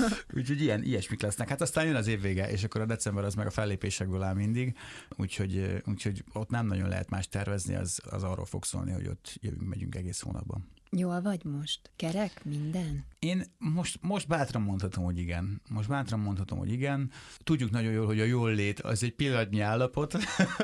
úgyhogy 0.36 0.60
ilyen, 0.60 0.82
ilyesmik 0.82 1.22
lesznek. 1.22 1.48
Hát 1.48 1.60
aztán 1.60 1.84
jön 1.84 1.94
az 1.94 2.06
év 2.06 2.20
vége, 2.20 2.50
és 2.50 2.64
akkor 2.64 2.80
a 2.80 2.86
december 2.86 3.24
az 3.24 3.34
meg 3.34 3.46
a 3.46 3.50
fellépésekből 3.50 4.22
áll 4.22 4.34
mindig, 4.34 4.76
úgyhogy, 5.16 5.82
úgyhogy 5.84 6.24
ott 6.32 6.50
nem 6.50 6.66
nagyon 6.66 6.88
lehet 6.88 7.10
más 7.10 7.28
tervezni, 7.28 7.74
az, 7.74 8.00
az 8.10 8.22
arról 8.22 8.44
fog 8.46 8.64
szólni, 8.64 8.92
hogy 8.92 9.06
ott 9.06 9.38
jövünk, 9.40 9.68
megyünk 9.68 9.94
egész 9.94 10.20
hónapban. 10.20 10.68
Jól 10.90 11.20
vagy 11.20 11.44
most? 11.44 11.90
Kerek 11.96 12.44
minden? 12.44 13.04
Én 13.18 13.44
most, 13.58 13.98
most 14.02 14.28
bátran 14.28 14.62
mondhatom, 14.62 15.04
hogy 15.04 15.18
igen. 15.18 15.62
Most 15.68 15.88
bátran 15.88 16.20
mondhatom, 16.20 16.58
hogy 16.58 16.72
igen. 16.72 17.10
Tudjuk 17.38 17.70
nagyon 17.70 17.92
jól, 17.92 18.06
hogy 18.06 18.20
a 18.20 18.24
jól 18.24 18.54
lét 18.54 18.80
az 18.80 19.02
egy 19.02 19.14
pillanatnyi 19.14 19.60
állapot, 19.60 20.16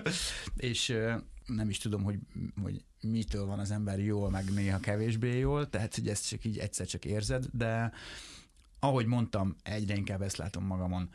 és 0.57 0.97
nem 1.47 1.69
is 1.69 1.79
tudom, 1.79 2.03
hogy, 2.03 2.19
hogy 2.63 2.85
mitől 3.03 3.47
van 3.47 3.59
az 3.59 3.71
ember 3.71 3.99
jól, 3.99 4.31
meg 4.31 4.53
néha 4.53 4.79
kevésbé 4.79 5.39
jól, 5.39 5.69
tehát 5.69 5.95
hogy 5.95 6.09
ezt 6.09 6.29
csak 6.29 6.45
így 6.45 6.59
egyszer 6.59 6.87
csak 6.87 7.05
érzed, 7.05 7.47
de 7.53 7.93
ahogy 8.79 9.07
mondtam, 9.07 9.57
egyre 9.63 9.97
inkább 9.97 10.23
ezt 10.23 10.37
látom 10.37 10.65
magamon, 10.65 11.11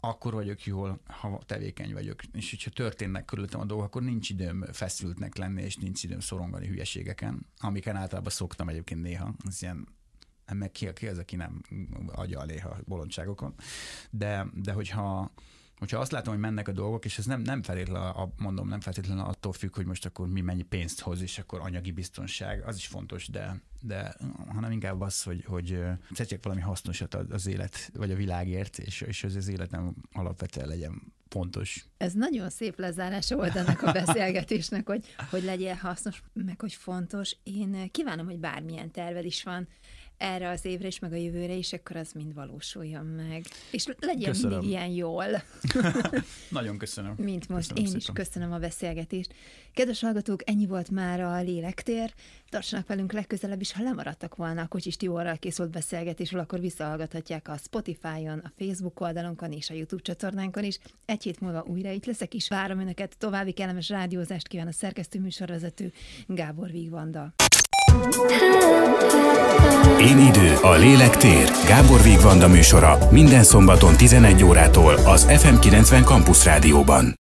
akkor 0.00 0.32
vagyok 0.32 0.64
jól, 0.64 1.00
ha 1.06 1.40
tevékeny 1.46 1.92
vagyok, 1.92 2.24
és 2.24 2.50
hogyha 2.50 2.70
történnek 2.70 3.24
körülöttem 3.24 3.60
a 3.60 3.64
dolgok, 3.64 3.86
akkor 3.86 4.02
nincs 4.02 4.30
időm 4.30 4.64
feszültnek 4.72 5.36
lenni, 5.36 5.62
és 5.62 5.76
nincs 5.76 6.02
időm 6.02 6.20
szorongani 6.20 6.66
hülyeségeken, 6.66 7.46
amiken 7.58 7.96
általában 7.96 8.30
szoktam 8.30 8.68
egyébként 8.68 9.02
néha, 9.02 9.34
az 9.46 9.62
ilyen 9.62 9.88
meg 10.52 10.70
ki, 10.70 10.92
ki 10.92 11.06
az, 11.06 11.18
aki 11.18 11.36
nem 11.36 11.62
agyal 12.06 12.44
néha 12.44 12.76
bolondságokon, 12.84 13.54
de, 14.10 14.46
de 14.54 14.72
hogyha 14.72 15.32
hogyha 15.78 15.98
azt 15.98 16.12
látom, 16.12 16.32
hogy 16.32 16.42
mennek 16.42 16.68
a 16.68 16.72
dolgok, 16.72 17.04
és 17.04 17.18
ez 17.18 17.26
nem, 17.26 17.40
nem 17.40 17.62
feltétlenül, 17.62 18.32
mondom, 18.36 18.68
nem 18.68 18.80
feltétlenül 18.80 19.24
attól 19.24 19.52
függ, 19.52 19.74
hogy 19.74 19.86
most 19.86 20.06
akkor 20.06 20.28
mi 20.28 20.40
mennyi 20.40 20.62
pénzt 20.62 21.00
hoz, 21.00 21.22
és 21.22 21.38
akkor 21.38 21.60
anyagi 21.60 21.90
biztonság, 21.90 22.62
az 22.66 22.76
is 22.76 22.86
fontos, 22.86 23.28
de, 23.28 23.60
de 23.80 24.16
hanem 24.48 24.70
inkább 24.70 25.00
az, 25.00 25.22
hogy, 25.22 25.44
hogy 25.44 25.80
tegyek 26.14 26.42
valami 26.42 26.60
hasznosat 26.60 27.14
az 27.14 27.46
élet, 27.46 27.90
vagy 27.94 28.10
a 28.10 28.16
világért, 28.16 28.78
és, 28.78 29.00
és 29.00 29.24
az, 29.24 29.34
az 29.34 29.48
életem 29.48 29.94
alapvetően 30.12 30.68
legyen 30.68 31.14
fontos. 31.28 31.86
Ez 31.96 32.12
nagyon 32.12 32.50
szép 32.50 32.78
lezárás 32.78 33.28
volt 33.28 33.56
ennek 33.56 33.82
a 33.82 33.92
beszélgetésnek, 33.92 34.86
hogy, 34.86 35.14
hogy 35.30 35.42
legyél 35.42 35.74
hasznos, 35.74 36.22
meg 36.32 36.60
hogy 36.60 36.72
fontos. 36.72 37.36
Én 37.42 37.90
kívánom, 37.90 38.26
hogy 38.26 38.38
bármilyen 38.38 38.90
terved 38.90 39.24
is 39.24 39.42
van, 39.42 39.68
erre 40.18 40.48
az 40.48 40.64
évre 40.64 40.86
is, 40.86 40.98
meg 40.98 41.12
a 41.12 41.16
jövőre 41.16 41.52
is, 41.52 41.72
akkor 41.72 41.96
az 41.96 42.12
mind 42.12 42.34
valósuljon 42.34 43.06
meg. 43.06 43.44
És 43.70 43.86
legyen 44.00 44.30
köszönöm. 44.30 44.58
mindig 44.58 44.70
ilyen 44.70 44.88
jól. 44.88 45.26
Nagyon 46.48 46.78
köszönöm. 46.78 47.14
Mint 47.16 47.48
most. 47.48 47.68
Köszönöm 47.68 47.84
Én 47.84 48.00
szépen. 48.00 48.14
is 48.16 48.24
köszönöm 48.24 48.52
a 48.52 48.58
beszélgetést. 48.58 49.34
Kedves 49.74 50.00
hallgatók, 50.00 50.50
ennyi 50.50 50.66
volt 50.66 50.90
már 50.90 51.20
a 51.20 51.42
lélektér. 51.42 52.14
Tartsanak 52.48 52.86
velünk 52.86 53.12
legközelebb 53.12 53.60
is, 53.60 53.72
ha 53.72 53.82
lemaradtak 53.82 54.36
volna 54.36 54.62
a 54.62 54.66
Kocsis 54.66 54.96
Tiborral 54.96 55.36
készült 55.36 55.70
beszélgetésről, 55.70 56.40
akkor 56.40 56.60
visszahallgathatják 56.60 57.48
a 57.48 57.56
Spotify-on, 57.56 58.38
a 58.38 58.52
Facebook 58.58 59.00
oldalunkon 59.00 59.52
és 59.52 59.70
a 59.70 59.74
YouTube 59.74 60.02
csatornánkon 60.02 60.64
is. 60.64 60.78
Egy 61.04 61.22
hét 61.22 61.40
múlva 61.40 61.64
újra 61.68 61.90
itt 61.90 62.06
leszek 62.06 62.34
is. 62.34 62.48
Várom 62.48 62.80
Önöket, 62.80 63.18
további 63.18 63.52
kellemes 63.52 63.88
rádiózást 63.88 64.48
kíván 64.48 64.66
a 64.66 64.72
szerkesztő 64.72 65.20
műsorvezető 65.20 65.92
Gábor 66.26 66.70
Vigvanda. 66.70 67.34
Én 70.00 70.18
idő, 70.18 70.54
a 70.62 70.72
lélek 70.74 71.16
tér. 71.16 71.50
Gábor 71.66 72.02
Vigvanda 72.02 72.48
műsora 72.48 72.98
minden 73.10 73.42
szombaton 73.42 73.96
11 73.96 74.44
órától 74.44 74.94
az 74.94 75.26
FM90 75.28 76.04
Campus 76.04 76.44
Rádióban. 76.44 77.25